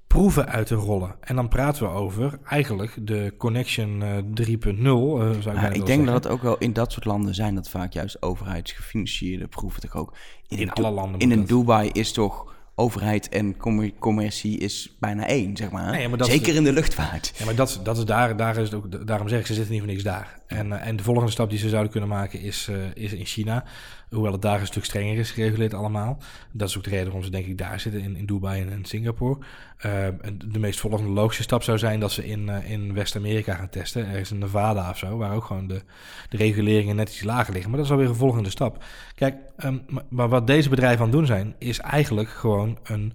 proeven 0.08 0.48
uit 0.48 0.66
te 0.66 0.74
rollen. 0.74 1.14
En 1.20 1.36
dan 1.36 1.48
praten 1.48 1.82
we 1.82 1.88
over 1.88 2.38
eigenlijk 2.44 3.06
de 3.06 3.34
Connection 3.38 4.02
uh, 4.02 4.46
3.0. 4.46 4.54
Uh, 4.82 5.42
ja, 5.42 5.68
ik 5.68 5.86
denk 5.86 6.06
dat 6.06 6.14
het 6.14 6.28
ook 6.28 6.42
wel 6.42 6.58
in 6.58 6.72
dat 6.72 6.92
soort 6.92 7.04
landen 7.04 7.34
zijn 7.34 7.54
dat 7.54 7.68
vaak 7.68 7.92
juist 7.92 8.22
overheidsgefinancierde 8.22 9.48
proeven 9.48 9.80
toch 9.80 9.96
ook. 9.96 10.16
In, 10.48 10.58
in 10.58 10.72
alle 10.72 10.90
landen. 10.90 11.20
In 11.20 11.30
een 11.30 11.46
Dubai 11.46 11.90
is 11.92 12.12
toch 12.12 12.56
overheid 12.78 13.28
en 13.28 13.56
commercie 13.98 14.58
is 14.58 14.96
bijna 15.00 15.26
één, 15.26 15.56
zeg 15.56 15.70
maar. 15.70 15.90
Nee, 15.90 16.08
maar 16.08 16.24
Zeker 16.24 16.54
in 16.54 16.64
de 16.64 16.72
luchtvaart. 16.72 17.32
Ja, 17.36 17.44
maar 17.44 17.54
dat, 17.54 17.80
dat 17.82 17.96
is 17.96 18.04
daar, 18.04 18.36
daar 18.36 18.56
is 18.56 18.70
het 18.70 18.74
ook, 18.74 19.06
daarom 19.06 19.28
zeg 19.28 19.40
ik, 19.40 19.46
ze 19.46 19.54
zitten 19.54 19.72
niet 19.72 19.82
voor 19.82 19.90
niks 19.90 20.02
daar. 20.02 20.40
En, 20.46 20.66
uh, 20.66 20.86
en 20.86 20.96
de 20.96 21.02
volgende 21.02 21.30
stap 21.30 21.50
die 21.50 21.58
ze 21.58 21.68
zouden 21.68 21.90
kunnen 21.90 22.08
maken 22.08 22.40
is, 22.40 22.68
uh, 22.70 22.76
is 22.94 23.12
in 23.12 23.24
China. 23.24 23.64
Hoewel 24.10 24.32
het 24.32 24.42
daar 24.42 24.60
een 24.60 24.66
stuk 24.66 24.84
strenger 24.84 25.18
is 25.18 25.30
gereguleerd 25.30 25.74
allemaal. 25.74 26.18
Dat 26.52 26.68
is 26.68 26.76
ook 26.76 26.84
de 26.84 26.90
reden 26.90 27.04
waarom 27.04 27.24
ze 27.24 27.30
denk 27.30 27.46
ik 27.46 27.58
daar 27.58 27.80
zitten, 27.80 28.00
in, 28.00 28.16
in 28.16 28.26
Dubai 28.26 28.62
en 28.62 28.68
in 28.68 28.84
Singapore. 28.84 29.38
Uh, 29.86 30.06
de 30.44 30.58
meest 30.58 30.80
volgende 30.80 31.10
logische 31.10 31.42
stap 31.42 31.62
zou 31.62 31.78
zijn 31.78 32.00
dat 32.00 32.12
ze 32.12 32.26
in, 32.26 32.48
uh, 32.48 32.70
in 32.70 32.94
West-Amerika 32.94 33.54
gaan 33.54 33.68
testen. 33.68 34.08
Ergens 34.08 34.30
in 34.30 34.38
Nevada 34.38 34.90
of 34.90 34.98
zo, 34.98 35.16
waar 35.16 35.34
ook 35.34 35.44
gewoon 35.44 35.66
de, 35.66 35.82
de 36.28 36.36
reguleringen 36.36 36.96
net 36.96 37.08
iets 37.08 37.22
lager 37.22 37.52
liggen. 37.52 37.70
Maar 37.70 37.78
dat 37.78 37.88
is 37.88 37.94
alweer 37.94 38.08
een 38.08 38.14
volgende 38.14 38.50
stap. 38.50 38.84
Kijk, 39.14 39.36
um, 39.64 39.84
maar 40.08 40.28
wat 40.28 40.46
deze 40.46 40.68
bedrijven 40.68 40.98
aan 40.98 41.08
het 41.08 41.16
doen 41.16 41.26
zijn, 41.26 41.54
is 41.58 41.78
eigenlijk 41.78 42.28
gewoon 42.28 42.78
een 42.82 43.12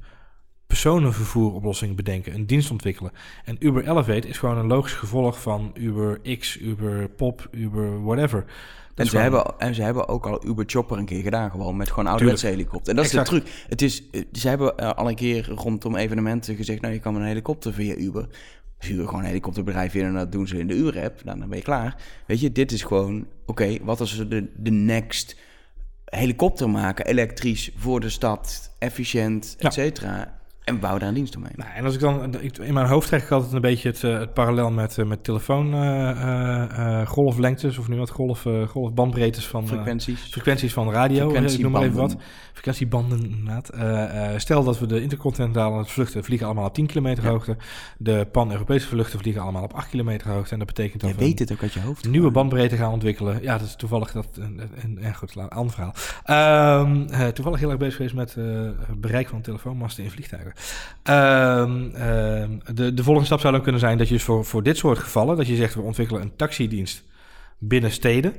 personenvervoeroplossing 0.67 1.95
bedenken, 1.95 2.33
een 2.33 2.45
dienst 2.45 2.71
ontwikkelen. 2.71 3.11
En 3.45 3.55
Uber 3.59 3.87
Elevate 3.87 4.27
is 4.27 4.37
gewoon 4.37 4.57
een 4.57 4.67
logisch 4.67 4.93
gevolg 4.93 5.41
van 5.41 5.71
Uber 5.73 6.37
X, 6.37 6.59
Uber 6.59 7.09
Pop, 7.09 7.47
Uber 7.51 8.03
whatever. 8.03 8.45
En 8.95 9.05
ze, 9.05 9.17
hebben, 9.17 9.59
en 9.59 9.75
ze 9.75 9.81
hebben 9.81 10.07
ook 10.07 10.25
al 10.25 10.45
Uber 10.47 10.65
Chopper 10.67 10.97
een 10.97 11.05
keer 11.05 11.21
gedaan, 11.21 11.51
gewoon 11.51 11.77
met 11.77 11.89
gewoon 11.89 12.07
ouderwetse 12.07 12.47
helikopter. 12.47 12.89
En 12.89 12.95
dat 12.95 13.05
exact. 13.05 13.31
is 13.31 13.33
de 13.33 13.43
truc. 13.43 13.65
Het 13.69 13.81
is, 13.81 14.03
ze 14.31 14.47
hebben 14.47 14.73
uh, 14.79 14.91
al 14.91 15.09
een 15.09 15.15
keer 15.15 15.49
rondom 15.49 15.95
evenementen 15.95 16.55
gezegd, 16.55 16.81
nou 16.81 16.93
je 16.93 16.99
kan 16.99 17.15
een 17.15 17.25
helikopter 17.25 17.73
via 17.73 17.95
Uber. 17.95 18.27
Huren 18.79 19.05
gewoon 19.05 19.19
een 19.19 19.27
helikopterbedrijf 19.27 19.93
in 19.93 20.05
en 20.05 20.13
dat 20.13 20.31
doen 20.31 20.47
ze 20.47 20.59
in 20.59 20.67
de 20.67 20.73
Uber-app. 20.73 21.23
Nou, 21.23 21.39
dan 21.39 21.49
ben 21.49 21.57
je 21.57 21.63
klaar. 21.63 21.95
Weet 22.27 22.39
je, 22.39 22.51
dit 22.51 22.71
is 22.71 22.83
gewoon, 22.83 23.19
oké, 23.45 23.63
okay, 23.63 23.79
wat 23.83 23.99
als 23.99 24.15
we 24.15 24.27
de, 24.27 24.51
de 24.55 24.71
next 24.71 25.35
helikopter 26.05 26.69
maken, 26.69 27.05
elektrisch, 27.05 27.71
voor 27.75 27.99
de 27.99 28.09
stad, 28.09 28.71
efficiënt, 28.79 29.55
et 29.59 29.73
cetera. 29.73 30.41
En 30.63 30.73
we 30.73 30.79
bouwen 30.79 30.99
daar 30.99 31.09
een 31.09 31.15
dienst 31.15 31.35
omheen. 31.35 31.53
Nou, 31.55 31.69
en 31.75 31.85
als 31.85 31.93
ik 31.93 31.99
dan 31.99 32.35
in 32.61 32.73
mijn 32.73 32.87
hoofd 32.87 33.07
trek 33.07 33.21
ik 33.21 33.31
altijd 33.31 33.53
een 33.53 33.61
beetje 33.61 33.89
het, 33.89 34.03
eh, 34.03 34.19
het 34.19 34.33
parallel 34.33 34.71
met, 34.71 34.97
uh, 34.97 35.05
met 35.05 35.23
telefoon 35.23 35.73
uh, 35.73 35.81
uh, 35.81 37.07
golflengtes 37.07 37.77
of 37.77 37.87
nu 37.87 37.97
wat 37.97 38.09
golf, 38.09 38.45
golfbandbreedtes 38.67 39.47
van 39.47 39.67
frequenties, 39.67 40.21
frequenties 40.21 40.73
van 40.73 40.91
radio. 40.91 41.33
Ik 41.33 41.59
noem 41.59 41.71
maar 41.71 41.81
even 41.81 41.95
wat. 41.95 42.15
Frequentiebanden 42.53 43.23
inderdaad. 43.23 43.71
stel 44.41 44.63
dat 44.63 44.79
we 44.79 44.85
de 44.85 45.01
intercontinentale 45.01 45.85
vluchten 45.85 46.23
vliegen 46.23 46.45
allemaal 46.45 46.65
op 46.65 46.73
10 46.73 46.87
kilometer 46.87 47.23
ja. 47.23 47.29
hoogte. 47.29 47.57
De 47.97 48.27
pan-Europese 48.31 48.87
vluchten 48.87 49.19
vliegen 49.19 49.41
allemaal 49.41 49.63
op 49.63 49.73
8 49.73 49.89
kilometer 49.89 50.29
hoogte. 50.31 50.51
En 50.51 50.57
dat 50.57 50.67
betekent 50.67 51.01
dat 51.01 51.09
je 51.09 51.15
we 51.15 51.23
weet 51.23 51.39
het 51.39 51.51
ook 51.51 51.61
uit 51.61 51.73
je 51.73 51.79
hoofd. 51.79 52.09
nieuwe 52.09 52.31
bandbreedte 52.31 52.75
gaan 52.75 52.91
ontwikkelen. 52.91 53.41
Ja, 53.41 53.57
dat 53.57 53.67
is 53.67 53.75
toevallig 53.75 54.11
dat 54.11 54.27
een, 54.33 54.61
een, 54.83 55.05
een 55.05 55.15
goed 55.15 55.49
ander 55.49 55.73
verhaal. 55.73 56.81
Um, 56.81 57.07
toevallig 57.33 57.59
heel 57.59 57.69
erg 57.69 57.79
bezig 57.79 57.95
geweest 57.95 58.15
met 58.15 58.35
het 58.35 59.01
bereik 59.01 59.27
van 59.27 59.41
telefoonmasten 59.41 60.03
in 60.03 60.11
vliegtuigen. 60.11 60.52
Um, 61.09 61.91
de, 62.73 62.93
de 62.93 63.03
volgende 63.03 63.25
stap 63.25 63.39
zou 63.39 63.53
dan 63.53 63.61
kunnen 63.61 63.81
zijn 63.81 63.97
dat 63.97 64.07
je 64.07 64.13
dus 64.13 64.23
voor, 64.23 64.45
voor 64.45 64.63
dit 64.63 64.77
soort 64.77 64.97
gevallen, 64.97 65.37
dat 65.37 65.47
je 65.47 65.55
zegt 65.55 65.75
we 65.75 65.81
ontwikkelen 65.81 66.21
een 66.21 66.35
taxidienst 66.35 67.03
binnen 67.57 67.91
steden. 67.91 68.33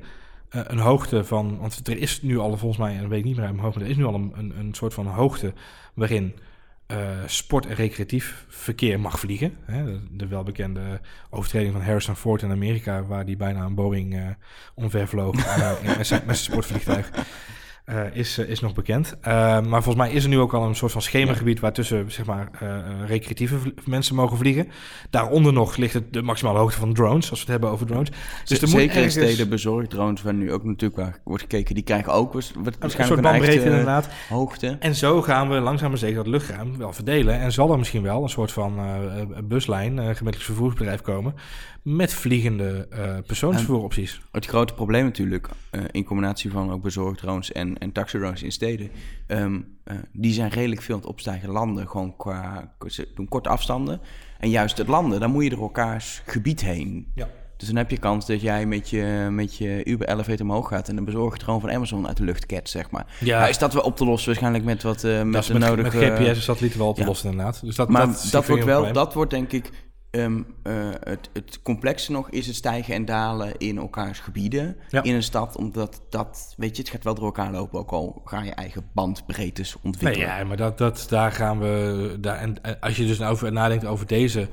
Uh, 0.51 0.63
een 0.65 0.79
hoogte 0.79 1.25
van, 1.25 1.59
want 1.59 1.89
er 1.89 1.99
is 1.99 2.23
nu 2.23 2.39
al 2.39 2.57
volgens 2.57 2.81
mij, 2.81 2.97
en 2.97 3.09
weet 3.09 3.19
ik 3.19 3.25
niet 3.25 3.37
meer 3.37 3.45
uit 3.45 3.55
mijn 3.55 3.69
maar 3.69 3.83
er 3.83 3.89
is 3.89 3.97
nu 3.97 4.05
al 4.05 4.15
een, 4.15 4.53
een, 4.59 4.75
soort 4.75 4.95
van 4.95 5.07
hoogte 5.07 5.53
waarin 5.95 6.35
uh, 6.89 6.99
sport- 7.27 7.67
en 7.67 7.75
recreatief 7.75 8.45
verkeer 8.49 9.01
mag 9.01 9.19
vliegen. 9.19 9.57
Hè, 9.65 9.85
de, 9.85 10.01
de, 10.11 10.27
welbekende 10.27 11.01
overtreding 11.31 11.73
van 11.73 11.83
Harrison 11.83 12.17
Ford 12.17 12.43
in 12.43 12.51
Amerika, 12.51 13.05
waar 13.05 13.25
die 13.25 13.37
bijna 13.37 13.65
een 13.65 13.75
Boeing 13.75 14.15
uh, 14.15 14.29
omver 14.75 15.09
vloog 15.09 15.35
met 15.97 16.07
zijn 16.07 16.23
sportvliegtuig. 16.37 17.11
Uh, 17.91 18.17
is, 18.17 18.39
uh, 18.39 18.49
is 18.49 18.61
nog 18.61 18.75
bekend. 18.75 19.17
Uh, 19.19 19.25
maar 19.61 19.83
volgens 19.83 20.05
mij 20.07 20.13
is 20.13 20.23
er 20.23 20.29
nu 20.29 20.39
ook 20.39 20.55
al 20.55 20.67
een 20.67 20.75
soort 20.75 20.93
van 20.93 21.03
schemergebied 21.03 21.61
waartussen 21.61 22.13
zeg 22.13 22.27
maar, 22.27 22.49
recreatieve 23.07 23.57
mensen 23.85 24.15
mogen 24.15 24.37
vliegen. 24.37 24.69
Daaronder 25.11 25.53
nog 25.53 25.77
ligt 25.77 25.95
het 25.95 26.13
de 26.13 26.23
maximale 26.23 26.59
hoogte 26.59 26.79
van 26.79 26.95
drones, 26.95 27.31
als 27.31 27.39
we 27.39 27.45
het 27.45 27.49
hebben 27.49 27.71
over 27.71 27.87
drones. 27.87 28.09
Dus 28.45 28.63
er 28.63 28.69
Zeker 28.69 28.97
ergens... 28.97 29.15
steden 29.15 29.49
bezorgd 29.49 29.91
drones, 29.91 30.23
waar 30.23 30.35
nu 30.35 30.53
ook 30.53 30.65
natuurlijk 30.65 31.01
waar 31.01 31.19
wordt 31.25 31.43
gekeken, 31.43 31.75
die 31.75 31.85
krijgen 31.85 32.13
ook 32.13 32.33
waarschijnlijk 32.33 32.83
een 32.83 32.91
soort 32.91 33.21
bandbreedte 33.21 33.65
inderdaad. 33.65 34.09
hoogte. 34.29 34.77
En 34.81 34.95
zo 34.95 35.23
gaan 35.23 35.49
we 35.49 35.55
langzaam 35.55 35.89
maar 35.89 35.99
zeker 35.99 36.17
dat 36.17 36.27
luchtruim 36.27 36.79
wel 36.79 36.93
verdelen. 36.93 37.41
En 37.41 37.53
zal 37.53 37.73
er 37.73 37.79
misschien 37.79 38.03
wel 38.03 38.23
een 38.23 38.29
soort 38.29 38.53
van 38.53 38.79
buslijn, 39.45 39.91
gemeentelijk 39.91 40.43
vervoersbedrijf 40.43 41.01
komen, 41.01 41.35
met 41.85 42.15
vliegende 42.15 42.89
persoonsvervoeropties. 43.27 44.21
Het 44.33 44.47
grote 44.47 44.75
probleem 44.75 45.05
natuurlijk, 45.05 45.49
in 45.91 46.05
combinatie 46.05 46.51
van 46.51 46.73
ook 46.73 46.83
bezorgd 46.83 47.19
drones 47.19 47.53
en 47.53 47.79
en, 47.79 47.93
taxidrones 47.93 48.43
in 48.43 48.53
steden, 48.53 48.91
um, 49.27 49.77
uh, 49.85 49.97
die 50.13 50.33
zijn 50.33 50.51
redelijk 50.51 50.83
veel 50.83 50.95
aan 50.95 51.01
het 51.01 51.11
opstijgen 51.11 51.49
landen, 51.49 51.89
gewoon 51.89 52.17
qua, 52.17 52.75
ze 52.87 53.09
doen 53.15 53.29
korte 53.29 53.49
afstanden. 53.49 54.01
En 54.39 54.51
juist 54.51 54.79
het 54.79 54.89
landen, 54.89 55.21
dan 55.21 55.31
moet 55.31 55.45
je 55.45 55.51
door 55.51 55.63
elkaars 55.63 56.23
gebied 56.27 56.61
heen. 56.61 57.13
Ja. 57.15 57.29
Dus 57.57 57.69
dan 57.69 57.77
heb 57.77 57.91
je 57.91 57.99
kans 57.99 58.27
dat 58.27 58.41
jij 58.41 58.67
met 58.67 58.91
je, 58.91 59.29
met 59.31 59.57
je 59.57 59.85
Uber 59.85 60.09
Elevator 60.09 60.47
omhoog 60.47 60.69
gaat 60.69 60.89
en 60.89 60.97
een 60.97 61.05
bezorger 61.05 61.61
van 61.61 61.71
Amazon 61.71 62.07
uit 62.07 62.17
de 62.17 62.25
lucht 62.25 62.47
ket, 62.47 62.69
zeg 62.69 62.91
maar. 62.91 63.07
Ja. 63.21 63.39
Nou, 63.39 63.51
is 63.51 63.59
dat 63.59 63.73
wel 63.73 63.83
op 63.83 63.97
te 63.97 64.05
lossen 64.05 64.27
waarschijnlijk 64.27 64.65
met 64.65 64.83
wat 64.83 65.05
uh, 65.05 65.23
met 65.23 65.45
de 65.45 65.59
nodige... 65.59 65.99
Met 65.99 66.19
GPS-satellieten 66.19 66.79
wel 66.79 66.89
op 66.89 66.95
te 66.95 67.01
ja. 67.01 67.07
lossen 67.07 67.31
inderdaad. 67.31 67.61
Dus 67.65 67.77
dat, 67.77 67.89
maar 67.89 68.07
dat, 68.07 68.29
dat 68.31 68.47
wordt 68.47 68.65
wel, 68.65 68.93
dat 68.93 69.15
wordt 69.15 69.31
denk 69.31 69.53
ik 69.53 69.71
Um, 70.17 70.47
uh, 70.65 70.89
het, 71.01 71.31
het 71.33 71.63
complexe 71.63 72.13
nog 72.13 72.31
is 72.31 72.47
het 72.47 72.57
stijgen 72.57 72.95
en 72.95 73.05
dalen 73.05 73.59
in 73.59 73.79
elkaars 73.79 74.21
gebieden 74.21 74.77
in 75.03 75.15
een 75.15 75.23
stad. 75.23 75.57
Omdat 75.57 76.03
dat, 76.11 76.55
weet 76.57 76.77
je, 76.77 76.83
het 76.83 76.91
gaat 76.91 77.05
wel 77.05 77.15
door 77.15 77.25
elkaar 77.25 77.53
lopen. 77.53 77.79
Ook 77.79 77.91
al 77.91 78.23
ga 78.25 78.43
je 78.43 78.51
eigen 78.51 78.91
bandbreedtes 78.93 79.77
ontwikkelen. 79.83 80.29
Nee, 80.29 80.39
ja, 80.39 80.45
maar 80.45 80.57
dat, 80.57 80.79
dat, 80.79 81.07
daar 81.09 81.33
gaan 81.33 81.59
we. 81.59 82.17
Daar, 82.21 82.37
en 82.37 82.81
als 82.81 82.97
je 82.97 83.07
dus 83.07 83.19
nou 83.19 83.33
over 83.33 83.53
nadenkt 83.53 83.85
over 83.85 84.07
deze. 84.07 84.49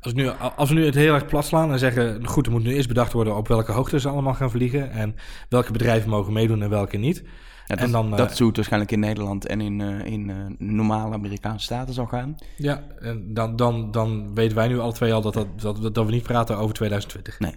Als, 0.00 0.12
nu, 0.12 0.28
als 0.28 0.68
we 0.68 0.74
nu 0.74 0.84
het 0.84 0.94
heel 0.94 1.14
erg 1.14 1.26
plat 1.26 1.44
slaan 1.44 1.72
en 1.72 1.78
zeggen: 1.78 2.26
goed, 2.26 2.46
er 2.46 2.52
moet 2.52 2.64
nu 2.64 2.74
eerst 2.74 2.88
bedacht 2.88 3.12
worden 3.12 3.36
op 3.36 3.48
welke 3.48 3.72
hoogte 3.72 4.00
ze 4.00 4.08
allemaal 4.08 4.34
gaan 4.34 4.50
vliegen. 4.50 4.90
En 4.90 5.14
welke 5.48 5.72
bedrijven 5.72 6.10
mogen 6.10 6.32
meedoen 6.32 6.62
en 6.62 6.70
welke 6.70 6.96
niet. 6.96 7.24
Ja, 7.68 7.74
dat, 7.74 7.84
en 7.84 7.92
dan, 7.92 8.10
dat 8.10 8.40
uh, 8.40 8.50
waarschijnlijk 8.52 8.92
in 8.92 9.00
Nederland 9.00 9.46
en 9.46 9.60
in, 9.60 9.80
uh, 9.80 10.04
in 10.04 10.28
uh, 10.28 10.36
normale 10.58 11.14
Amerikaanse 11.14 11.64
staten 11.64 11.94
zal 11.94 12.06
gaan. 12.06 12.36
Ja, 12.56 12.84
en 13.00 13.34
dan, 13.34 13.56
dan, 13.56 13.90
dan 13.90 14.34
weten 14.34 14.56
wij 14.56 14.68
nu 14.68 14.78
alle 14.78 14.92
twee 14.92 15.12
al 15.12 15.20
dat, 15.20 15.34
dat, 15.34 15.60
dat, 15.60 15.94
dat 15.94 16.06
we 16.06 16.12
niet 16.12 16.22
praten 16.22 16.58
over 16.58 16.74
2020. 16.74 17.38
Nee. 17.38 17.54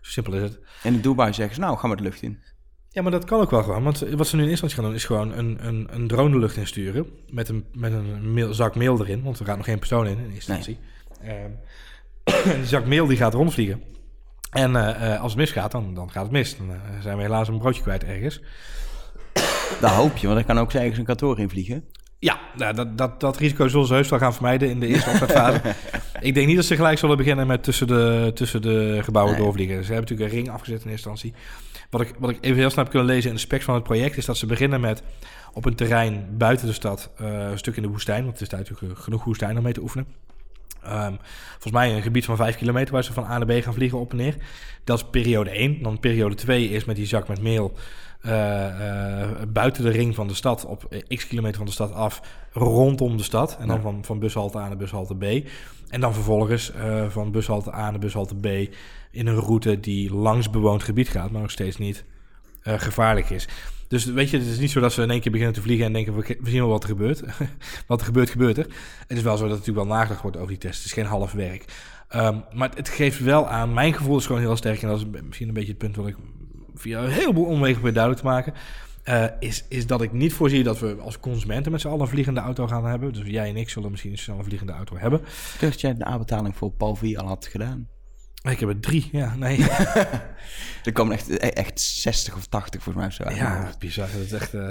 Zo 0.00 0.10
simpel 0.10 0.32
is 0.32 0.42
het. 0.42 0.58
En 0.82 0.94
in 0.94 1.00
Dubai 1.00 1.32
zeggen 1.32 1.54
ze, 1.54 1.60
nou, 1.60 1.78
gaan 1.78 1.90
we 1.90 1.96
de 1.96 2.02
lucht 2.02 2.22
in. 2.22 2.38
Ja, 2.88 3.02
maar 3.02 3.10
dat 3.10 3.24
kan 3.24 3.40
ook 3.40 3.50
wel 3.50 3.62
gewoon. 3.62 3.82
Want 3.82 3.98
wat 3.98 4.26
ze 4.26 4.36
nu 4.36 4.42
in 4.42 4.48
instantie 4.48 4.76
gaan 4.76 4.86
doen, 4.86 4.94
is 4.94 5.04
gewoon 5.04 5.32
een, 5.32 5.66
een, 5.66 5.88
een 5.90 6.08
drone 6.08 6.30
de 6.30 6.38
lucht 6.38 6.56
insturen. 6.56 7.06
Met 7.30 7.48
een, 7.48 7.64
met 7.72 7.92
een 7.92 8.32
mail, 8.32 8.54
zak 8.54 8.74
mail 8.74 9.00
erin, 9.00 9.22
want 9.22 9.38
er 9.38 9.46
gaat 9.46 9.56
nog 9.56 9.66
geen 9.66 9.78
persoon 9.78 10.06
in 10.06 10.18
in 10.18 10.34
instantie. 10.34 10.78
Nee. 11.22 11.46
Uh, 12.24 12.52
en 12.52 12.56
die 12.56 12.66
zak 12.66 12.86
mail 12.86 13.06
die 13.06 13.16
gaat 13.16 13.34
rondvliegen. 13.34 13.82
En 14.50 14.70
uh, 14.70 15.20
als 15.20 15.32
het 15.32 15.40
misgaat, 15.40 15.72
dan, 15.72 15.94
dan 15.94 16.10
gaat 16.10 16.22
het 16.22 16.32
mis. 16.32 16.56
Dan 16.56 16.76
zijn 17.00 17.16
we 17.16 17.22
helaas 17.22 17.48
een 17.48 17.58
broodje 17.58 17.82
kwijt 17.82 18.04
ergens. 18.04 18.40
Dat 19.80 19.90
hoop 19.90 20.16
je, 20.16 20.26
want 20.26 20.38
er 20.38 20.44
kan 20.44 20.58
ook 20.58 20.72
ergens 20.72 20.98
een 20.98 21.04
kantoor 21.04 21.38
in 21.38 21.50
vliegen. 21.50 21.84
Ja, 22.18 22.40
nou, 22.56 22.74
dat, 22.74 22.98
dat, 22.98 23.20
dat 23.20 23.36
risico 23.36 23.68
zullen 23.68 23.86
ze 23.86 23.94
heus 23.94 24.08
wel 24.08 24.18
gaan 24.18 24.34
vermijden 24.34 24.70
in 24.70 24.80
de 24.80 24.86
eerste 24.86 25.10
opstartfase. 25.10 25.60
ik 26.20 26.34
denk 26.34 26.46
niet 26.46 26.56
dat 26.56 26.64
ze 26.64 26.76
gelijk 26.76 26.98
zullen 26.98 27.16
beginnen 27.16 27.46
met 27.46 27.62
tussen 27.62 27.86
de, 27.86 28.30
tussen 28.34 28.62
de 28.62 29.00
gebouwen 29.02 29.36
doorvliegen. 29.36 29.84
Ze 29.84 29.92
hebben 29.92 30.00
natuurlijk 30.00 30.30
een 30.30 30.36
ring 30.36 30.50
afgezet 30.50 30.84
in 30.84 30.90
eerste 30.90 31.08
instantie. 31.08 31.40
Wat 31.90 32.00
ik, 32.00 32.14
wat 32.18 32.30
ik 32.30 32.38
even 32.40 32.58
heel 32.58 32.70
snel 32.70 32.82
heb 32.84 32.92
kunnen 32.92 33.12
lezen 33.12 33.28
in 33.28 33.36
de 33.36 33.40
specs 33.40 33.64
van 33.64 33.74
het 33.74 33.82
project... 33.82 34.16
is 34.16 34.24
dat 34.24 34.36
ze 34.36 34.46
beginnen 34.46 34.80
met 34.80 35.02
op 35.52 35.64
een 35.64 35.74
terrein 35.74 36.26
buiten 36.30 36.66
de 36.66 36.72
stad... 36.72 37.10
Uh, 37.20 37.50
een 37.50 37.58
stuk 37.58 37.76
in 37.76 37.82
de 37.82 37.88
woestijn, 37.88 38.24
want 38.24 38.38
het 38.38 38.52
is 38.52 38.58
natuurlijk 38.58 38.98
genoeg 38.98 39.24
woestijn 39.24 39.56
om 39.56 39.62
mee 39.62 39.72
te 39.72 39.82
oefenen. 39.82 40.06
Um, 40.86 41.18
volgens 41.50 41.72
mij 41.72 41.96
een 41.96 42.02
gebied 42.02 42.24
van 42.24 42.36
5 42.36 42.56
kilometer 42.56 42.92
waar 42.92 43.04
ze 43.04 43.12
van 43.12 43.24
A 43.24 43.38
naar 43.38 43.46
B 43.46 43.62
gaan 43.62 43.74
vliegen 43.74 43.98
op 43.98 44.10
en 44.10 44.16
neer. 44.16 44.36
Dat 44.84 44.98
is 44.98 45.04
periode 45.10 45.50
1. 45.50 45.82
Dan 45.82 46.00
periode 46.00 46.34
2 46.34 46.68
is 46.68 46.84
met 46.84 46.96
die 46.96 47.06
zak 47.06 47.28
met 47.28 47.42
meel 47.42 47.72
uh, 48.26 48.32
uh, 48.32 49.28
buiten 49.48 49.84
de 49.84 49.90
ring 49.90 50.14
van 50.14 50.28
de 50.28 50.34
stad, 50.34 50.64
op 50.64 50.88
x 51.08 51.26
kilometer 51.26 51.56
van 51.56 51.66
de 51.66 51.72
stad 51.72 51.92
af, 51.92 52.20
rondom 52.52 53.16
de 53.16 53.22
stad. 53.22 53.56
En 53.60 53.68
dan 53.68 53.80
van, 53.80 54.04
van 54.04 54.18
bushalte 54.18 54.58
A 54.58 54.68
naar 54.68 54.76
bushalte 54.76 55.16
B. 55.16 55.48
En 55.88 56.00
dan 56.00 56.14
vervolgens 56.14 56.72
uh, 56.76 57.08
van 57.08 57.30
bushalte 57.30 57.74
A 57.74 57.90
naar 57.90 57.98
bushalte 57.98 58.36
B 58.36 58.46
in 59.10 59.26
een 59.26 59.40
route 59.40 59.80
die 59.80 60.14
langs 60.14 60.50
bewoond 60.50 60.82
gebied 60.82 61.08
gaat, 61.08 61.30
maar 61.30 61.40
nog 61.40 61.50
steeds 61.50 61.76
niet 61.76 62.04
gevaarlijk 62.62 63.30
is. 63.30 63.48
Dus 63.94 64.04
weet 64.04 64.30
je, 64.30 64.38
het 64.38 64.46
is 64.46 64.58
niet 64.58 64.70
zo 64.70 64.80
dat 64.80 64.92
ze 64.92 65.02
in 65.02 65.10
één 65.10 65.20
keer 65.20 65.30
beginnen 65.30 65.56
te 65.56 65.62
vliegen 65.62 65.86
en 65.86 65.92
denken, 65.92 66.14
we, 66.14 66.38
zien 66.42 66.60
wel 66.60 66.68
wat 66.68 66.82
er 66.82 66.88
gebeurt. 66.88 67.22
wat 67.86 68.00
er 68.00 68.06
gebeurt, 68.06 68.30
gebeurt 68.30 68.58
er. 68.58 68.66
Het 69.06 69.16
is 69.16 69.22
wel 69.22 69.36
zo 69.36 69.42
dat 69.42 69.56
het 69.56 69.58
natuurlijk 69.58 69.86
wel 69.86 69.96
nagedacht 69.96 70.22
wordt 70.22 70.36
over 70.36 70.48
die 70.48 70.58
test. 70.58 70.76
Het 70.76 70.84
is 70.84 70.92
geen 70.92 71.04
half 71.04 71.32
werk. 71.32 71.64
Um, 72.14 72.44
maar 72.52 72.70
het 72.74 72.88
geeft 72.88 73.18
wel 73.18 73.48
aan, 73.48 73.74
mijn 73.74 73.94
gevoel 73.94 74.16
is 74.16 74.26
gewoon 74.26 74.40
heel 74.40 74.56
sterk, 74.56 74.82
en 74.82 74.88
dat 74.88 74.98
is 74.98 75.06
misschien 75.22 75.48
een 75.48 75.54
beetje 75.54 75.68
het 75.68 75.78
punt 75.78 75.96
wat 75.96 76.06
ik 76.06 76.16
via 76.74 77.02
een 77.02 77.10
heleboel 77.10 77.44
omwegen 77.44 77.74
probeer 77.74 77.92
duidelijk 77.92 78.22
te 78.22 78.28
maken. 78.28 78.54
Uh, 79.04 79.24
is, 79.40 79.64
is 79.68 79.86
dat 79.86 80.02
ik 80.02 80.12
niet 80.12 80.32
voorzie 80.32 80.62
dat 80.62 80.78
we 80.78 80.96
als 81.00 81.20
consumenten 81.20 81.72
met 81.72 81.80
z'n 81.80 81.88
allen 81.88 82.00
een 82.00 82.08
vliegende 82.08 82.40
auto 82.40 82.66
gaan 82.66 82.86
hebben. 82.86 83.12
Dus 83.12 83.26
jij 83.26 83.48
en 83.48 83.56
ik 83.56 83.68
zullen 83.68 83.90
misschien 83.90 84.18
een 84.26 84.44
vliegende 84.44 84.72
auto 84.72 84.96
hebben. 84.96 85.20
Dat 85.60 85.80
jij 85.80 85.94
de 85.94 86.04
aanbetaling 86.04 86.56
voor 86.56 86.70
Paul 86.70 86.94
V 86.94 87.16
al 87.16 87.26
had 87.26 87.46
gedaan. 87.46 87.88
Ik 88.50 88.60
heb 88.60 88.68
er 88.68 88.80
drie, 88.80 89.08
ja, 89.12 89.34
nee. 89.36 89.58
er 90.84 90.92
komen 90.92 91.14
echt, 91.14 91.38
echt 91.38 91.80
60 91.80 92.36
of 92.36 92.46
80 92.46 92.82
voor 92.82 92.94
mij 92.96 93.10
zo 93.10 93.22
uit. 93.22 93.36
Ja, 93.36 93.72
bizar. 93.78 94.08
Dat 94.12 94.20
is 94.20 94.32
echt... 94.32 94.54
Uh, 94.54 94.68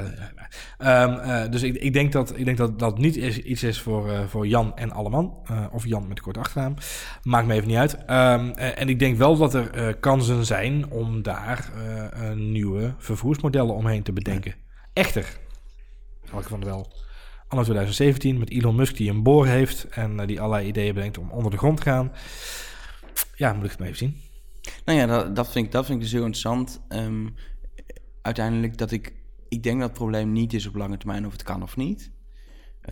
um, 0.77 1.13
uh, 1.13 1.49
dus 1.49 1.61
ik, 1.61 1.75
ik 1.75 1.93
denk 1.93 2.11
dat 2.11 2.37
ik 2.37 2.45
denk 2.45 2.57
dat 2.57 2.79
dat 2.79 2.97
niet 2.97 3.17
is, 3.17 3.37
iets 3.37 3.63
is 3.63 3.81
voor, 3.81 4.07
uh, 4.07 4.25
voor 4.27 4.47
Jan 4.47 4.75
en 4.77 4.91
Alleman. 4.91 5.33
of 5.71 5.85
Jan 5.85 6.07
met 6.07 6.21
kort 6.21 6.37
achternaam. 6.37 6.75
Maakt 7.23 7.47
me 7.47 7.53
even 7.53 7.67
niet 7.67 7.77
uit. 7.77 7.93
Um, 7.93 8.51
en 8.51 8.89
ik 8.89 8.99
denk 8.99 9.17
wel 9.17 9.37
dat 9.37 9.53
er 9.53 9.95
kansen 9.95 10.45
zijn 10.45 10.89
om 10.89 11.21
daar 11.21 11.69
nieuwe 12.35 12.93
vervoersmodellen 12.97 13.75
omheen 13.75 14.03
te 14.03 14.13
bedenken. 14.13 14.55
Ja. 14.57 14.79
Echter, 14.93 15.37
ik 16.23 16.47
van 16.47 16.63
wel 16.63 16.91
anno 17.47 17.63
2017 17.63 18.37
met 18.37 18.49
Elon 18.49 18.75
Musk 18.75 18.97
die 18.97 19.09
een 19.09 19.23
boor 19.23 19.47
heeft... 19.47 19.87
en 19.89 20.25
die 20.25 20.41
allerlei 20.41 20.67
ideeën 20.67 20.93
bedenkt 20.93 21.17
om 21.17 21.31
onder 21.31 21.51
de 21.51 21.57
grond 21.57 21.77
te 21.77 21.83
gaan 21.83 22.11
ja, 23.35 23.53
moet 23.53 23.63
ik 23.63 23.69
het 23.69 23.79
maar 23.79 23.87
even 23.87 23.99
zien. 23.99 24.21
Nou 24.85 24.99
ja, 24.99 25.05
dat, 25.05 25.35
dat, 25.35 25.51
vind, 25.51 25.65
ik, 25.65 25.71
dat 25.71 25.85
vind 25.85 25.97
ik 25.97 26.03
dus 26.03 26.13
heel 26.13 26.25
interessant. 26.25 26.81
Um, 26.89 27.33
uiteindelijk 28.21 28.77
dat 28.77 28.91
ik... 28.91 29.13
Ik 29.49 29.63
denk 29.63 29.79
dat 29.79 29.89
het 29.89 29.97
probleem 29.97 30.31
niet 30.31 30.53
is 30.53 30.67
op 30.67 30.75
lange 30.75 30.97
termijn 30.97 31.25
of 31.25 31.31
het 31.31 31.43
kan 31.43 31.63
of 31.63 31.75
niet. 31.75 32.11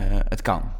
Uh, 0.02 0.06
het 0.10 0.42
kan. 0.42 0.72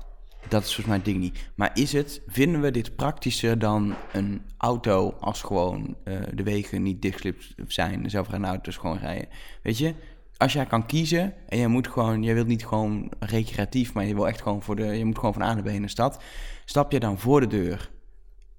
Dat 0.48 0.62
is 0.62 0.76
volgens 0.76 0.86
mij 0.86 0.96
het 0.96 1.06
ding 1.06 1.20
niet. 1.20 1.52
Maar 1.56 1.72
is 1.74 1.94
het, 1.94 2.22
vinden 2.28 2.62
we 2.62 2.72
dit 2.72 2.96
praktischer 2.96 3.60
dan 3.60 3.96
een 4.14 4.42
auto 4.58 5.16
als 5.20 5.42
gewoon 5.42 5.96
uh, 6.04 6.20
de 6.34 6.44
wegen 6.44 6.84
niet 6.84 7.02
dichtgelipt 7.02 7.54
zijn, 7.68 8.10
zelfrijdende 8.10 8.52
auto's 8.52 8.78
gewoon 8.78 8.98
rijden? 8.98 9.28
Weet 9.64 9.78
je, 9.78 9.96
als 10.38 10.54
jij 10.54 10.66
kan 10.66 10.86
kiezen 10.86 11.34
en 11.48 11.58
je 11.58 11.68
moet 11.68 11.88
gewoon, 11.88 12.24
je 12.24 12.34
wilt 12.34 12.48
niet 12.48 12.66
gewoon 12.66 13.12
recreatief, 13.20 13.94
maar 13.94 14.06
je 14.06 14.16
wil 14.16 14.28
echt 14.28 14.42
gewoon 14.42 14.64
voor 14.64 14.76
de, 14.76 14.86
je 14.86 15.06
moet 15.06 15.18
gewoon 15.18 15.34
van 15.34 15.42
A 15.42 15.54
naar 15.54 15.64
B 15.64 15.68
in 15.68 15.82
de 15.82 15.88
stad, 15.88 16.24
stap 16.66 16.92
je 16.92 17.00
dan 17.00 17.20
voor 17.20 17.40
de 17.40 17.48
deur 17.48 17.92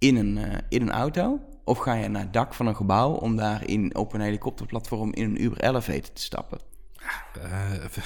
in 0.03 0.17
een, 0.17 0.37
uh, 0.37 0.55
in 0.69 0.83
een 0.83 0.91
auto? 0.91 1.41
Of 1.65 1.79
ga 1.79 1.95
je 1.95 2.09
naar 2.09 2.23
het 2.23 2.33
dak 2.33 2.55
van 2.55 2.67
een 2.67 2.77
gebouw 2.77 3.13
om 3.13 3.37
daar 3.37 3.69
in, 3.69 3.97
op 3.97 4.13
een 4.13 4.21
helikopterplatform 4.21 5.13
in 5.13 5.25
een 5.25 5.43
Uber 5.43 5.61
Elevator 5.61 6.13
te 6.13 6.23
stappen? 6.23 6.59
Uh, 7.39 7.85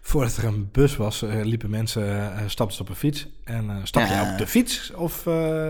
voordat 0.00 0.36
er 0.36 0.44
een 0.44 0.68
bus 0.72 0.96
was, 0.96 1.22
uh, 1.22 1.44
liepen 1.44 1.70
mensen, 1.70 2.32
stapten 2.50 2.76
ze 2.76 2.82
op 2.82 2.88
een 2.88 2.94
fiets. 2.94 3.28
En 3.44 3.80
stap 3.82 4.06
je 4.06 4.28
op 4.32 4.38
de 4.38 4.46
fiets 4.46 4.92
of 4.94 5.24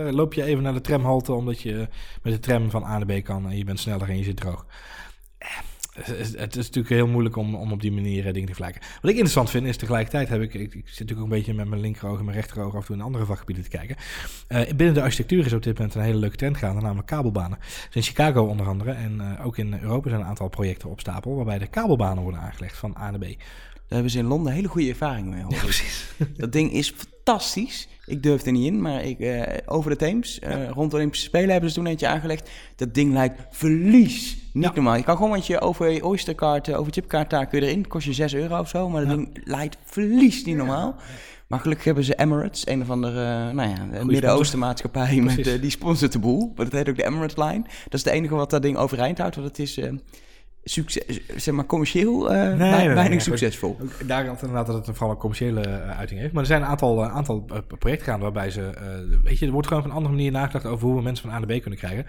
loop 0.09 0.33
je 0.33 0.43
even 0.43 0.63
naar 0.63 0.73
de 0.73 0.81
tramhalte 0.81 1.33
omdat 1.33 1.61
je 1.61 1.87
met 2.21 2.33
de 2.33 2.39
tram 2.39 2.69
van 2.69 2.83
A 2.83 2.97
naar 2.97 3.19
B 3.19 3.23
kan 3.23 3.49
en 3.49 3.57
je 3.57 3.63
bent 3.63 3.79
sneller 3.79 4.09
en 4.09 4.17
je 4.17 4.23
zit 4.23 4.37
droog. 4.37 4.65
Het 6.37 6.55
is 6.55 6.65
natuurlijk 6.65 6.89
heel 6.89 7.07
moeilijk 7.07 7.35
om, 7.35 7.55
om 7.55 7.71
op 7.71 7.81
die 7.81 7.91
manier 7.91 8.23
dingen 8.23 8.49
te 8.49 8.55
vergelijken. 8.55 8.81
Wat 8.81 9.03
ik 9.03 9.09
interessant 9.09 9.49
vind 9.49 9.65
is 9.65 9.77
tegelijkertijd 9.77 10.29
heb 10.29 10.41
ik, 10.41 10.53
ik, 10.53 10.61
ik 10.61 10.71
zit 10.71 10.85
natuurlijk 10.85 11.19
ook 11.19 11.23
een 11.23 11.37
beetje 11.37 11.53
met 11.53 11.67
mijn 11.67 11.81
linkeroog 11.81 12.19
en 12.19 12.25
mijn 12.25 12.37
rechteroog 12.37 12.75
af 12.75 12.79
en 12.79 12.85
toe 12.85 12.95
in 12.95 13.01
andere 13.01 13.25
vakgebieden 13.25 13.63
te 13.63 13.69
kijken. 13.69 13.95
binnen 14.75 14.93
de 14.93 15.01
architectuur 15.01 15.45
is 15.45 15.53
op 15.53 15.63
dit 15.63 15.77
moment 15.77 15.95
een 15.95 16.01
hele 16.01 16.17
leuke 16.17 16.35
trend 16.35 16.57
gaande, 16.57 16.81
namelijk 16.81 17.07
kabelbanen. 17.07 17.57
Dus 17.59 17.95
in 17.95 18.01
Chicago 18.01 18.43
onder 18.43 18.67
andere 18.67 18.91
en 18.91 19.39
ook 19.39 19.57
in 19.57 19.79
Europa 19.81 20.09
zijn 20.09 20.21
een 20.21 20.27
aantal 20.27 20.49
projecten 20.49 20.89
op 20.89 20.99
stapel 20.99 21.35
waarbij 21.35 21.59
de 21.59 21.67
kabelbanen 21.67 22.23
worden 22.23 22.39
aangelegd 22.39 22.77
van 22.77 22.95
A 22.97 23.11
naar 23.11 23.19
B. 23.19 23.23
Daar 23.89 23.97
hebben 23.97 24.11
ze 24.11 24.23
in 24.23 24.25
Londen 24.25 24.53
hele 24.53 24.67
goede 24.67 24.89
ervaringen 24.89 25.29
mee. 25.29 25.43
Ja, 25.49 25.57
precies. 25.57 26.13
Dat 26.37 26.51
ding 26.51 26.71
is 26.71 26.93
fantastisch. 27.29 27.87
Ik 28.05 28.23
durf 28.23 28.45
er 28.45 28.51
niet 28.51 28.65
in, 28.65 28.81
maar 28.81 29.03
ik, 29.03 29.19
uh, 29.19 29.43
over 29.65 29.89
de 29.89 29.95
Theems, 29.95 30.39
uh, 30.39 30.49
ja. 30.49 30.69
rond 30.69 30.91
de 30.91 30.97
Olympische 30.97 31.25
Spelen 31.25 31.49
hebben 31.49 31.69
ze 31.69 31.75
toen 31.75 31.85
eentje 31.85 32.07
aangelegd. 32.07 32.49
Dat 32.75 32.93
ding 32.93 33.13
lijkt 33.13 33.41
verlies. 33.51 34.37
Niet 34.53 34.63
ja. 34.63 34.71
normaal. 34.73 34.95
Je 34.95 35.03
kan 35.03 35.15
gewoon 35.15 35.31
met 35.31 35.47
je 35.47 35.59
over 35.59 36.03
Oysterkaart, 36.03 36.73
over 36.73 36.93
chipkaart 36.93 37.29
daar 37.29 37.47
kun 37.47 37.59
je 37.59 37.65
erin. 37.65 37.87
Kost 37.87 38.05
je 38.05 38.13
6 38.13 38.33
euro 38.33 38.59
of 38.59 38.69
zo, 38.69 38.89
maar 38.89 39.05
dat 39.05 39.17
ding 39.17 39.41
lijkt 39.43 39.77
verlies. 39.83 40.45
Niet 40.45 40.55
normaal. 40.55 40.95
Maar 41.47 41.59
gelukkig 41.59 41.85
hebben 41.85 42.03
ze 42.03 42.15
Emirates, 42.15 42.67
een 42.67 42.81
of 42.81 42.89
andere 42.89 43.21
uh, 43.21 43.53
nou 43.53 43.69
ja, 43.69 44.03
Midden-Oosten 44.03 44.59
maatschappij, 44.59 45.21
met, 45.21 45.61
die 45.61 45.69
sponsort 45.69 46.11
de 46.11 46.19
boel. 46.19 46.51
Maar 46.55 46.65
dat 46.65 46.73
heet 46.73 46.89
ook 46.89 46.95
de 46.95 47.05
Emirates 47.05 47.35
Line. 47.35 47.61
Dat 47.83 47.93
is 47.93 48.03
het 48.03 48.13
enige 48.13 48.35
wat 48.35 48.49
dat 48.49 48.61
ding 48.61 48.77
overeind 48.77 49.17
houdt, 49.17 49.35
want 49.35 49.47
het 49.47 49.59
is... 49.59 49.79
Succes, 50.63 51.19
zeg 51.35 51.53
maar 51.53 51.65
commercieel 51.65 52.33
uh, 52.33 52.37
nee, 52.37 52.57
weinig 52.57 52.95
nee, 52.95 53.09
nee, 53.09 53.19
succesvol. 53.19 53.77
Daar 54.05 54.25
had 54.25 54.41
inderdaad 54.41 54.65
dat 54.65 54.87
het 54.87 54.95
vooral 54.95 55.11
een 55.11 55.21
commerciële 55.21 55.67
uh, 55.67 55.97
uiting 55.97 56.19
heeft. 56.19 56.33
Maar 56.33 56.41
er 56.41 56.47
zijn 56.47 56.61
een 56.61 56.67
aantal, 56.67 57.03
uh, 57.03 57.15
aantal 57.15 57.45
projecten 57.79 58.05
gaan 58.05 58.19
waarbij 58.19 58.49
ze, 58.49 58.69
weet 59.23 59.39
je, 59.39 59.45
er 59.45 59.51
wordt 59.51 59.67
gewoon 59.67 59.83
op 59.83 59.89
een 59.89 59.95
andere 59.95 60.15
manier 60.15 60.31
nagedacht 60.31 60.65
over 60.65 60.87
hoe 60.87 60.95
we 60.95 61.01
mensen 61.01 61.29
van 61.29 61.35
A 61.35 61.39
naar 61.39 61.57
B 61.57 61.61
kunnen 61.61 61.79
krijgen. 61.79 62.05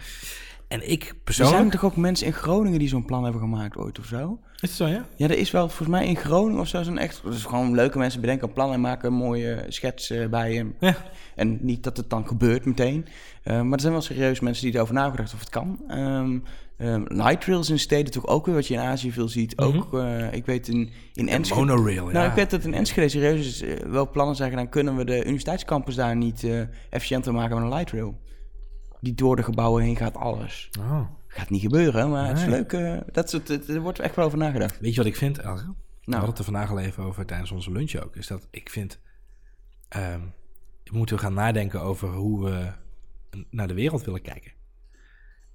En 0.70 0.90
ik 0.90 1.14
persoonlijk... 1.24 1.56
Er 1.56 1.62
zijn 1.62 1.80
toch 1.80 1.90
ook 1.90 1.96
mensen 1.96 2.26
in 2.26 2.32
Groningen 2.32 2.78
die 2.78 2.88
zo'n 2.88 3.04
plan 3.04 3.22
hebben 3.22 3.40
gemaakt 3.40 3.76
ooit 3.76 3.98
of 3.98 4.04
zo? 4.04 4.38
Is 4.54 4.60
het 4.60 4.70
zo, 4.70 4.86
ja? 4.86 5.06
Ja, 5.16 5.28
er 5.28 5.38
is 5.38 5.50
wel 5.50 5.66
volgens 5.68 5.88
mij 5.88 6.06
in 6.06 6.16
Groningen 6.16 6.60
of 6.60 6.68
zo 6.68 6.82
zo'n 6.82 6.98
echt... 6.98 7.22
Dus 7.24 7.44
gewoon 7.44 7.74
leuke 7.74 7.98
mensen 7.98 8.20
bedenken 8.20 8.48
een 8.48 8.54
plan 8.54 8.72
en 8.72 8.80
maken 8.80 9.08
een 9.08 9.18
mooie 9.18 9.64
schets 9.68 10.12
bij 10.30 10.54
hem. 10.54 10.74
Ja. 10.80 10.96
En 11.36 11.58
niet 11.60 11.82
dat 11.82 11.96
het 11.96 12.10
dan 12.10 12.26
gebeurt 12.26 12.64
meteen. 12.64 13.06
maar 13.44 13.72
er 13.72 13.80
zijn 13.80 13.92
wel 13.92 14.02
serieus 14.02 14.40
mensen 14.40 14.64
die 14.64 14.74
erover 14.74 14.94
nagedacht 14.94 15.34
of 15.34 15.40
het 15.40 15.48
kan. 15.48 15.80
Um, 15.90 16.42
Um, 16.82 17.04
light 17.08 17.44
rails 17.44 17.70
in 17.70 17.78
steden 17.78 18.12
toch 18.12 18.26
ook 18.26 18.46
weer 18.46 18.54
wat 18.54 18.66
je 18.66 18.74
in 18.74 18.80
Azië 18.80 19.12
veel 19.12 19.28
ziet. 19.28 19.56
Mm 19.56 19.66
-hmm. 19.66 19.78
Ook, 19.78 19.94
uh, 19.94 20.32
ik 20.32 20.46
weet 20.46 20.68
in, 20.68 20.90
in 21.14 21.28
Enschede... 21.28 21.60
Monorail, 21.60 22.06
ja. 22.06 22.12
Nou, 22.12 22.28
ik 22.28 22.34
weet 22.34 22.50
dat 22.50 22.64
in 22.64 22.74
Enschede 22.74 23.08
serieus 23.08 23.46
is, 23.46 23.62
uh, 23.62 23.74
wel 23.86 24.10
plannen 24.10 24.36
zeggen... 24.36 24.56
dan 24.56 24.68
kunnen 24.68 24.96
we 24.96 25.04
de 25.04 25.24
universiteitscampus 25.24 25.94
daar 25.94 26.16
niet 26.16 26.42
uh, 26.42 26.60
efficiënter 26.90 27.32
maken 27.32 27.54
met 27.54 27.64
een 27.64 27.76
light 27.76 27.92
rail. 27.92 28.18
Die 29.00 29.14
door 29.14 29.36
de 29.36 29.42
gebouwen 29.42 29.82
heen 29.82 29.96
gaat 29.96 30.16
alles. 30.16 30.70
Oh. 30.78 31.00
Gaat 31.26 31.50
niet 31.50 31.60
gebeuren, 31.60 32.10
maar 32.10 32.22
nee. 32.22 32.32
het 32.32 32.40
is 32.40 32.70
leuk. 32.70 33.12
dat 33.14 33.30
soort, 33.30 33.48
het, 33.48 33.68
er 33.68 33.80
wordt 33.80 33.98
echt 33.98 34.16
wel 34.16 34.24
over 34.24 34.38
nagedacht. 34.38 34.80
Weet 34.80 34.90
je 34.90 34.96
wat 34.96 35.06
ik 35.06 35.16
vind, 35.16 35.38
Elge? 35.38 35.64
Nou. 35.64 35.74
We 36.04 36.12
hadden 36.12 36.28
het 36.28 36.38
er 36.38 36.44
vandaag 36.44 36.70
al 36.70 36.78
even 36.78 37.02
over 37.02 37.26
tijdens 37.26 37.50
onze 37.50 37.72
lunch 37.72 37.94
ook. 37.94 38.16
Is 38.16 38.26
dat 38.26 38.46
ik 38.50 38.70
vind... 38.70 39.00
Um, 39.96 40.32
moeten 40.90 41.16
we 41.16 41.22
gaan 41.22 41.34
nadenken 41.34 41.80
over 41.80 42.08
hoe 42.08 42.44
we 42.44 42.72
naar 43.50 43.68
de 43.68 43.74
wereld 43.74 44.04
willen 44.04 44.22
kijken. 44.22 44.52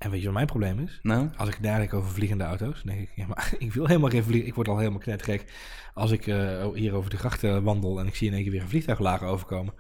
En 0.06 0.12
weet 0.12 0.20
je 0.20 0.26
wat 0.26 0.36
mijn 0.36 0.48
probleem 0.48 0.80
is? 0.80 1.00
Nou? 1.04 1.30
Als 1.38 1.50
ik 1.50 1.60
nadenk 1.60 1.94
over 1.94 2.12
vliegende 2.12 2.44
auto's, 2.44 2.82
denk 2.84 3.00
ik, 3.00 3.10
ja, 3.16 3.26
maar 3.28 3.54
ik 3.58 3.74
wil 3.74 3.86
helemaal 3.86 4.10
geen 4.10 4.24
vliegen. 4.24 4.48
Ik 4.48 4.56
word 4.56 4.68
al 4.68 4.78
helemaal 4.78 5.00
knettergek 5.00 5.46
als 5.94 6.12
ik 6.12 6.28
uh, 6.28 6.68
hier 6.74 6.94
over 6.94 7.10
de 7.10 7.18
grachten 7.18 7.64
wandel 7.64 8.00
en 8.00 8.08
ik 8.08 8.16
zie 8.16 8.28
in 8.28 8.34
één 8.34 8.44
keer 8.44 8.52
weer 8.52 8.62
een 8.62 8.70
vliegtuig 8.70 9.00
lager 9.00 9.28
overkomen. 9.28 9.74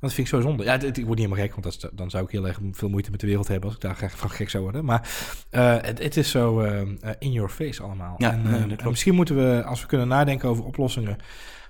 Dat 0.00 0.12
vind 0.12 0.26
ik 0.26 0.34
zo 0.34 0.40
zonde. 0.40 0.64
Ja, 0.64 0.74
ik 0.74 0.80
word 0.82 0.96
niet 0.96 1.16
helemaal 1.16 1.38
gek, 1.38 1.54
want 1.54 1.80
dat 1.80 1.90
dan 1.92 2.10
zou 2.10 2.24
ik 2.24 2.30
heel 2.30 2.46
erg 2.46 2.58
veel 2.72 2.88
moeite 2.88 3.10
met 3.10 3.20
de 3.20 3.26
wereld 3.26 3.48
hebben 3.48 3.68
als 3.68 3.74
ik 3.74 3.82
daar 3.82 3.94
graag 3.94 4.18
van 4.18 4.30
gek 4.30 4.50
zou 4.50 4.62
worden. 4.62 4.84
Maar 4.84 5.10
uh, 5.50 5.76
het, 5.80 6.02
het, 6.02 6.16
is 6.16 6.30
zo 6.30 6.62
uh, 6.62 6.80
in 7.18 7.32
your 7.32 7.48
face 7.48 7.82
allemaal. 7.82 8.14
Ja, 8.18 8.32
en, 8.32 8.66
nee, 8.66 8.76
misschien 8.84 9.14
moeten 9.14 9.36
we, 9.36 9.64
als 9.64 9.80
we 9.80 9.86
kunnen 9.86 10.08
nadenken 10.08 10.48
over 10.48 10.64
oplossingen 10.64 11.18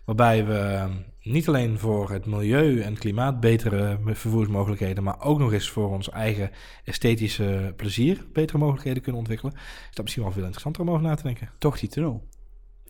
Waarbij 0.04 0.46
we 0.46 0.88
niet 1.22 1.48
alleen 1.48 1.78
voor 1.78 2.10
het 2.10 2.26
milieu 2.26 2.80
en 2.80 2.90
het 2.90 2.98
klimaat 2.98 3.40
betere 3.40 3.98
vervoersmogelijkheden, 4.04 5.04
maar 5.04 5.20
ook 5.20 5.38
nog 5.38 5.52
eens 5.52 5.70
voor 5.70 5.90
ons 5.90 6.10
eigen 6.10 6.50
esthetische 6.84 7.72
plezier 7.76 8.24
betere 8.32 8.58
mogelijkheden 8.58 9.02
kunnen 9.02 9.20
ontwikkelen, 9.20 9.54
is 9.54 9.94
dat 9.94 10.02
misschien 10.02 10.24
wel 10.24 10.32
veel 10.32 10.42
interessanter 10.42 10.82
om 10.82 10.90
over 10.90 11.02
na 11.02 11.14
te 11.14 11.22
denken. 11.22 11.50
Toch 11.58 11.78
die 11.78 11.88
tunnel. 11.88 12.28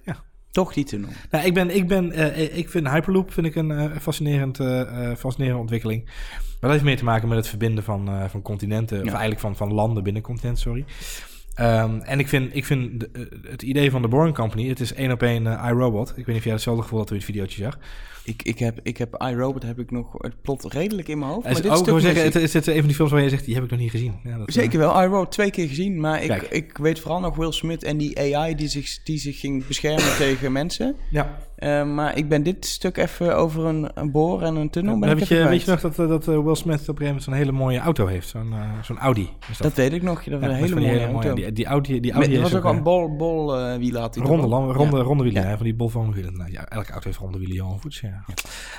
Ja. 0.03 0.23
Toch 0.51 0.73
die 0.73 0.85
tunnel. 0.85 1.11
Nou, 1.31 1.47
ik, 1.47 1.55
ben, 1.55 1.75
ik, 1.75 1.89
ben, 1.89 2.19
uh, 2.19 2.57
ik 2.57 2.69
vind 2.69 2.89
Hyperloop 2.89 3.33
vind 3.33 3.47
ik 3.47 3.55
een 3.55 3.71
uh, 3.71 3.97
fascinerend, 4.01 4.59
uh, 4.59 5.15
fascinerende 5.15 5.61
ontwikkeling. 5.61 6.05
Maar 6.05 6.59
dat 6.61 6.71
heeft 6.71 6.85
meer 6.85 6.97
te 6.97 7.05
maken 7.05 7.29
met 7.29 7.37
het 7.37 7.49
verbinden 7.49 7.85
van, 7.85 8.31
van 8.31 8.43
continenten, 8.43 8.97
ja. 8.97 9.03
of 9.03 9.09
eigenlijk 9.09 9.41
van, 9.41 9.57
van 9.57 9.73
landen 9.73 10.03
binnen 10.03 10.23
continent, 10.23 10.59
sorry. 10.59 10.85
Um, 11.61 12.01
en 12.01 12.19
ik 12.19 12.29
vind, 12.29 12.57
ik 12.57 12.65
vind 12.65 13.01
de, 13.01 13.11
uh, 13.13 13.51
het 13.51 13.63
idee 13.63 13.91
van 13.91 14.03
de 14.03 14.09
Boring 14.09 14.35
Company, 14.35 14.69
het 14.69 14.81
is 14.81 14.95
één 14.95 15.13
op 15.13 15.23
één 15.23 15.45
uh, 15.45 15.67
iRobot. 15.69 16.09
Ik 16.09 16.17
weet 16.17 16.27
niet 16.27 16.37
of 16.37 16.45
jij 16.45 16.53
hetzelfde 16.53 16.83
gevoel 16.83 16.99
had 16.99 17.09
toen 17.09 17.17
je 17.17 17.23
het 17.23 17.33
videootje 17.33 17.63
zag. 17.63 17.79
Ik, 18.25 18.43
ik, 18.43 18.59
heb, 18.59 18.81
ik 18.83 18.97
heb 18.97 19.23
iRobot 19.23 19.63
heb 19.63 19.79
ik 19.79 19.91
nog 19.91 20.13
het 20.19 20.43
plot 20.43 20.73
redelijk 20.73 21.09
in 21.09 21.19
mijn 21.19 21.31
hoofd. 21.31 21.45
Maar 21.45 21.55
dit 21.55 21.69
ook, 21.69 21.77
stuk 21.77 22.01
zeggen, 22.01 22.23
het, 22.25 22.35
is 22.35 22.53
het 22.53 22.67
een 22.67 22.79
van 22.79 22.87
die 22.87 22.95
films 22.95 23.11
waar 23.11 23.23
je 23.23 23.29
zegt, 23.29 23.45
die 23.45 23.55
heb 23.55 23.65
ik 23.65 23.71
nog 23.71 23.81
niet 23.81 23.91
gezien. 23.91 24.15
Ja, 24.25 24.39
dat, 24.39 24.53
Zeker 24.53 24.79
wel, 24.79 25.03
iRobot 25.03 25.31
twee 25.31 25.51
keer 25.51 25.69
gezien. 25.69 26.01
Maar 26.01 26.23
ik, 26.23 26.43
ik 26.43 26.77
weet 26.77 27.01
vooral 27.01 27.21
nog 27.21 27.37
Will 27.37 27.53
Smith 27.53 27.85
en 27.85 27.97
die 27.97 28.37
AI 28.37 28.55
die 28.55 28.69
zich, 28.69 29.03
die 29.03 29.19
zich 29.19 29.41
ging 29.41 29.67
beschermen 29.67 30.17
tegen 30.25 30.53
mensen. 30.53 30.97
Ja. 31.11 31.39
Uh, 31.59 31.95
maar 31.95 32.17
ik 32.17 32.29
ben 32.29 32.43
dit 32.43 32.67
stuk 32.67 32.97
even 32.97 33.37
over 33.37 33.65
een, 33.65 33.91
een 33.95 34.11
boor 34.11 34.43
en 34.43 34.57
een 34.57 34.71
tunnel. 34.71 34.99
Ben 34.99 35.17
weet, 35.17 35.29
je, 35.29 35.49
weet 35.49 35.63
je 35.63 35.71
nog 35.71 35.81
dat, 35.81 35.97
dat 35.97 36.29
uh, 36.29 36.45
Will 36.45 36.55
Smith 36.55 36.81
op 36.81 36.89
een 36.89 36.97
gegeven 36.97 37.05
moment 37.07 37.23
zo'n 37.23 37.33
hele 37.33 37.53
mooie 37.53 37.79
auto 37.79 38.07
heeft? 38.07 38.29
Zo'n 38.29 38.51
uh, 38.53 38.83
zo'n 38.83 38.99
Audi. 38.99 39.29
Dat. 39.49 39.59
dat 39.59 39.73
weet 39.73 39.93
ik 39.93 40.03
nog. 40.03 40.25
Dat 40.25 40.41
ja, 40.41 40.49
een 40.49 40.55
hele 40.55 40.75
mooie, 40.75 40.87
hele 40.87 41.13
mooie 41.13 41.27
auto. 41.27 41.35
Die, 41.35 41.53
die 41.53 41.67
Audi, 41.67 42.01
die 42.01 42.13
Audi 42.13 42.33
Met, 42.33 42.41
was 42.41 42.55
ook, 42.55 42.65
een 42.65 42.83
bol, 42.83 43.17
bol 43.17 43.61
uh, 43.61 43.77
wielen 43.77 44.01
had 44.01 44.15
hij 44.15 44.25
ronde, 44.25 44.47
ronde, 44.47 44.73
ronde, 44.73 44.97
ja. 44.97 45.03
ronde 45.03 45.23
wielen, 45.25 45.43
ja. 45.43 45.57
van 45.57 45.65
die 45.65 45.75
bol 45.75 45.89
van 45.89 46.13
wielen. 46.13 46.37
Nou, 46.37 46.51
ja, 46.51 46.69
elke 46.69 46.91
auto 46.93 47.07
heeft 47.07 47.19
ronde 47.19 47.39
wielen, 47.39 47.81
Voets. 47.81 48.01
Ja. 48.01 48.14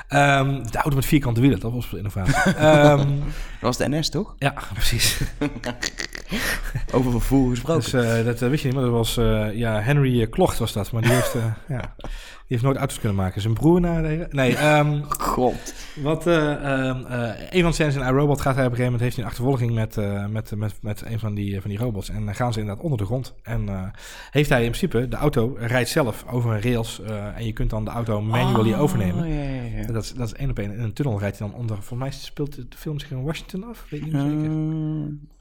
Um, 0.09 0.71
de 0.71 0.77
auto 0.77 0.95
met 0.95 1.05
vierkante 1.05 1.41
wielen, 1.41 1.59
dat 1.59 1.71
was 1.71 1.93
innovatie. 1.93 2.65
um, 2.65 3.19
dat 3.61 3.61
was 3.61 3.77
de 3.77 3.89
NS, 3.89 4.09
toch? 4.09 4.35
Ja, 4.37 4.53
precies. 4.73 5.21
Over 6.95 7.11
vervoer 7.11 7.49
gesproken. 7.49 7.81
Dus, 7.81 7.93
uh, 7.93 8.25
dat 8.25 8.41
uh, 8.41 8.49
wist 8.49 8.61
je 8.61 8.67
niet, 8.67 8.77
maar 8.77 8.85
dat 8.85 8.93
was 8.93 9.17
uh, 9.17 9.53
ja, 9.53 9.81
Henry 9.81 10.27
Klocht 10.27 10.57
was 10.57 10.73
dat. 10.73 10.91
Maar 10.91 11.01
die 11.01 11.11
heeft, 11.11 11.33
ja, 11.67 11.95
die 11.97 12.07
heeft 12.47 12.63
nooit 12.63 12.77
auto's 12.77 12.99
kunnen 12.99 13.17
maken. 13.17 13.41
Zijn 13.41 13.53
broer 13.53 13.81
naar 13.81 14.27
Nee, 14.29 14.77
um, 14.77 15.03
God. 15.03 15.73
Wat, 15.95 16.27
um, 16.27 17.05
een 17.49 17.61
van 17.61 17.73
zijn 17.73 17.93
in 17.93 18.01
iRobot 18.01 18.41
gaat 18.41 18.55
hij 18.55 18.65
op 18.65 18.71
een 18.71 18.77
gegeven 18.77 18.83
moment... 18.83 19.01
heeft 19.01 19.15
hij 19.15 19.23
een 19.23 19.29
achtervolging 19.29 19.73
met, 19.73 19.95
met, 20.29 20.55
met, 20.55 20.73
met 20.81 21.03
een 21.05 21.19
van 21.19 21.33
die, 21.33 21.61
van 21.61 21.69
die 21.69 21.79
robots. 21.79 22.09
En 22.09 22.25
dan 22.25 22.35
gaan 22.35 22.53
ze 22.53 22.59
inderdaad 22.59 22.83
onder 22.83 22.97
de 22.97 23.05
grond. 23.05 23.33
En 23.43 23.91
heeft 24.31 24.49
hij 24.49 24.63
in 24.63 24.69
principe... 24.69 25.07
De 25.07 25.15
auto 25.15 25.55
rijdt 25.59 25.89
zelf 25.89 26.25
over 26.29 26.51
een 26.51 26.61
rails. 26.61 27.01
en 27.35 27.45
je 27.45 27.53
kunt 27.53 27.69
dan 27.69 27.85
de 27.85 27.91
auto 27.91 28.21
manually 28.21 28.73
oh, 28.73 28.81
overnemen. 28.81 29.27
Ja, 29.27 29.43
ja, 29.43 29.77
ja. 29.77 29.91
Dat, 29.91 30.03
is, 30.03 30.13
dat 30.13 30.27
is 30.27 30.33
één 30.33 30.49
op 30.49 30.59
één. 30.59 30.71
In 30.71 30.83
een 30.83 30.93
tunnel 30.93 31.19
rijdt 31.19 31.39
hij 31.39 31.47
dan 31.47 31.57
onder... 31.57 31.75
Volgens 31.75 31.99
mij 31.99 32.11
speelt 32.11 32.55
de 32.55 32.77
film 32.77 32.99
zich 32.99 33.11
in 33.11 33.23
Washington 33.23 33.63
af. 33.63 33.85
Weet 33.89 33.99
ik 34.01 34.05
niet 34.05 34.13
meer 34.13 35.33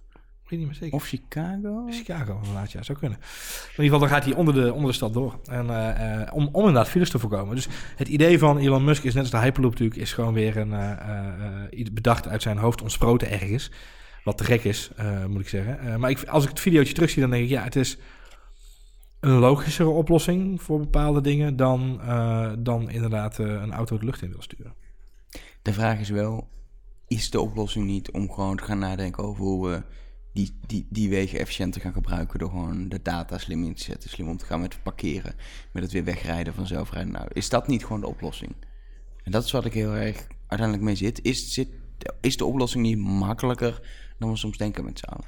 Weet 0.48 0.58
niet 0.58 0.68
meer 0.68 0.78
zeker. 0.78 0.94
Of 0.94 1.04
Chicago? 1.04 1.86
Chicago, 1.90 2.36
inderdaad, 2.36 2.72
ja, 2.72 2.82
zou 2.82 2.98
kunnen. 2.98 3.18
Maar 3.18 3.76
in 3.76 3.84
ieder 3.84 3.84
geval, 3.84 3.98
dan 3.98 4.08
gaat 4.08 4.24
hij 4.24 4.34
onder 4.34 4.54
de, 4.54 4.72
onder 4.72 4.90
de 4.90 4.96
stad 4.96 5.12
door. 5.12 5.40
En, 5.44 5.66
uh, 5.66 6.20
uh, 6.20 6.34
om, 6.34 6.48
om 6.52 6.66
inderdaad 6.66 6.88
files 6.88 7.10
te 7.10 7.18
voorkomen. 7.18 7.54
Dus 7.54 7.68
het 7.96 8.08
idee 8.08 8.38
van 8.38 8.58
Elon 8.58 8.84
Musk 8.84 9.04
is 9.04 9.14
net 9.14 9.22
als 9.22 9.30
de 9.30 9.38
Hyperloop 9.38 9.70
natuurlijk... 9.70 10.00
is 10.00 10.12
gewoon 10.12 10.34
weer 10.34 10.56
een, 10.56 10.70
uh, 10.70 11.86
bedacht 11.92 12.28
uit 12.28 12.42
zijn 12.42 12.58
hoofd 12.58 12.82
ontsproten 12.82 13.30
ergens. 13.30 13.70
Wat 14.24 14.36
te 14.36 14.44
gek 14.44 14.64
is, 14.64 14.90
moet 15.28 15.40
ik 15.40 15.48
zeggen. 15.48 16.00
maar 16.00 16.10
ik, 16.10 16.24
als 16.24 16.42
ik 16.42 16.48
het 16.48 16.60
videootje 16.60 16.94
terugzie, 16.94 17.20
dan 17.20 17.30
denk 17.30 17.42
ik... 17.42 17.48
ja, 17.48 17.62
het 17.62 17.76
is 17.76 17.98
een 19.20 19.38
logischere 19.38 19.88
oplossing 19.88 20.62
voor 20.62 20.78
bepaalde 20.78 21.20
dingen... 21.20 21.56
dan, 21.56 22.00
dan 22.58 22.90
inderdaad 22.90 23.38
een 23.38 23.72
auto 23.72 23.98
de 23.98 24.04
lucht 24.04 24.22
in 24.22 24.30
wil 24.30 24.42
sturen. 24.42 24.74
De 25.62 25.72
vraag 25.72 26.00
is 26.00 26.08
wel, 26.08 26.48
is 27.06 27.30
de 27.30 27.40
oplossing 27.40 27.86
niet 27.86 28.10
om 28.10 28.30
gewoon 28.30 28.56
te 28.56 28.64
gaan 28.64 28.78
nadenken 28.78 29.24
over 29.24 29.42
hoe 29.42 29.68
we 29.68 29.82
die, 30.34 30.86
die, 30.90 31.08
wegen 31.08 31.38
efficiënter 31.38 31.80
gaan 31.80 31.92
gebruiken 31.92 32.38
door 32.38 32.50
gewoon 32.50 32.88
de 32.88 33.02
data 33.02 33.38
slim 33.38 33.64
in 33.64 33.74
te 33.74 33.82
zetten, 33.82 34.10
slim 34.10 34.28
om 34.28 34.36
te 34.36 34.44
gaan 34.44 34.60
met 34.60 34.82
parkeren, 34.82 35.34
met 35.72 35.82
het 35.82 35.92
weer 35.92 36.04
wegrijden 36.04 36.54
van 36.54 36.66
zelfrijden. 36.66 37.12
Nou, 37.12 37.28
is 37.32 37.48
dat 37.48 37.68
niet 37.68 37.84
gewoon 37.84 38.00
de 38.00 38.06
oplossing? 38.06 38.54
En 39.22 39.32
dat 39.32 39.44
is 39.44 39.50
wat 39.50 39.64
ik 39.64 39.72
heel 39.72 39.94
erg 39.94 40.26
uiteindelijk 40.46 40.82
mee 40.82 40.96
zit. 40.96 41.22
Is, 41.22 41.52
zit, 41.52 41.68
is 42.20 42.36
de 42.36 42.44
oplossing 42.44 42.84
niet 42.84 42.98
makkelijker 42.98 43.80
dan 44.18 44.30
we 44.30 44.36
soms 44.36 44.58
denken 44.58 44.84
met 44.84 44.98
z'n 44.98 45.04
allen? 45.04 45.26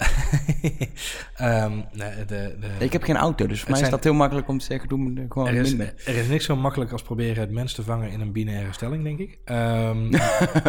um, 1.40 1.84
de, 1.92 2.24
de, 2.26 2.56
ik 2.78 2.92
heb 2.92 3.02
geen 3.02 3.16
auto, 3.16 3.46
dus 3.46 3.60
voor 3.60 3.70
mij 3.70 3.80
is 3.80 3.90
dat 3.90 4.04
heel 4.04 4.14
makkelijk 4.14 4.48
om 4.48 4.58
te 4.58 4.64
zeggen: 4.64 4.88
doe 4.88 4.98
me 4.98 5.26
gewoon 5.28 5.48
er 5.48 5.54
is, 5.54 5.68
minder. 5.68 5.94
Er 6.04 6.16
is 6.16 6.28
niks 6.28 6.44
zo 6.44 6.56
makkelijk 6.56 6.92
als 6.92 7.02
proberen 7.02 7.40
het 7.40 7.50
mens 7.50 7.72
te 7.72 7.82
vangen 7.82 8.10
in 8.10 8.20
een 8.20 8.32
binaire 8.32 8.72
stelling, 8.72 9.04
denk 9.04 9.18
ik. 9.18 9.38
Um, 9.44 10.10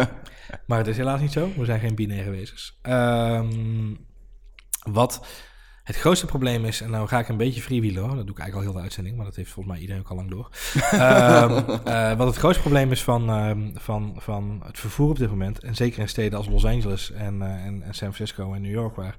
maar 0.66 0.78
het 0.78 0.86
is 0.86 0.96
helaas 0.96 1.20
niet 1.20 1.32
zo. 1.32 1.50
We 1.56 1.64
zijn 1.64 1.80
geen 1.80 1.94
binaire 1.94 2.30
wezens. 2.30 2.78
Um, 2.82 4.06
wat 4.82 5.26
Het 5.82 5.96
grootste 5.96 6.26
probleem 6.26 6.64
is, 6.64 6.80
en 6.80 6.90
nou 6.90 7.08
ga 7.08 7.18
ik 7.18 7.28
een 7.28 7.36
beetje 7.36 7.62
freewheelen 7.62 8.02
hoor, 8.02 8.16
dat 8.16 8.26
doe 8.26 8.34
ik 8.34 8.40
eigenlijk 8.40 8.54
al 8.54 8.62
heel 8.62 8.72
de 8.72 8.82
uitzending, 8.82 9.16
maar 9.16 9.24
dat 9.24 9.36
heeft 9.36 9.50
volgens 9.50 9.74
mij 9.74 9.82
iedereen 9.82 10.02
ook 10.02 10.10
al 10.10 10.16
lang 10.16 10.30
door. 10.30 10.48
Ehm, 10.90 11.70
eh, 11.84 12.16
wat 12.16 12.26
het 12.26 12.36
grootste 12.36 12.60
probleem 12.60 12.90
is 12.90 13.02
van, 13.02 13.28
ehm, 13.28 13.70
van, 13.74 14.14
van 14.18 14.62
het 14.64 14.78
vervoer 14.78 15.10
op 15.10 15.18
dit 15.18 15.30
moment, 15.30 15.58
en 15.58 15.74
zeker 15.74 16.00
in 16.00 16.08
steden 16.08 16.38
als 16.38 16.48
Los 16.48 16.64
Angeles 16.64 17.10
en, 17.10 17.42
eh, 17.42 17.48
en, 17.48 17.82
en 17.82 17.94
San 17.94 18.14
Francisco 18.14 18.54
en 18.54 18.62
New 18.62 18.70
York, 18.72 18.96
waar 18.96 19.16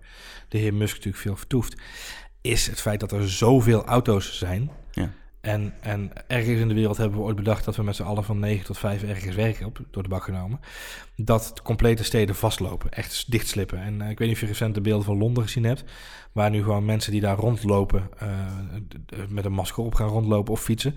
de 0.48 0.58
heer 0.58 0.74
Musk 0.74 0.96
natuurlijk 0.96 1.24
veel 1.24 1.36
vertoeft, 1.36 1.82
is 2.42 2.68
het 2.68 2.82
feit 2.82 3.00
dat 3.00 3.12
er 3.12 3.30
zoveel 3.30 3.86
auto's 3.86 4.38
zijn. 4.38 4.72
En, 5.44 5.74
en 5.80 6.12
ergens 6.28 6.60
in 6.60 6.68
de 6.68 6.74
wereld 6.74 6.98
hebben 6.98 7.18
we 7.18 7.24
ooit 7.24 7.36
bedacht 7.36 7.66
dat 7.66 7.76
we 7.76 7.84
met 7.84 7.96
z'n 7.96 8.04
allen 8.04 8.24
van 8.24 8.40
9 8.40 8.66
tot 8.66 8.78
5 8.78 9.04
ergens 9.04 9.36
werken, 9.36 9.66
op, 9.66 9.80
door 9.92 10.04
de 10.04 10.10
bak 10.10 10.24
genomen. 10.24 10.60
Dat 11.16 11.52
de 11.56 11.62
complete 11.62 12.04
steden 12.04 12.36
vastlopen, 12.36 12.92
echt 12.92 13.32
dichtslippen. 13.32 13.82
En 13.82 14.02
eh, 14.02 14.10
ik 14.10 14.18
weet 14.18 14.28
niet 14.28 14.38
of 14.38 14.42
je 14.42 14.48
recent 14.48 14.76
de 14.76 14.82
beelden 14.82 15.06
van 15.06 15.18
Londen 15.18 15.44
gezien 15.44 15.64
hebt, 15.64 15.84
waar 16.32 16.50
nu 16.50 16.64
gewoon 16.64 16.86
mensen 16.86 17.12
die 17.12 17.22
daar 17.22 17.38
rondlopen, 17.38 18.10
eh, 18.18 18.30
met 19.30 19.46
een 19.46 19.52
masker 19.52 19.84
op 19.84 19.96
gaan 19.96 20.08
rondlopen 20.08 20.54
of 20.54 20.62
fietsen. 20.62 20.96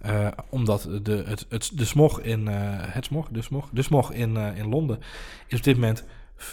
Eh, 0.00 0.28
omdat 0.48 0.88
de, 1.02 1.24
het, 1.26 1.46
het, 1.48 1.70
de 1.74 1.84
smog 1.84 2.20
in, 2.20 2.46
het 2.46 3.04
smog, 3.04 3.28
de 3.28 3.42
smog, 3.42 3.68
de 3.72 3.82
smog 3.82 4.12
in, 4.12 4.36
in 4.36 4.68
Londen 4.68 4.98
is 5.46 5.58
op 5.58 5.64
dit 5.64 5.74
moment 5.74 6.04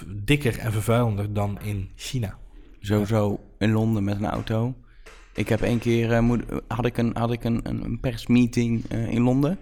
dikker 0.08 0.58
en 0.58 0.72
vervuilender 0.72 1.34
dan 1.34 1.62
in 1.62 1.90
China. 1.96 2.38
Sowieso 2.80 3.40
in 3.58 3.72
Londen 3.72 4.04
met 4.04 4.18
een 4.18 4.26
auto. 4.26 4.76
Ik 5.34 5.50
heb 5.50 5.62
één 5.62 5.80
keer, 5.80 6.12
eh, 6.12 6.20
moet, 6.20 6.44
had 6.68 6.86
ik 6.86 6.98
een, 6.98 7.12
had 7.18 7.32
ik 7.32 7.44
een, 7.44 7.60
een 7.64 8.00
persmeeting 8.02 8.84
eh, 8.90 9.08
in 9.08 9.22
Londen. 9.22 9.58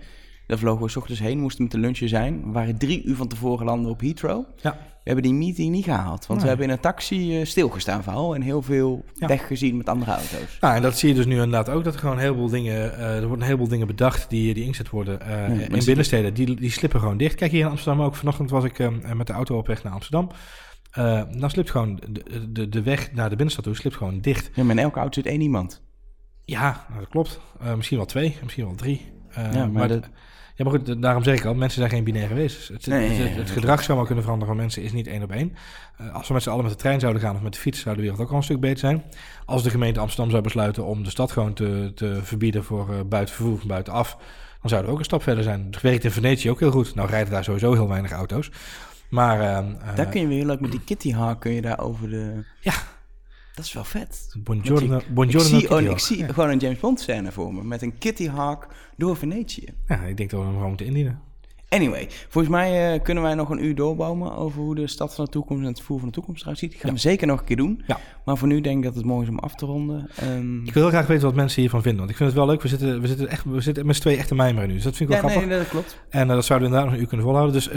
Daar 0.47 0.57
vlogen 0.57 0.83
we 0.85 0.89
's 0.89 0.95
ochtends 0.95 1.19
heen, 1.21 1.39
moesten 1.39 1.63
met 1.63 1.71
de 1.71 1.77
lunchen 1.79 2.09
zijn. 2.09 2.41
We 2.45 2.51
waren 2.51 2.77
drie 2.77 3.03
uur 3.03 3.15
van 3.15 3.27
tevoren 3.27 3.65
landen 3.65 3.91
op 3.91 3.99
Heathrow. 3.99 4.45
Ja. 4.61 4.71
We 4.71 5.13
hebben 5.13 5.23
die 5.23 5.33
meeting 5.33 5.71
niet 5.71 5.83
gehaald, 5.83 6.25
want 6.27 6.41
we 6.41 6.47
hebben 6.47 6.65
in 6.65 6.71
een 6.71 6.79
taxi 6.79 7.39
eh, 7.39 7.45
stilgestaan 7.45 8.03
vooral. 8.03 8.35
En 8.35 8.41
heel 8.41 8.61
veel 8.61 9.05
Ja. 9.13 9.27
weg 9.27 9.47
gezien 9.47 9.77
met 9.77 9.89
andere 9.89 10.11
auto's. 10.11 10.57
Nou, 10.61 10.75
en 10.75 10.81
dat 10.81 10.97
zie 10.97 11.09
je 11.09 11.15
dus 11.15 11.25
nu 11.25 11.33
inderdaad 11.33 11.69
ook, 11.69 11.83
dat 11.83 11.93
er 11.93 11.99
gewoon 11.99 12.15
een 12.15 12.21
heleboel 12.21 12.49
dingen, 12.49 12.97
er 12.99 13.19
worden 13.19 13.39
een 13.39 13.45
heleboel 13.45 13.67
dingen 13.67 13.87
bedacht 13.87 14.29
die, 14.29 14.53
die 14.53 14.63
ingezet 14.63 14.89
worden 14.89 15.19
in 15.69 15.85
binnensteden. 15.85 16.33
Die, 16.33 16.55
die 16.55 16.71
slippen 16.71 16.99
gewoon 16.99 17.17
dicht. 17.17 17.35
Kijk 17.35 17.51
hier 17.51 17.61
in 17.65 17.69
Amsterdam 17.69 18.05
ook. 18.05 18.15
Vanochtend 18.15 18.49
was 18.49 18.63
ik 18.63 18.89
met 19.15 19.27
de 19.27 19.33
auto 19.33 19.57
op 19.57 19.67
weg 19.67 19.83
naar 19.83 19.93
Amsterdam. 19.93 20.29
Eh 20.97 21.21
dan 21.37 21.49
slipt 21.49 21.71
gewoon 21.71 21.99
de, 22.09 22.51
de, 22.51 22.69
de 22.69 22.81
weg 22.81 23.11
naar 23.11 23.29
de 23.29 23.35
binnenstad 23.35 23.65
toe 23.65 23.75
slipt 23.75 23.95
gewoon 23.95 24.19
dicht. 24.19 24.49
Ja, 24.53 24.63
maar 24.63 24.75
in 24.75 24.81
elke 24.81 24.99
auto 24.99 25.13
zit 25.13 25.25
één 25.31 25.41
iemand. 25.41 25.81
Ja, 26.45 26.85
nou, 26.87 26.99
dat 26.99 27.09
klopt. 27.09 27.39
Eh, 27.59 27.73
misschien 27.73 27.97
wel 27.97 28.05
twee, 28.05 28.37
misschien 28.43 28.65
wel 28.65 28.75
drie. 28.75 29.11
Eh, 29.29 29.53
Ja, 29.53 29.65
maar 29.65 29.89
ja, 30.55 30.63
maar 30.63 30.73
goed, 30.73 31.01
daarom 31.01 31.23
zeg 31.23 31.37
ik 31.37 31.45
al, 31.45 31.53
mensen 31.53 31.79
zijn 31.79 31.91
geen 31.91 32.03
binaire 32.03 32.33
wezens. 32.33 32.67
Het, 32.67 32.87
Nee, 32.87 33.09
het, 33.09 33.35
het, 33.35 33.49
gedrag 33.49 33.83
zou 33.83 33.97
maar 33.97 34.05
kunnen 34.05 34.23
veranderen 34.23 34.53
van 34.53 34.63
mensen 34.63 34.83
is 34.83 34.91
niet 34.91 35.07
één 35.07 35.23
op 35.23 35.31
één. 35.31 35.55
Als 36.13 36.27
we 36.27 36.33
met 36.33 36.43
z'n 36.43 36.49
allen 36.49 36.63
met 36.63 36.71
de 36.71 36.79
trein 36.79 36.99
zouden 36.99 37.21
gaan 37.21 37.35
of 37.35 37.41
met 37.41 37.53
de 37.53 37.59
fiets, 37.59 37.79
zou 37.79 37.95
de 37.95 38.01
wereld 38.01 38.19
ook 38.19 38.29
al 38.29 38.37
een 38.37 38.43
stuk 38.43 38.59
beter 38.59 38.79
zijn. 38.79 39.03
Als 39.45 39.63
de 39.63 39.69
gemeente 39.69 39.99
Amsterdam 39.99 40.29
zou 40.31 40.43
besluiten 40.43 40.85
om 40.85 41.03
de 41.03 41.09
stad 41.09 41.31
gewoon 41.31 41.53
te, 41.53 41.91
te 41.95 42.19
verbieden 42.23 42.63
voor 42.63 43.07
buitenvervoer 43.07 43.59
van 43.59 43.67
buitenaf, 43.67 44.17
dan 44.61 44.69
zou 44.69 44.83
er 44.83 44.89
ook 44.89 44.99
een 44.99 45.05
stap 45.05 45.23
verder 45.23 45.43
zijn. 45.43 45.65
Het 45.65 45.81
werkt 45.81 46.03
in 46.03 46.11
Venetië 46.11 46.49
ook 46.49 46.59
heel 46.59 46.71
goed. 46.71 46.95
Nou 46.95 47.09
rijden 47.09 47.33
daar 47.33 47.43
sowieso 47.43 47.73
heel 47.73 47.87
weinig 47.87 48.11
auto's. 48.11 48.51
Maar... 49.09 49.39
eh, 49.41 49.95
Daar 49.95 50.07
kun 50.07 50.21
je 50.21 50.27
weer 50.27 50.37
heel 50.37 50.45
leuk 50.45 50.59
met 50.59 50.71
die 50.71 50.83
Kitty 50.83 51.11
Hawk 51.11 51.39
kun 51.39 51.51
je 51.53 51.61
daar 51.61 51.79
over 51.79 52.09
de... 52.09 52.43
Ja. 52.61 52.73
Dat 53.55 53.65
is 53.65 53.73
wel 53.73 53.83
vet. 53.83 54.35
Buongiorno, 54.37 54.97
ik, 54.97 55.13
buongiorno 55.13 55.47
ik 55.57 55.59
zie, 55.59 55.69
oh, 55.69 55.77
Kitty 55.77 55.91
ik 55.91 55.99
zie 55.99 56.33
gewoon 56.33 56.49
een 56.49 56.57
James 56.57 56.79
Bond 56.79 56.99
scène 56.99 57.31
voor 57.31 57.53
me. 57.53 57.63
Met 57.63 57.81
een 57.81 57.97
Kitty 57.97 58.27
Hawk 58.29 58.67
door 58.97 59.17
Venetië. 59.17 59.65
Ja, 59.87 60.01
ik 60.01 60.17
denk 60.17 60.29
dat 60.29 60.39
we 60.39 60.45
hem 60.45 60.53
gewoon 60.53 60.69
moeten 60.69 60.85
indienen. 60.85 61.21
Anyway, 61.69 62.07
volgens 62.29 62.53
mij 62.53 62.95
uh, 62.95 63.03
kunnen 63.03 63.23
wij 63.23 63.33
nog 63.33 63.49
een 63.49 63.65
uur 63.65 63.75
doorbouwen 63.75 64.35
over 64.35 64.61
hoe 64.61 64.75
de 64.75 64.87
stad 64.87 65.15
van 65.15 65.25
de 65.25 65.31
toekomst 65.31 65.61
en 65.61 65.67
het 65.67 65.77
vervoer 65.77 65.99
van 65.99 66.07
de 66.07 66.13
toekomst 66.13 66.41
eruit 66.41 66.57
ziet. 66.57 66.71
Dat 66.71 66.79
gaan 66.79 66.89
ja. 66.89 66.95
we 66.95 67.01
zeker 67.01 67.27
nog 67.27 67.39
een 67.39 67.45
keer 67.45 67.55
doen. 67.55 67.83
Ja. 67.87 67.99
Maar 68.27 68.37
voor 68.37 68.47
nu 68.47 68.61
denk 68.61 68.77
ik 68.77 68.83
dat 68.83 68.95
het 68.95 69.05
mooi 69.05 69.23
is 69.23 69.29
om 69.29 69.39
af 69.39 69.55
te 69.55 69.65
ronden. 69.65 70.09
Um... 70.23 70.65
Ik 70.65 70.73
wil 70.73 70.83
heel 70.83 70.91
graag 70.91 71.07
weten 71.07 71.25
wat 71.25 71.35
mensen 71.35 71.61
hiervan 71.61 71.81
vinden. 71.81 71.99
Want 71.99 72.11
ik 72.11 72.17
vind 72.17 72.29
het 72.29 72.37
wel 72.37 72.47
leuk. 72.47 72.61
We 72.61 72.67
zitten, 72.67 73.01
we 73.01 73.07
zitten, 73.07 73.29
echt, 73.29 73.43
we 73.45 73.61
zitten 73.61 73.85
met 73.85 73.95
z'n 73.95 74.01
twee 74.01 74.17
echt 74.17 74.27
te 74.27 74.35
mijmeren 74.35 74.67
nu. 74.67 74.73
Dus 74.73 74.83
dat 74.83 74.95
vind 74.95 75.09
ik 75.09 75.15
wel 75.15 75.25
ja, 75.25 75.31
grappig. 75.31 75.49
Nee, 75.49 75.59
dat 75.59 75.69
klopt. 75.69 75.99
En 76.09 76.27
uh, 76.27 76.33
dat 76.33 76.45
zouden 76.45 76.69
we 76.69 76.75
inderdaad 76.75 76.85
nog 76.85 76.93
een 76.93 77.01
uur 77.01 77.07
kunnen 77.07 77.25
volhouden. 77.25 77.55
Dus 77.55 77.69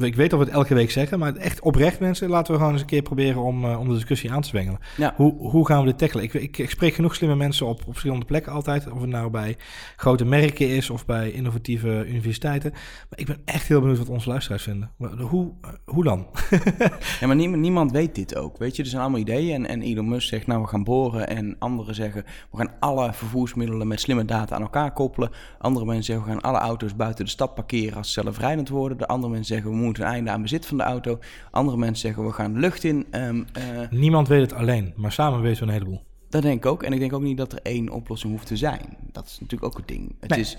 uh, 0.00 0.06
ik 0.06 0.14
weet 0.14 0.30
dat 0.30 0.38
we 0.38 0.44
het 0.44 0.54
elke 0.54 0.74
week 0.74 0.90
zeggen. 0.90 1.18
Maar 1.18 1.34
echt 1.36 1.60
oprecht 1.60 2.00
mensen, 2.00 2.28
laten 2.28 2.52
we 2.52 2.58
gewoon 2.58 2.72
eens 2.72 2.82
een 2.82 2.88
keer 2.88 3.02
proberen 3.02 3.42
om, 3.42 3.64
om 3.64 3.88
de 3.88 3.94
discussie 3.94 4.32
aan 4.32 4.40
te 4.40 4.48
zwengelen. 4.48 4.80
Ja. 4.96 5.12
Hoe, 5.16 5.34
hoe 5.34 5.66
gaan 5.66 5.80
we 5.80 5.86
dit 5.86 5.98
tackelen? 5.98 6.24
Ik, 6.24 6.34
ik, 6.34 6.58
ik, 6.58 6.70
spreek 6.70 6.94
genoeg 6.94 7.14
slimme 7.14 7.36
mensen 7.36 7.66
op, 7.66 7.78
op 7.78 7.90
verschillende 7.90 8.24
plekken 8.24 8.52
altijd. 8.52 8.90
Of 8.90 9.00
het 9.00 9.10
nou 9.10 9.30
bij 9.30 9.56
grote 9.96 10.24
merken 10.24 10.68
is 10.68 10.90
of 10.90 11.06
bij 11.06 11.30
innovatieve 11.30 12.04
universiteiten. 12.08 12.70
Maar 12.72 13.18
ik 13.18 13.26
ben 13.26 13.38
echt 13.44 13.68
heel 13.68 13.80
benieuwd 13.80 13.98
wat 13.98 14.08
onze 14.08 14.28
luisteraars 14.28 14.62
vinden. 14.62 14.90
Hoe, 15.18 15.52
hoe 15.84 16.04
dan? 16.04 16.26
ja, 17.20 17.26
maar 17.26 17.36
niemand, 17.36 17.62
niemand 17.62 17.92
weet 17.92 18.14
dit 18.14 18.36
ook. 18.36 18.58
Weet 18.58 18.76
je, 18.76 18.82
er 18.82 18.88
zijn 18.88 19.02
allemaal 19.02 19.20
ideeën. 19.20 19.36
En, 19.38 19.66
en 19.66 19.82
Elon 19.82 20.08
Musk 20.08 20.28
zegt, 20.28 20.46
nou, 20.46 20.62
we 20.62 20.68
gaan 20.68 20.84
boren. 20.84 21.28
En 21.28 21.56
anderen 21.58 21.94
zeggen, 21.94 22.24
we 22.50 22.56
gaan 22.56 22.72
alle 22.80 23.12
vervoersmiddelen 23.12 23.88
met 23.88 24.00
slimme 24.00 24.24
data 24.24 24.54
aan 24.54 24.62
elkaar 24.62 24.92
koppelen. 24.92 25.30
Andere 25.58 25.84
mensen 25.86 26.04
zeggen, 26.04 26.24
we 26.24 26.30
gaan 26.30 26.40
alle 26.40 26.58
auto's 26.58 26.96
buiten 26.96 27.24
de 27.24 27.30
stad 27.30 27.54
parkeren 27.54 27.96
als 27.96 28.12
ze 28.12 28.20
zelfrijdend 28.20 28.68
worden. 28.68 28.98
De 28.98 29.06
andere 29.06 29.32
mensen 29.32 29.54
zeggen, 29.54 29.70
we 29.70 29.76
moeten 29.76 30.02
een 30.02 30.12
einde 30.12 30.30
aan 30.30 30.42
bezit 30.42 30.66
van 30.66 30.76
de 30.76 30.82
auto. 30.82 31.18
Andere 31.50 31.76
mensen 31.76 32.06
zeggen, 32.06 32.26
we 32.26 32.32
gaan 32.32 32.58
lucht 32.58 32.84
in. 32.84 33.06
Um, 33.10 33.46
uh... 33.58 33.90
Niemand 33.90 34.28
weet 34.28 34.40
het 34.40 34.52
alleen, 34.52 34.92
maar 34.96 35.12
samen 35.12 35.40
weten 35.40 35.60
we 35.60 35.66
een 35.66 35.78
heleboel. 35.78 36.02
Dat 36.28 36.42
denk 36.42 36.64
ik 36.64 36.66
ook. 36.66 36.82
En 36.82 36.92
ik 36.92 36.98
denk 36.98 37.12
ook 37.12 37.22
niet 37.22 37.36
dat 37.36 37.52
er 37.52 37.60
één 37.62 37.88
oplossing 37.88 38.32
hoeft 38.32 38.46
te 38.46 38.56
zijn. 38.56 38.96
Dat 39.12 39.26
is 39.26 39.40
natuurlijk 39.40 39.72
ook 39.72 39.76
het 39.76 39.88
ding. 39.88 40.14
Het 40.20 40.30
nee. 40.30 40.40
is 40.40 40.58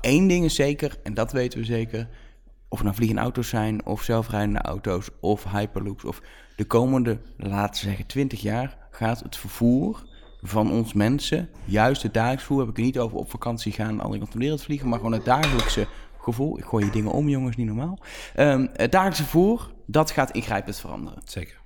één 0.00 0.28
ding 0.28 0.44
is 0.44 0.54
zeker, 0.54 0.96
en 1.02 1.14
dat 1.14 1.32
weten 1.32 1.58
we 1.58 1.64
zeker. 1.64 2.08
Of 2.70 2.78
het 2.78 2.82
nou 2.82 2.94
vliegende 2.94 3.22
auto's 3.22 3.48
zijn, 3.48 3.86
of 3.86 4.02
zelfrijdende 4.02 4.60
auto's, 4.60 5.08
of 5.20 5.44
hyperloops. 5.44 6.04
Of 6.04 6.22
de 6.56 6.64
komende, 6.64 7.20
laten 7.36 7.82
we 7.82 7.88
zeggen, 7.88 8.06
20 8.06 8.40
jaar 8.40 8.76
gaat 8.90 9.20
het 9.20 9.36
vervoer 9.36 10.02
van 10.42 10.70
ons 10.70 10.92
mensen, 10.92 11.48
juist 11.64 12.02
het 12.02 12.14
dagelijks 12.14 12.44
vervoer, 12.44 12.60
heb 12.60 12.70
ik 12.70 12.78
er 12.78 12.84
niet 12.84 12.98
over 12.98 13.16
op 13.16 13.30
vakantie 13.30 13.72
gaan 13.72 13.88
aan 13.88 13.96
de 13.96 14.02
andere 14.02 14.18
kant 14.18 14.30
van 14.30 14.40
de 14.40 14.46
wereld 14.46 14.64
vliegen, 14.64 14.88
maar 14.88 14.98
gewoon 14.98 15.12
het 15.12 15.24
dagelijkse 15.24 15.86
gevoel. 16.18 16.58
Ik 16.58 16.64
gooi 16.64 16.84
je 16.84 16.90
dingen 16.90 17.12
om, 17.12 17.28
jongens, 17.28 17.56
niet 17.56 17.66
normaal. 17.66 17.98
Um, 18.36 18.68
het 18.72 18.92
dagelijkse 18.92 19.22
vervoer, 19.22 19.72
dat 19.86 20.10
gaat 20.10 20.30
ingrijpend 20.30 20.80
veranderen. 20.80 21.22
Zeker. 21.24 21.60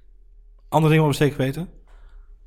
Andere 0.68 0.92
dingen 0.92 1.08
wat 1.08 1.18
we 1.18 1.24
zeker 1.24 1.38
weten? 1.38 1.68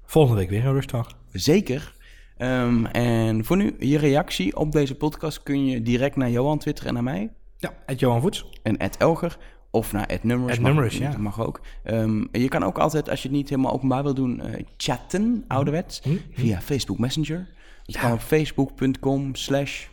Volgende 0.06 0.40
week 0.40 0.50
weer 0.50 0.66
een 0.66 0.74
Rustalk. 0.74 1.08
Zeker. 1.32 1.96
Um, 2.38 2.86
en 2.86 3.46
voor 3.46 3.58
nu, 3.58 3.76
je 3.80 3.98
reactie 3.98 4.56
op 4.56 4.72
deze 4.72 4.96
podcast 4.96 5.44
kun 5.44 5.66
je 5.66 5.82
direct 5.82 6.16
naar 6.16 6.30
Johan 6.30 6.58
Twitter 6.58 6.86
en 6.86 6.94
naar 6.94 7.04
mij. 7.04 7.32
Ja, 7.58 7.74
at 7.86 8.00
Johan 8.00 8.22
Voets. 8.22 8.50
En 8.64 8.78
at 8.78 8.98
Elger. 8.98 9.38
Of 9.72 9.92
naar 9.92 10.08
het 10.08 10.24
nummers. 10.24 10.54
Het 10.54 10.62
nummers, 10.62 10.98
ja. 10.98 11.10
Dat 11.10 11.20
mag 11.20 11.42
ook. 11.42 11.62
Um, 11.84 12.28
je 12.32 12.48
kan 12.48 12.64
ook 12.64 12.78
altijd, 12.78 13.10
als 13.10 13.22
je 13.22 13.28
het 13.28 13.38
niet 13.38 13.50
helemaal 13.50 13.72
openbaar 13.72 14.04
wil 14.04 14.14
doen, 14.14 14.42
uh, 14.46 14.64
chatten, 14.78 15.46
ouderwets. 15.48 16.02
Hm? 16.04 16.18
Via 16.34 16.62
Facebook 16.62 17.00
Messenger. 17.00 17.48
Dat 17.86 17.96
ja. 17.96 18.02
kan 18.02 18.12
op 18.12 18.20
facebook.com 18.20 19.36
slash... 19.36 19.86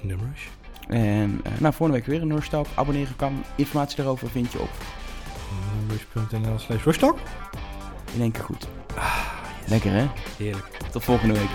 Nummers. 0.00 0.48
En 0.88 1.30
uh, 1.30 1.60
nou, 1.60 1.74
volgende 1.74 1.92
week 1.92 2.06
weer 2.06 2.22
een 2.22 2.28
Noordstalk. 2.28 2.66
Abonneren 2.74 3.16
kan. 3.16 3.42
Informatie 3.56 3.96
daarover 3.96 4.30
vind 4.30 4.52
je 4.52 4.60
op... 4.60 4.70
Nummers.nl 5.78 6.58
slash 6.58 6.84
Rustalk. 6.84 7.18
In 8.14 8.20
één 8.20 8.30
keer 8.30 8.44
goed. 8.44 8.68
Ah, 8.96 9.26
yes. 9.60 9.70
Lekker 9.70 9.92
hè? 9.92 10.06
Heerlijk. 10.38 10.66
Tot 10.90 11.04
volgende 11.04 11.34
week. 11.34 11.50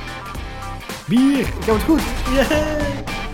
Bier! 1.07 1.39
Ik 1.39 1.63
heb 1.65 1.75
het 1.75 1.83
goed! 1.83 2.01
Yeah! 2.33 3.24